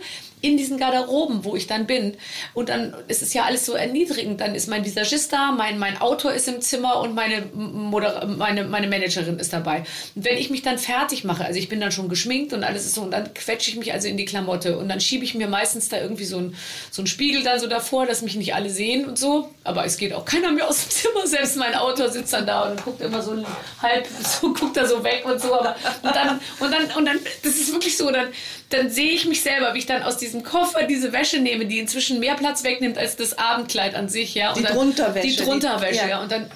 [0.41, 2.17] in diesen Garderoben, wo ich dann bin.
[2.55, 4.41] Und dann ist es ja alles so erniedrigend.
[4.41, 8.65] Dann ist mein Visagist da, mein, mein Autor ist im Zimmer und meine, Moder meine,
[8.65, 9.85] meine Managerin ist dabei.
[10.15, 12.87] Und wenn ich mich dann fertig mache, also ich bin dann schon geschminkt und alles
[12.87, 15.35] ist so, und dann quetsche ich mich also in die Klamotte und dann schiebe ich
[15.35, 16.55] mir meistens da irgendwie so ein,
[16.91, 19.51] so Spiegel dann so davor, dass mich nicht alle sehen und so.
[19.65, 21.27] Aber es geht auch keiner mehr aus dem Zimmer.
[21.27, 23.37] Selbst mein Autor sitzt dann da und guckt immer so
[23.83, 24.07] halb,
[24.41, 25.55] so guckt er so weg und so.
[25.55, 28.29] Aber, und dann, und dann, und dann, das ist wirklich so, dann,
[28.71, 31.79] dann sehe ich mich selber, wie ich dann aus diesem Koffer diese Wäsche nehme, die
[31.79, 34.51] inzwischen mehr Platz wegnimmt als das Abendkleid an sich, ja.
[34.51, 35.29] Und die dann, Drunterwäsche.
[35.29, 36.09] Die Drunterwäsche, die, ja.
[36.09, 36.23] ja.
[36.23, 36.51] Und dann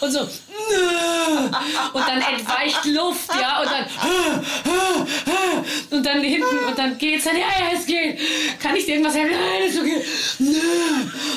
[0.00, 0.28] und so
[1.92, 3.86] und dann entweicht Luft, ja, und dann
[5.90, 8.18] und dann hinten und dann geht's dann, ja, ja, es geht.
[8.58, 9.32] Kann ich dir irgendwas helfen?
[9.32, 10.02] Nein, ist okay.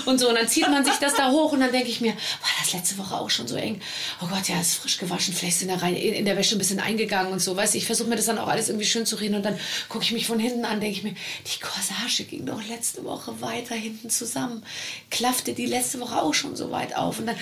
[0.06, 2.12] Und so, und dann zieht man sich das da hoch und dann denke ich mir,
[2.12, 3.82] war das letzte Woche auch schon so eng?
[4.22, 6.80] Oh Gott, ja, ist frisch gewaschen, vielleicht sind da rein, in der Wäsche ein bisschen
[6.80, 9.16] eingegangen und so, weißt du, ich versuche mir das dann auch alles irgendwie schön zu
[9.18, 9.58] reden und dann
[9.90, 13.42] gucke ich mich von hinten an, denke ich mir, die Corsage ging doch letzte Woche
[13.42, 14.64] weiter hinten zusammen,
[15.10, 17.36] klaffte die letzte Woche auch schon so weit auf und dann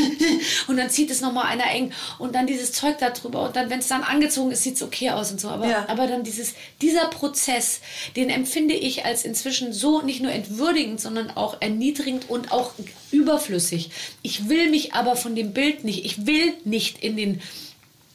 [0.68, 3.70] und dann zieht es nochmal einer eng und dann dieses Zeug da drüber und dann,
[3.70, 5.48] wenn es dann angezogen ist, sieht es okay aus und so.
[5.48, 5.84] Aber, ja.
[5.88, 7.80] aber dann dieses, dieser Prozess,
[8.16, 12.72] den empfinde ich als inzwischen so nicht nur entwürdigend, sondern auch erniedrigend und auch
[13.10, 13.90] überflüssig.
[14.22, 17.40] Ich will mich aber von dem Bild nicht, ich will nicht in den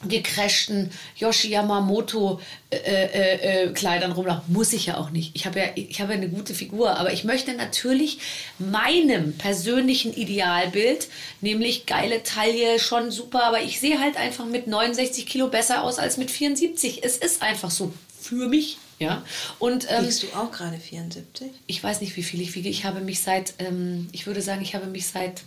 [0.08, 2.40] gecrashten Yoshi Yamamoto
[2.70, 4.54] äh, äh, äh, Kleidern rumlaufen.
[4.54, 5.36] Muss ich ja auch nicht.
[5.36, 8.20] Ich habe ja, ich habe ja eine gute Figur, aber ich möchte natürlich
[8.60, 11.08] meinem persönlichen Idealbild,
[11.42, 16.00] nämlich geile Taille, schon super, aber ich sehe halt einfach mit 69 Kilo besser aus
[16.00, 17.04] als mit 74.
[17.04, 18.78] Es ist einfach so für mich.
[19.00, 19.24] Ja.
[19.60, 21.52] Und, ähm, Wiegst du auch gerade 74?
[21.68, 22.70] Ich weiß nicht, wie viel ich wiege.
[22.70, 25.44] Ich habe mich seit, ähm, ich würde sagen, ich habe mich seit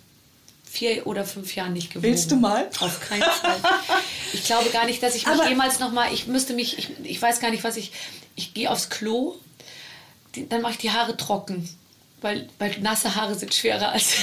[0.68, 2.02] vier oder fünf Jahren nicht gewogen.
[2.08, 2.68] Willst du mal?
[2.80, 3.56] Auf keinen Fall.
[4.32, 6.90] Ich glaube gar nicht, dass ich mich Aber jemals noch mal, ich müsste mich, ich,
[7.04, 7.92] ich weiß gar nicht, was ich,
[8.34, 9.36] ich gehe aufs Klo,
[10.48, 11.68] dann mache ich die Haare trocken
[12.22, 14.16] weil, weil nasse Haare sind schwerer als,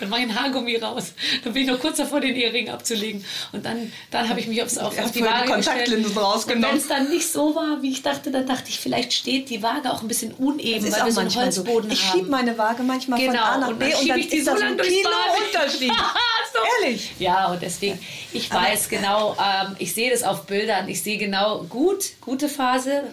[0.00, 1.12] dann mache ich ein Haargummi raus.
[1.44, 3.24] Dann bin ich noch kurz davor, den Ehering abzulegen.
[3.52, 6.64] Und dann, dann habe ich mich aufs, auf, auf die Waage Kontaktlinsen rausgenommen.
[6.64, 9.48] Und wenn es dann nicht so war, wie ich dachte, dann dachte ich, vielleicht steht
[9.48, 11.94] die Waage auch ein bisschen uneben, weil wir so einen Holzboden so.
[11.94, 13.32] Ich schiebe meine Waage manchmal genau.
[13.32, 15.08] von A nach B und dann, ich die ist so ein Kilo
[15.46, 15.92] Unterschied.
[16.52, 16.58] so.
[16.82, 17.12] Ehrlich?
[17.20, 17.98] Ja, und deswegen,
[18.32, 23.04] ich weiß genau, ähm, ich sehe das auf Bildern, ich sehe genau, gut, gute Phase,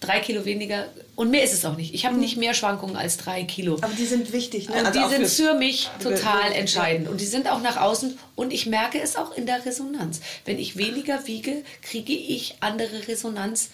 [0.00, 0.86] drei Kilo weniger
[1.18, 1.94] und mehr ist es auch nicht.
[1.94, 2.20] Ich habe mhm.
[2.20, 3.74] nicht mehr Schwankungen als drei Kilo.
[3.80, 4.68] Aber die sind wichtig.
[4.68, 4.76] Ne?
[4.76, 7.08] Und also die sind für, mich total entscheidend.
[7.08, 8.16] Und die sind auch nach außen.
[8.36, 10.20] Und ich merke es auch in der Resonanz.
[10.44, 13.70] Wenn ich weniger wiege, kriege ich andere Resonanz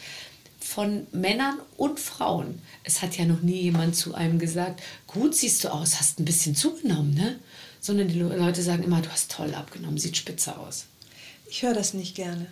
[0.58, 2.62] von Männern und Frauen.
[2.82, 6.24] Es hat ja noch nie jemand zu einem gesagt, gut siehst du aus, hast ein
[6.24, 7.38] bisschen zugenommen, ne?
[7.78, 10.86] Sondern die Leute sagen immer, du hast toll abgenommen, sieht spitze aus.
[11.50, 12.46] Ich höre das nicht gerne.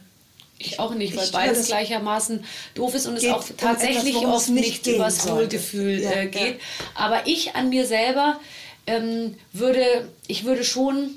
[0.67, 2.45] Ich auch nicht, weil Ich beides das gleichermaßen
[2.75, 5.57] doof ist und es auch um tatsächlich etwas, worum es oft nicht übers sollte.
[5.57, 6.25] Wohlgefühl Ja, äh, ja.
[6.27, 6.61] geht.
[6.95, 8.41] Aber ich an mir selber
[8.87, 11.11] ähm, würde, ich würde schon,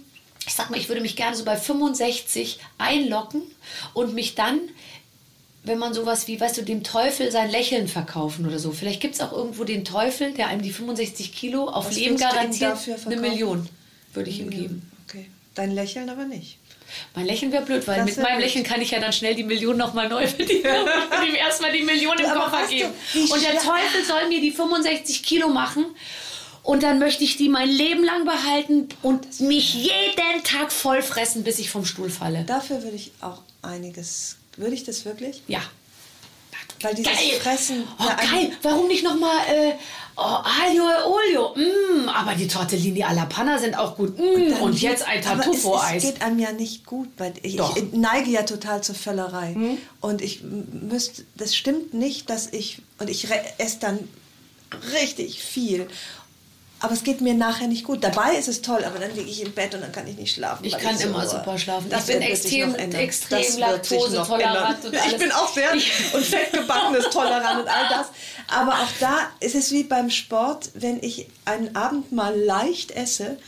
[0.46, 3.42] ich sag mal, ich würde mich gerne so bei 65 einlocken
[3.94, 4.60] und mich dann
[5.66, 8.72] wenn man sowas wie, weißt du, dem Teufel sein Lächeln verkaufen oder so.
[8.72, 12.18] Vielleicht gibt es auch irgendwo den Teufel, der einem die 65 Kilo auf Was Leben
[12.18, 12.78] garantiert.
[13.06, 13.16] Eine?
[13.18, 13.68] Million
[14.14, 14.92] würde ich ihm geben.
[15.08, 15.26] Okay.
[15.56, 16.60] Dein Lächeln aber nicht.
[17.16, 18.40] Mein Lächeln wäre blöd, weil Das mit meinem.
[18.40, 20.64] Lächeln kann ich ja dann schnell die Million nochmal neu verdienen.
[21.12, 22.92] ich will ihm erstmal die Million im Koffer geben.
[23.14, 25.86] Und der Teufel soll mir die 65 Kilo machen.
[26.64, 31.44] Und dann möchte ich die mein Leben lang behalten und mich jeden Tag voll fressen,
[31.44, 32.44] bis ich vom Stuhl falle.
[32.44, 34.38] Dafür würde ich auch einiges.
[34.58, 35.44] Würde ich das wirklich?
[35.48, 35.62] Ja.
[36.82, 37.40] Weil dieses Geil.
[37.42, 37.84] Fressen.
[38.00, 38.52] Oh, geil.
[38.62, 39.74] Warum nicht nochmal äh,
[40.18, 41.56] oh, Aglio e Olio?
[41.56, 44.18] Mm, aber die Tortellini alla Panna sind auch gut.
[44.18, 46.04] Mm, Dann und jetzt ein Tartufo-Eis.
[46.04, 49.54] Es geht einem ja nicht gut, weil ich, ich neige ja total zur Völlerei.
[49.54, 49.78] Hm?
[50.02, 53.28] Und ich müsste, das stimmt nicht, dass ich, und ich
[53.58, 54.00] esse dann
[54.94, 55.88] richtig viel.
[56.86, 58.04] Aber es geht mir nachher nicht gut.
[58.04, 60.36] Dabei ist es toll, aber dann liege ich im Bett und dann kann ich nicht
[60.36, 60.64] schlafen.
[60.64, 61.90] Ich kann so- immer super schlafen.
[61.90, 64.78] Das Ich bin extrem- extrem laktosetolerant.
[65.08, 68.08] Ich bin auch sehr Ich- und fettgebackenes tolerant und all das.
[68.48, 73.40] Aber auch da ist es wie beim Sport, wenn ich einen Abend mal leicht esse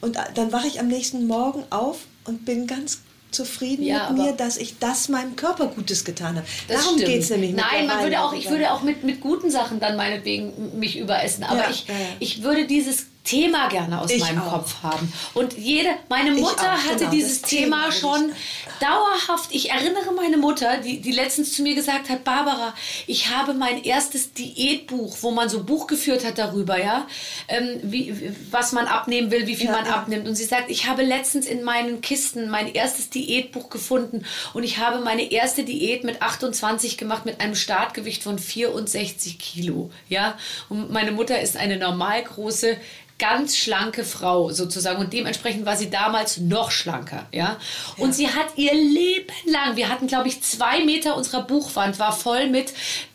[0.00, 3.00] und dann wache ich am nächsten Morgen auf und bin ganz
[3.30, 6.46] zufrieden Ja, mit mir, dass ich das meinem Körper Gutes getan habe.
[6.68, 7.52] Darum geht es nämlich.
[7.52, 11.44] Nein, man würde auch, ich würde auch mit, mit guten Sachen dann meinetwegen mich überessen.
[11.44, 11.94] Aber Ja, ich, ja.
[12.20, 14.52] ich würde dieses Thema gerne aus Ich meinem auch.
[14.52, 15.12] Kopf haben.
[15.34, 18.32] Und jede, meine Ich Mutter auch, hatte genau, dieses Thema Thema ich schon sagen.
[18.80, 19.50] dauerhaft.
[19.52, 22.74] Ich erinnere meine Mutter, die, die letztens zu mir gesagt hat, Barbara,
[23.06, 27.06] ich habe mein erstes Diätbuch, wo man so Buch geführt hat darüber, ja,
[27.48, 29.94] ähm, wie, wie- was man abnehmen will, wie viel Ja, man ja.
[29.94, 30.26] abnimmt.
[30.28, 34.24] Und sie sagt, ich habe letztens in meinen Kisten mein erstes Diätbuch gefunden
[34.54, 39.90] und ich habe meine erste Diät mit 28 gemacht mit einem Startgewicht von 64 Kilo.
[40.08, 40.38] Ja,
[40.68, 42.76] und meine Mutter ist eine normal große
[43.18, 47.56] ganz schlanke Frau sozusagen und dementsprechend war sie damals noch schlanker, ja.
[47.96, 52.12] Und sie hat ihr Leben lang, wir hatten glaube ich zwei Meter unserer Buchwand war
[52.12, 52.72] voll mit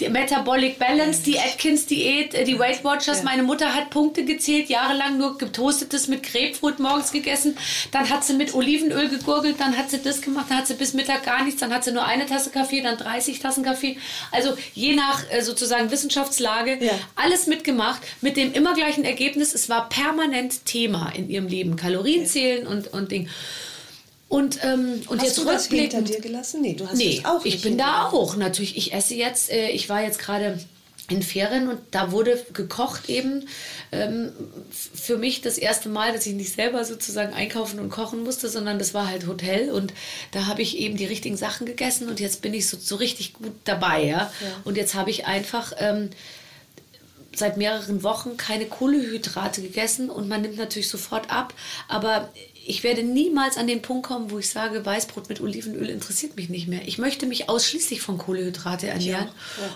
[0.09, 3.23] Metabolic Balance, die Atkins Diät, äh, die Weight Watchers.
[3.23, 7.57] Meine Mutter hat Punkte gezählt, jahrelang nur getoastetes mit Grapefruit morgens gegessen.
[7.91, 10.93] Dann hat sie mit Olivenöl gegurgelt, dann hat sie das gemacht, dann hat sie bis
[10.93, 13.97] Mittag gar nichts, dann hat sie nur eine Tasse Kaffee, dann 30 Tassen Kaffee.
[14.31, 16.91] Also je nach äh, sozusagen Wissenschaftslage Ja.
[17.15, 19.53] alles mitgemacht mit dem immer gleichen Ergebnis.
[19.53, 21.75] Es war permanent Thema in ihrem Leben.
[21.75, 23.29] Kalorien zählen und, und Ding.
[24.27, 26.61] Und, ähm, und Hast jetzt du das hinter dir gelassen?
[26.61, 28.75] Nee, du hast Nee, das auch ich nicht bin hinter da auch natürlich.
[28.75, 30.59] Ich esse jetzt, äh, ich war jetzt gerade
[31.09, 33.47] in Ferien und da wurde gekocht eben
[33.91, 34.31] ähm,
[34.71, 38.79] für mich das erste Mal, dass ich nicht selber sozusagen einkaufen und kochen musste, sondern
[38.79, 39.93] das war halt Hotel und
[40.31, 43.33] da habe ich eben die richtigen Sachen gegessen und jetzt bin ich so, so richtig
[43.33, 44.31] gut dabei, ja.
[44.63, 46.09] Und jetzt habe ich einfach ähm,
[47.35, 51.53] seit mehreren Wochen keine Kohlehydrate gegessen und man nimmt natürlich sofort ab.
[51.87, 52.31] Aber
[52.65, 56.49] ich werde niemals an den Punkt kommen, wo ich sage, Weißbrot mit Olivenöl interessiert mich
[56.49, 56.87] nicht mehr.
[56.87, 59.27] Ich möchte mich ausschließlich von Kohlehydrate ernähren.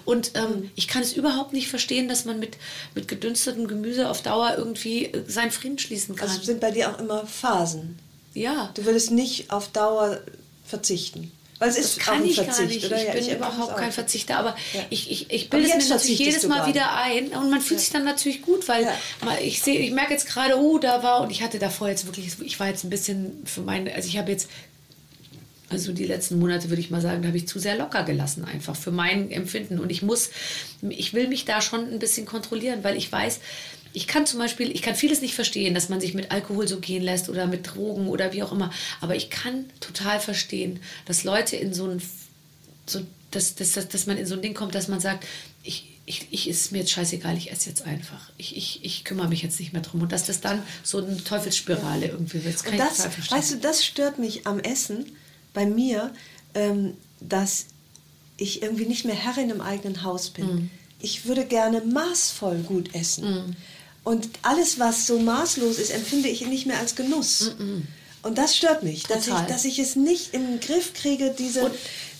[0.05, 2.57] Und ähm, ich kann es überhaupt nicht verstehen, dass man mit,
[2.95, 6.29] mit gedünstetem Gemüse auf Dauer irgendwie äh, seinen Frieden schließen kann.
[6.29, 7.99] Also sind bei dir auch immer Phasen.
[8.33, 8.71] ja.
[8.75, 10.21] Du würdest nicht auf Dauer
[10.65, 11.31] verzichten.
[11.59, 12.85] Weil es Das ist kann ich Verzicht, gar nicht.
[12.85, 12.95] oder?
[12.97, 13.91] Ich Ja, bin empfinde überhaupt kein.
[13.91, 14.85] Verzichter, aber Ja.
[14.91, 17.89] ich, ich, ich bilde es mir natürlich jedes Mal wieder ein und man fühlt sich
[17.89, 18.93] dann natürlich gut, weil Ja.
[19.41, 22.27] ich sehe, ich merke jetzt gerade, oh, da war und ich hatte davor jetzt wirklich,
[22.41, 24.49] ich war jetzt ein bisschen für meine, also ich habe jetzt
[25.69, 28.45] also die letzten Monate würde ich mal sagen, da habe ich zu sehr locker gelassen
[28.45, 30.29] einfach für mein Empfinden und ich muss,
[30.87, 33.39] ich will mich da schon ein bisschen kontrollieren, weil ich weiß,
[33.97, 36.79] ich kann zum Beispiel, ich kann vieles nicht verstehen, dass man sich mit Alkohol so
[36.79, 38.71] gehen lässt oder mit Drogen oder wie auch immer,
[39.01, 41.99] aber ich kann total verstehen, dass Leute in so ein,
[42.85, 43.01] so,
[43.31, 45.25] dass, dass, dass, dass man in so ein Ding kommt, dass man sagt,
[45.63, 48.29] ich, ich, ich ist mir jetzt scheißegal, ich esse jetzt einfach.
[48.37, 50.03] Ich, ich, ich kümmere mich jetzt nicht mehr drum.
[50.03, 52.53] Und dass das dann so eine Teufelsspirale irgendwie wird.
[52.53, 53.37] Das kann Und ich das, total verstehen.
[53.39, 55.11] weißt du, das stört mich am Essen
[55.55, 56.13] bei mir,
[56.53, 57.65] ähm, dass
[58.37, 60.45] ich irgendwie nicht mehr Herrin im eigenen Haus bin.
[60.45, 60.69] Mm.
[60.99, 63.55] Ich würde gerne maßvoll gut essen.
[64.07, 67.51] Und alles, was so maßlos ist, empfinde ich nicht mehr als Genuss.
[68.23, 71.65] Und das stört mich, dass ich, dass ich es nicht in den Griff kriege, diese,
[71.65, 71.75] Und-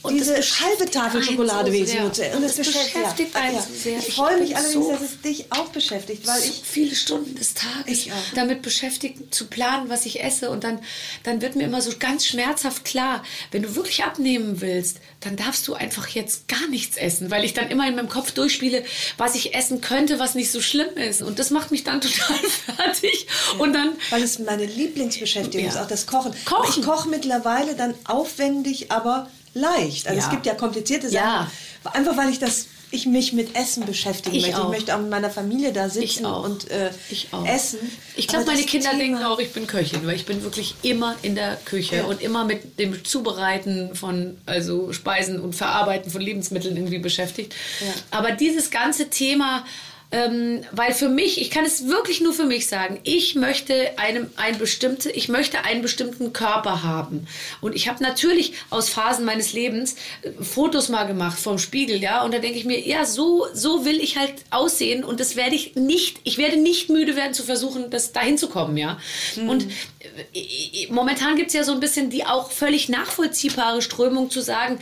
[0.08, 2.04] und diese halbe Tafel Schokolade so sehr.
[2.06, 2.36] essen.
[2.36, 3.62] Und das das beschäftigt ja, einen ja.
[3.62, 3.98] so sehr.
[4.00, 6.96] Ich Ich freue mich allerdings, so- dass es dich auch beschäftigt, weil so ich viele
[6.96, 10.80] Stunden des Tages damit beschäftigt zu planen, was ich esse und dann,
[11.24, 15.68] dann wird mir immer so ganz schmerzhaft klar, wenn du wirklich abnehmen willst, dann darfst
[15.68, 18.84] du einfach jetzt gar nichts essen, weil ich dann immer in meinem Kopf durchspiele,
[19.18, 22.38] was ich essen könnte, was nicht so schlimm ist und das macht mich dann total
[22.66, 23.28] fertig
[23.58, 25.72] und dann Weil es meine Lieblingsbeschäftigung Ja.
[25.72, 26.34] ist, auch das Kochen.
[26.46, 26.80] Kochen.
[26.82, 29.30] Ich koche mittlerweile dann aufwendig, aber
[29.60, 30.08] leicht.
[30.08, 30.26] Also Ja.
[30.26, 31.24] es gibt ja komplizierte Sachen.
[31.26, 31.52] Ja.
[31.94, 34.62] Einfach weil ich das ich mich mit Essen beschäftigen Ich möchte.
[34.62, 34.64] auch.
[34.72, 37.80] Ich möchte auch mit meiner Familie da sitzen und äh, ich essen.
[38.16, 41.16] Ich glaube, meine Kinder Thema- denken auch, ich bin Köchin, weil ich bin wirklich immer
[41.22, 42.04] in der Küche Ja.
[42.06, 47.54] und immer mit dem Zubereiten von also Speisen und Verarbeiten von Lebensmitteln irgendwie beschäftigt.
[47.82, 47.88] Ja.
[48.12, 49.66] Aber dieses ganze Thema
[50.10, 54.30] ähm, weil für mich, ich kann es wirklich nur für mich sagen, ich möchte einem
[54.38, 57.28] ein bestimmte, ich möchte einen bestimmten Körper haben.
[57.60, 62.24] Und ich habe natürlich aus Phasen meines Lebens äh, Fotos mal gemacht vom Spiegel, ja,
[62.24, 65.56] und da denke ich mir, ja, so, so will ich halt aussehen und das werde
[65.56, 69.00] ich nicht, ich werde nicht müde werden zu versuchen, das dahin zu kommen, ja.
[69.36, 69.68] Und
[70.34, 74.40] äh, äh, momentan gibt es ja so ein bisschen die auch völlig nachvollziehbare Strömung zu
[74.40, 74.80] sagen,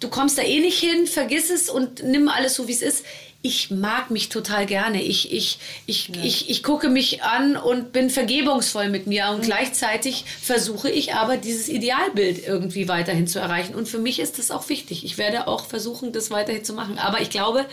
[0.00, 3.04] du kommst da eh nicht hin, vergiss es und nimm alles so, wie es ist.
[3.46, 5.02] Ich mag mich total gerne.
[5.02, 9.28] Ich, ich, ich, ich, ich gucke mich an und bin vergebungsvoll mit mir.
[9.28, 13.74] Und gleichzeitig versuche ich aber, dieses Idealbild irgendwie weiterhin zu erreichen.
[13.74, 15.04] Und für mich ist das auch wichtig.
[15.04, 16.96] Ich werde auch versuchen, das weiterhin zu machen.
[16.96, 17.66] Aber ich glaube,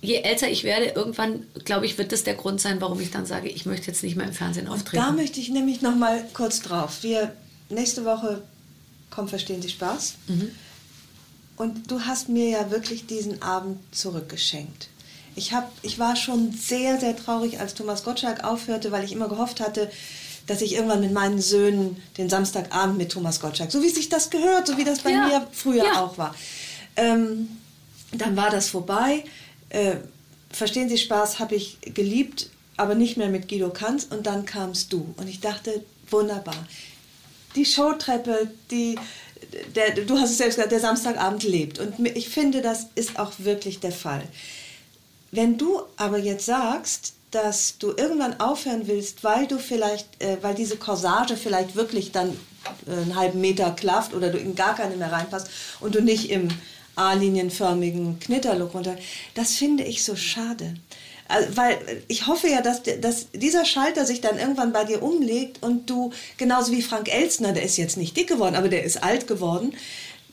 [0.00, 3.24] je älter ich werde, irgendwann, glaube ich, wird das der Grund sein, warum ich dann
[3.24, 4.96] sage, ich möchte jetzt nicht mehr im Fernsehen auftreten.
[4.96, 7.04] Da möchte ich nämlich noch mal kurz drauf.
[7.04, 7.32] Wir
[7.68, 8.42] nächste Woche
[9.10, 10.14] kommt Verstehen Sie Spaß.
[10.26, 10.50] Mhm.
[11.58, 14.88] Und du hast mir ja wirklich diesen Abend zurückgeschenkt.
[15.34, 19.28] Ich, hab, ich war schon sehr, sehr traurig, als Thomas Gottschalk aufhörte, weil ich immer
[19.28, 19.90] gehofft hatte,
[20.46, 24.30] dass ich irgendwann mit meinen Söhnen den Samstagabend mit Thomas Gottschalk, so wie sich das
[24.30, 25.26] gehört, so wie das bei Ja.
[25.26, 26.02] mir früher Ja.
[26.04, 26.34] auch war.
[26.96, 27.48] Ähm,
[28.12, 29.24] dann war das vorbei.
[29.68, 29.96] Äh,
[30.50, 32.48] Verstehen Sie Spaß habe ich geliebt,
[32.78, 34.04] aber nicht mehr mit Guido Kanz.
[34.08, 35.12] Und dann kamst du.
[35.18, 36.56] Und ich dachte, wunderbar.
[37.54, 38.98] Die Showtreppe, die,
[39.74, 41.78] der, du hast es selbst gesagt, der Samstagabend lebt.
[41.78, 44.22] Und ich finde, das ist auch wirklich der Fall.
[45.30, 50.54] Wenn du aber jetzt sagst, dass du irgendwann aufhören willst, weil du vielleicht, äh, weil
[50.54, 52.30] diese Corsage vielleicht wirklich dann
[52.86, 55.50] äh, einen halben Meter klafft oder du in gar keine mehr reinpasst
[55.80, 56.48] und du nicht im
[56.96, 58.96] A-linienförmigen Knitterlook runter,
[59.34, 60.74] das finde ich so schade.
[61.28, 61.78] Also, weil
[62.08, 66.10] ich hoffe ja, dass, dass dieser Schalter sich dann irgendwann bei dir umlegt und du,
[66.38, 69.74] genauso wie Frank Elstner, der ist jetzt nicht dick geworden, aber der ist alt geworden,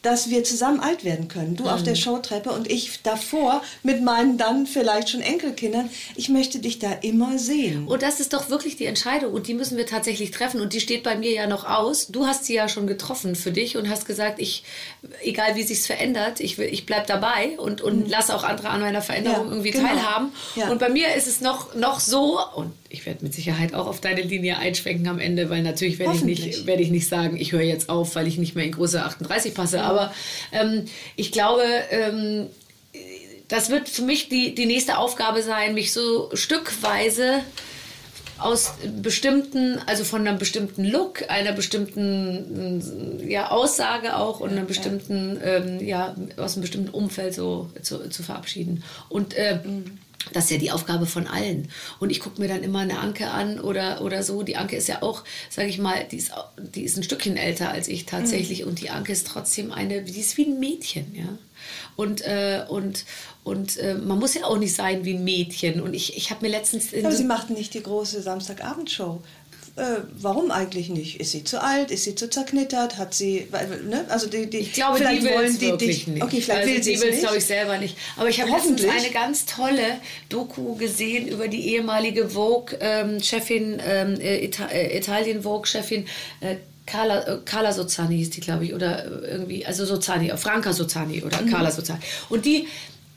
[0.06, 1.56] dass wir zusammen alt werden können.
[1.56, 5.90] Du auf der Showtreppe und ich davor mit meinen dann vielleicht schon Enkelkindern.
[6.15, 7.88] Ich möchte dich da immer sehen.
[7.88, 10.80] Und das ist doch wirklich die Entscheidung und die müssen wir tatsächlich treffen und die
[10.80, 12.07] steht bei mir ja noch aus.
[12.07, 14.64] Du hast sie ja schon getroffen für dich und hast gesagt, ich,
[15.23, 18.82] egal wie sich's verändert, ich, will- ich bleib dabei und, und lasse auch andere an
[18.82, 19.88] meiner Veränderung Ja, irgendwie genau.
[19.88, 20.27] teilhaben.
[20.56, 20.69] Ja.
[20.69, 23.99] Und bei mir ist es noch, noch so und ich werde mit Sicherheit auch auf
[23.99, 27.52] deine Linie einschwenken am Ende, weil natürlich werde ich, nicht, werde ich nicht sagen, ich
[27.52, 29.82] höre jetzt auf, weil ich nicht mehr in Größe 38 passe.
[29.82, 29.95] Aber
[30.52, 30.86] ähm,
[31.16, 32.48] ich glaube, ähm,
[33.48, 37.42] das wird für mich die, die nächste Aufgabe sein, mich so stückweise
[38.38, 45.40] aus bestimmten, also von einem bestimmten Look, einer bestimmten ja, Aussage auch und einem bestimmten,
[45.42, 48.84] ähm, ja, aus einem bestimmten Umfeld so zu, zu verabschieden.
[49.08, 49.60] Und äh,
[50.34, 51.70] das ist ja die Aufgabe von allen.
[52.00, 54.44] Und ich gucke mir dann immer eine Anke an oder, oder so.
[54.44, 57.70] Die Anke ist ja auch, sage ich mal, die ist, die ist ein Stückchen älter
[57.70, 58.66] als ich tatsächlich.
[58.66, 61.38] Und die Anke ist trotzdem eine, die ist wie ein Mädchen, ja.
[61.96, 63.06] Und, äh, und,
[63.44, 65.82] und äh, man muss ja auch nicht sein wie ein Mädchen.
[65.82, 66.94] Und ich, ich habe mir letztens...
[66.94, 69.22] Aber sie machten nicht die große Samstagabendshow.
[69.78, 69.84] Äh,
[70.22, 71.20] warum eigentlich nicht?
[71.20, 71.92] Ist sie zu alt?
[71.92, 72.98] Ist sie zu zerknittert?
[72.98, 73.46] Hat sie,
[73.90, 74.06] ne?
[74.08, 76.24] Also die, die, Ich glaube, vielleicht die wollen die dich, nicht.
[76.24, 77.22] Okay, vielleicht also will sie es will es, nicht.
[77.24, 77.98] glaube ich, selber nicht.
[78.16, 79.06] Aber ich habe letztens Hoffentlich.
[79.06, 80.00] eine ganz tolle
[80.30, 86.06] Doku gesehen über die ehemalige Vogue-Chefin, ähm, äh, Ita äh, Italien-Vogue-Chefin,
[86.40, 90.38] äh, Carla, äh, Carla Sozzani hieß die, glaube ich, oder äh, irgendwie, also Sozzani, äh,
[90.38, 91.50] Franca Sozzani oder Mhm.
[91.52, 92.00] Carla Sozzani.
[92.30, 92.68] Und die,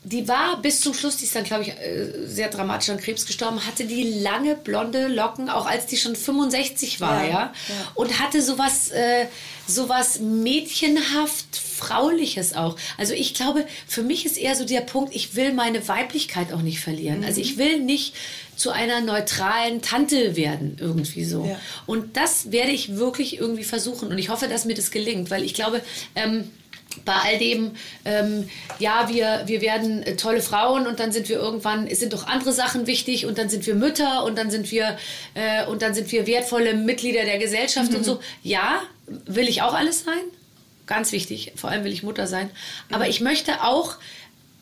[0.04, 3.26] die war bis zum Schluss, die ist dann, glaube ich, äh, sehr dramatisch an Krebs
[3.26, 7.34] gestorben, hatte die lange blonde Locken, auch als die schon 65 war, Ja, ja.
[7.34, 7.52] ja.
[7.94, 9.26] Und hatte sowas, äh,
[9.66, 12.76] sowas mädchenhaft Frauliches auch.
[12.96, 16.62] Also ich glaube, für mich ist eher so der Punkt, ich will meine Weiblichkeit auch
[16.62, 17.24] nicht verlieren.
[17.24, 17.46] Also Mhm.
[17.46, 18.14] ich will nicht
[18.56, 21.44] zu einer neutralen Tante werden, irgendwie so.
[21.44, 21.60] Ja.
[21.86, 24.08] Und das werde ich wirklich irgendwie versuchen.
[24.08, 25.80] Und ich hoffe, dass mir das gelingt, weil ich glaube,
[26.16, 26.50] ähm,
[27.04, 27.72] bei all dem,
[28.04, 28.48] ähm,
[28.78, 32.52] ja, wir, wir werden tolle Frauen und dann sind wir irgendwann, es sind doch andere
[32.52, 34.96] Sachen wichtig und dann sind wir Mütter und dann sind wir,
[35.34, 38.20] äh, und dann sind wir wertvolle Mitglieder der Gesellschaft und so.
[38.42, 40.20] Ja, will ich auch alles sein.
[40.86, 41.52] Ganz wichtig.
[41.56, 42.50] Vor allem will ich Mutter sein.
[42.90, 43.96] Aber ich möchte auch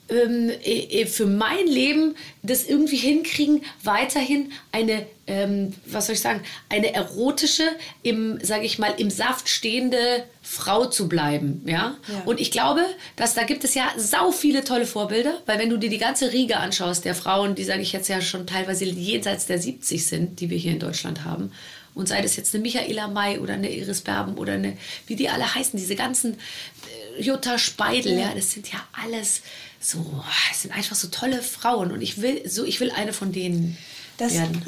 [0.08, 6.20] ähm, äh, äh, für mein Leben das irgendwie hinkriegen, weiterhin eine, ähm, was soll ich
[6.20, 7.64] sagen, eine erotische,
[8.02, 11.96] im, sage ich mal, im Saft stehende Frau zu bleiben, ja?
[12.06, 12.22] Ja.
[12.24, 12.84] Und ich glaube,
[13.16, 16.32] dass da gibt es ja sau viele tolle Vorbilder, weil wenn du dir die ganze
[16.32, 20.40] Riege anschaust der Frauen, die, sage ich jetzt ja schon teilweise jenseits der 70 sind,
[20.40, 21.50] die wir hier in Deutschland haben,
[21.96, 24.76] und sei das jetzt eine Michaela May oder eine Iris Berben oder eine,
[25.06, 28.32] wie die alle heißen, diese ganzen äh, Jutta Speidel, ja.
[28.34, 29.40] das sind ja alles
[29.80, 33.32] so, das sind einfach so tolle Frauen und ich will so, ich will eine von
[33.32, 33.76] denen
[34.18, 34.62] Das werden.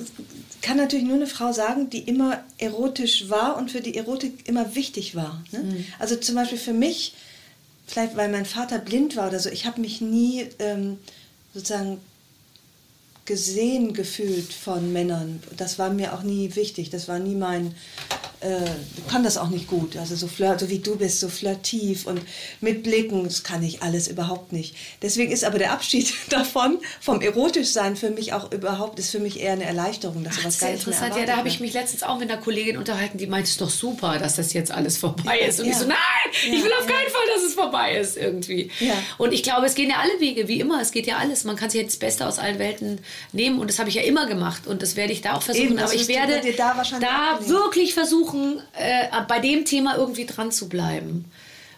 [0.63, 4.75] kann natürlich nur eine Frau sagen, die immer erotisch war und für die Erotik immer
[4.75, 5.43] wichtig war.
[5.53, 5.61] Ne?
[5.61, 5.87] Mhm.
[5.99, 7.15] Also zum Beispiel für mich,
[7.87, 10.99] vielleicht weil mein Vater blind war oder so, ich habe mich nie ähm,
[11.55, 11.99] sozusagen
[13.29, 15.41] gesehen gefühlt von Männern.
[15.57, 16.89] Das war mir auch nie wichtig.
[16.91, 17.75] Das war nie mein.
[18.41, 18.65] Äh,
[18.97, 19.97] ich kann das auch nicht gut.
[19.97, 22.23] Also so, flirt, so wie du bist, so flirtiv und
[22.61, 24.75] mit Blicken, das kann ich alles überhaupt nicht.
[25.03, 29.41] Deswegen ist aber der Abschied davon, vom Erotischsein für mich auch überhaupt, ist für mich
[29.41, 31.17] eher eine Erleichterung, dass Ach, gar nicht mehr interessant.
[31.17, 33.61] Ja, da habe ich mich letztens auch mit einer Kollegin unterhalten, die meinte, es ist
[33.61, 35.59] doch super, dass das jetzt alles vorbei ist.
[35.61, 35.73] Und Ja.
[35.73, 35.97] ich so, nein,
[36.47, 36.95] Ja, ich will auf ja.
[36.95, 38.71] keinen Fall, dass es vorbei ist irgendwie.
[38.81, 38.95] Ja.
[39.19, 40.81] Und ich glaube, es gehen ja alle Wege, wie immer.
[40.81, 41.43] Es geht ja alles.
[41.45, 43.01] Man kann sich jetzt das Beste aus allen Welten
[43.33, 43.59] nehmen.
[43.59, 44.67] Und das habe ich ja immer gemacht.
[44.67, 45.73] Und das werde ich da auch versuchen.
[45.73, 50.69] Eben, Aber ich werde da da wirklich versuchen, äh, bei dem Thema irgendwie dran zu
[50.69, 51.25] bleiben.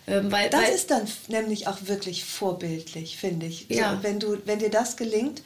[0.07, 3.67] Ähm, weil, Das weil, ist dann nämlich auch wirklich vorbildlich, finde ich.
[3.69, 3.97] Ja.
[3.97, 5.43] So, wenn, du, wenn dir das gelingt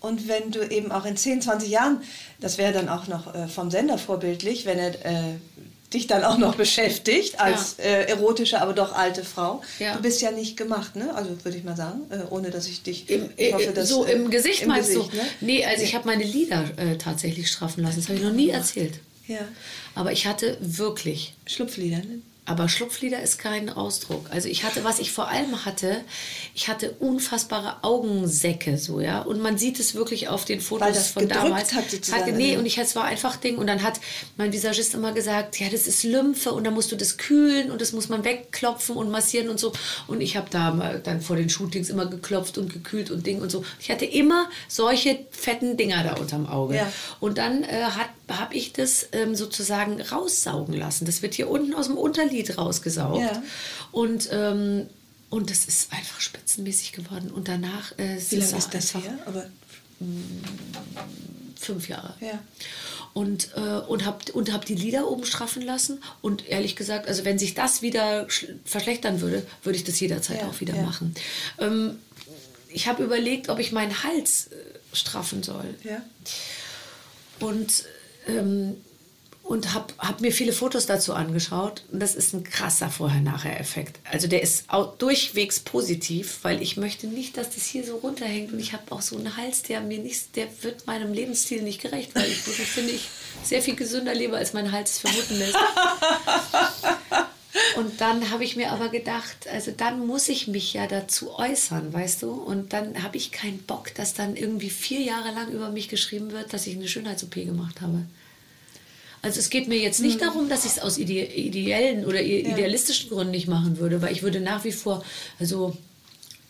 [0.00, 2.02] und wenn du eben auch in 10, 20 Jahren,
[2.40, 5.34] das wäre dann auch noch äh, vom Sender vorbildlich, wenn er äh,
[5.94, 9.62] dich dann auch noch beschäftigt als äh, erotische, aber doch alte Frau.
[9.78, 9.94] Ja.
[9.96, 11.14] Du bist ja nicht gemacht, ne?
[11.14, 13.08] Also würde ich mal sagen, äh, ohne dass ich dich.
[13.10, 15.16] Im, ich hoffe, äh, dass, so äh, im Gesicht im meinst Gesicht, du?
[15.16, 15.22] Ne?
[15.40, 17.96] Nee, also ich habe meine Lieder äh, tatsächlich straffen lassen.
[17.96, 19.00] Das habe ich noch nie erzählt.
[19.28, 19.40] Ja.
[19.94, 22.22] Aber ich hatte wirklich Schlupflieder, ne?
[22.44, 24.26] Aber Schlupflider ist kein Ausdruck.
[24.30, 26.00] Also ich hatte, was ich vor allem hatte,
[26.54, 29.22] ich hatte unfassbare Augensäcke so, ja.
[29.22, 31.72] Und man sieht es wirklich auf den Fotos Weil das von damals.
[31.72, 33.58] hat Hatte, nee, und ich, es war einfach Ding.
[33.58, 34.00] Und dann hat
[34.36, 37.80] mein Visagist immer gesagt, ja, das ist Lymphe und dann musst du das kühlen und
[37.80, 39.72] das muss man wegklopfen und massieren und so.
[40.08, 43.52] Und ich habe da dann vor den Shootings immer geklopft und gekühlt und Ding und
[43.52, 43.64] so.
[43.78, 46.74] Ich hatte immer solche fetten Dinger da unterm Auge.
[46.74, 46.92] Ja.
[47.20, 47.82] Und dann äh,
[48.38, 51.04] habe ich das ähm, sozusagen raussaugen lassen.
[51.04, 53.20] Das wird hier unten aus dem Unterlid rausgesaugt.
[53.20, 53.42] Ja.
[53.90, 54.86] Und, ähm,
[55.30, 57.30] und das ist einfach spitzenmäßig geworden.
[57.30, 59.18] Und danach äh, Wie lange ist das her?
[59.26, 59.46] Aber,
[61.60, 62.14] Fünf Jahre.
[62.20, 62.38] ja.
[63.14, 66.02] Und, äh, und habe und hab die Lieder oben straffen lassen.
[66.22, 70.40] Und ehrlich gesagt, also wenn sich das wieder sch- verschlechtern würde, würde ich das jederzeit
[70.40, 70.82] Ja, auch wieder ja.
[70.82, 71.14] machen.
[71.58, 71.98] Ähm,
[72.70, 74.56] ich habe überlegt, ob ich meinen Hals äh,
[74.96, 75.74] straffen soll.
[75.84, 76.02] ja.
[77.40, 77.84] und,
[78.26, 78.76] ähm,
[79.42, 81.82] und habe hab mir viele Fotos dazu angeschaut.
[81.90, 83.98] Und das ist ein krasser Vorher-Nachher-Effekt.
[84.10, 88.52] Also der ist auch durchwegs positiv, weil ich möchte nicht, dass das hier so runterhängt.
[88.52, 91.82] Und ich habe auch so einen Hals, der mir nicht, der wird meinem Lebensstil nicht
[91.82, 93.08] gerecht, weil ich wirklich finde, ich
[93.42, 95.56] sehr viel gesünder lebe, als mein Hals vermuten lässt.
[97.76, 101.92] Und dann habe ich mir aber gedacht, also dann muss ich mich ja dazu äußern,
[101.92, 102.30] weißt du?
[102.32, 106.32] Und dann habe ich keinen Bock, dass dann irgendwie vier Jahre lang über mich geschrieben
[106.32, 108.06] wird, dass ich eine Schönheits-OP gemacht habe.
[109.20, 113.10] Also es geht mir jetzt nicht darum, dass ich es aus ide ideellen oder idealistischen
[113.10, 115.04] Gründen nicht machen würde, weil ich würde nach wie vor,
[115.38, 115.76] also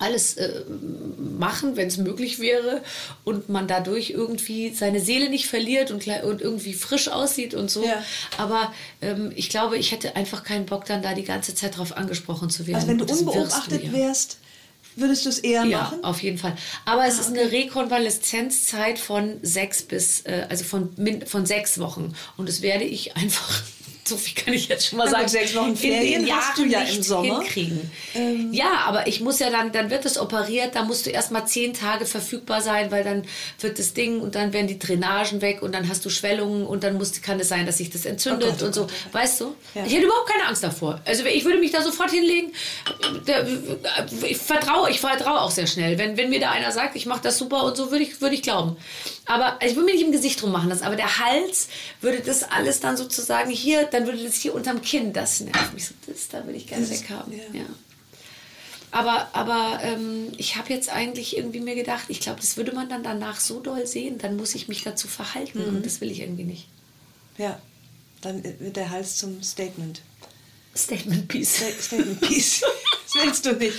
[0.03, 0.63] alles äh,
[1.39, 2.83] machen, wenn es möglich wäre
[3.25, 7.85] und man dadurch irgendwie seine Seele nicht verliert und, und irgendwie frisch aussieht und so.
[7.85, 8.03] Ja.
[8.37, 11.97] Aber ähm, ich glaube, ich hätte einfach keinen Bock, dann da die ganze Zeit drauf
[11.97, 12.77] angesprochen zu werden.
[12.77, 13.93] Also wenn du unbeobachtet du ja.
[13.93, 14.39] wärst,
[14.97, 16.05] würdest du es eher Ja, machen?
[16.05, 16.57] auf jeden Fall.
[16.85, 20.91] Aber es ist eine Rekonvaleszenzzeit von sechs bis, äh, also von,
[21.27, 22.15] von sechs Wochen.
[22.37, 23.63] Und das werde ich einfach,
[24.05, 27.03] so viel kann ich jetzt schon mal sagen, sechs Wochen Ferien hast du ja im
[27.03, 27.41] Sommer.
[27.41, 27.91] hinkriegen.
[28.15, 28.53] Ähm.
[28.53, 31.47] ja, aber ich muss ja dann, dann wird es operiert, da musst du erst mal
[31.47, 33.25] zehn Tage verfügbar sein, weil dann
[33.61, 36.83] wird das Ding und dann werden die Drainagen weg und dann hast du Schwellungen und
[36.83, 38.83] dann muss, kann es sein, dass sich das entzündet Oh Gott, oh und so.
[38.83, 39.13] Oh.
[39.13, 39.55] Weißt du?
[39.75, 39.85] Ja.
[39.87, 41.01] Ich hätte überhaupt keine Angst davor.
[41.05, 42.53] Also ich würde mich da sofort hinlegen.
[44.29, 45.97] Ich vertraue, ich vertraue auch sehr schnell.
[45.99, 48.35] Wenn, wenn mir da einer sagt, ich mache das super und so, würde ich, würde
[48.35, 48.77] ich glauben.
[49.27, 50.85] Aber also ich würde mir nicht im Gesicht drum machen lassen.
[50.85, 51.69] Aber der Hals
[52.01, 55.87] würde das alles dann sozusagen hier, dann würde das hier unterm Kinn, das nervt mich
[55.87, 55.95] so.
[56.07, 57.33] Das, da würde ich gerne Das- weghaben.
[57.33, 57.61] ja.
[57.61, 57.67] Ja.
[58.91, 62.91] Aber, aber ähm, ich habe jetzt eigentlich irgendwie mir gedacht, ich glaube, das würde man
[62.91, 65.77] dann danach so doll sehen, dann muss ich mich dazu verhalten Mhm.
[65.77, 66.69] und das will ich irgendwie nicht.
[67.39, 67.59] Ja.
[68.21, 70.03] Dann wird der Hals zum Statement.
[70.77, 71.57] Statement Piece.
[71.57, 72.63] Sta- Statement Piece.
[73.15, 73.75] Das willst du nicht.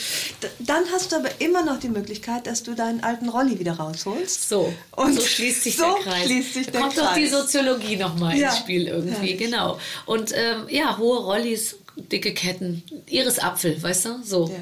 [0.60, 4.48] Dann hast du aber immer noch die Möglichkeit, dass du deinen alten Rolli wieder rausholst.
[4.48, 6.26] So, Und so schließt sich so der Kreis.
[6.26, 7.28] schließt sich da der kommt doch die.
[7.28, 9.38] Soziologie nochmal Ja, ins Spiel irgendwie, herrlich.
[9.40, 9.80] genau.
[10.06, 11.78] Und ähm, ja, hohe Rollis,
[12.12, 14.24] dicke Ketten, Iris Apfel, weißt du?
[14.24, 14.50] So.
[14.50, 14.62] Ja.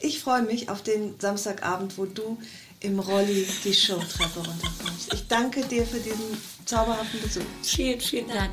[0.00, 2.36] Ich freue mich auf den Samstagabend, wo du
[2.80, 5.14] im Rolli die Showtreppe runterkommst.
[5.14, 6.36] Ich danke dir für diesen
[6.66, 7.40] zauberhaften Besuch.
[7.62, 8.52] Vielen, vielen Dank.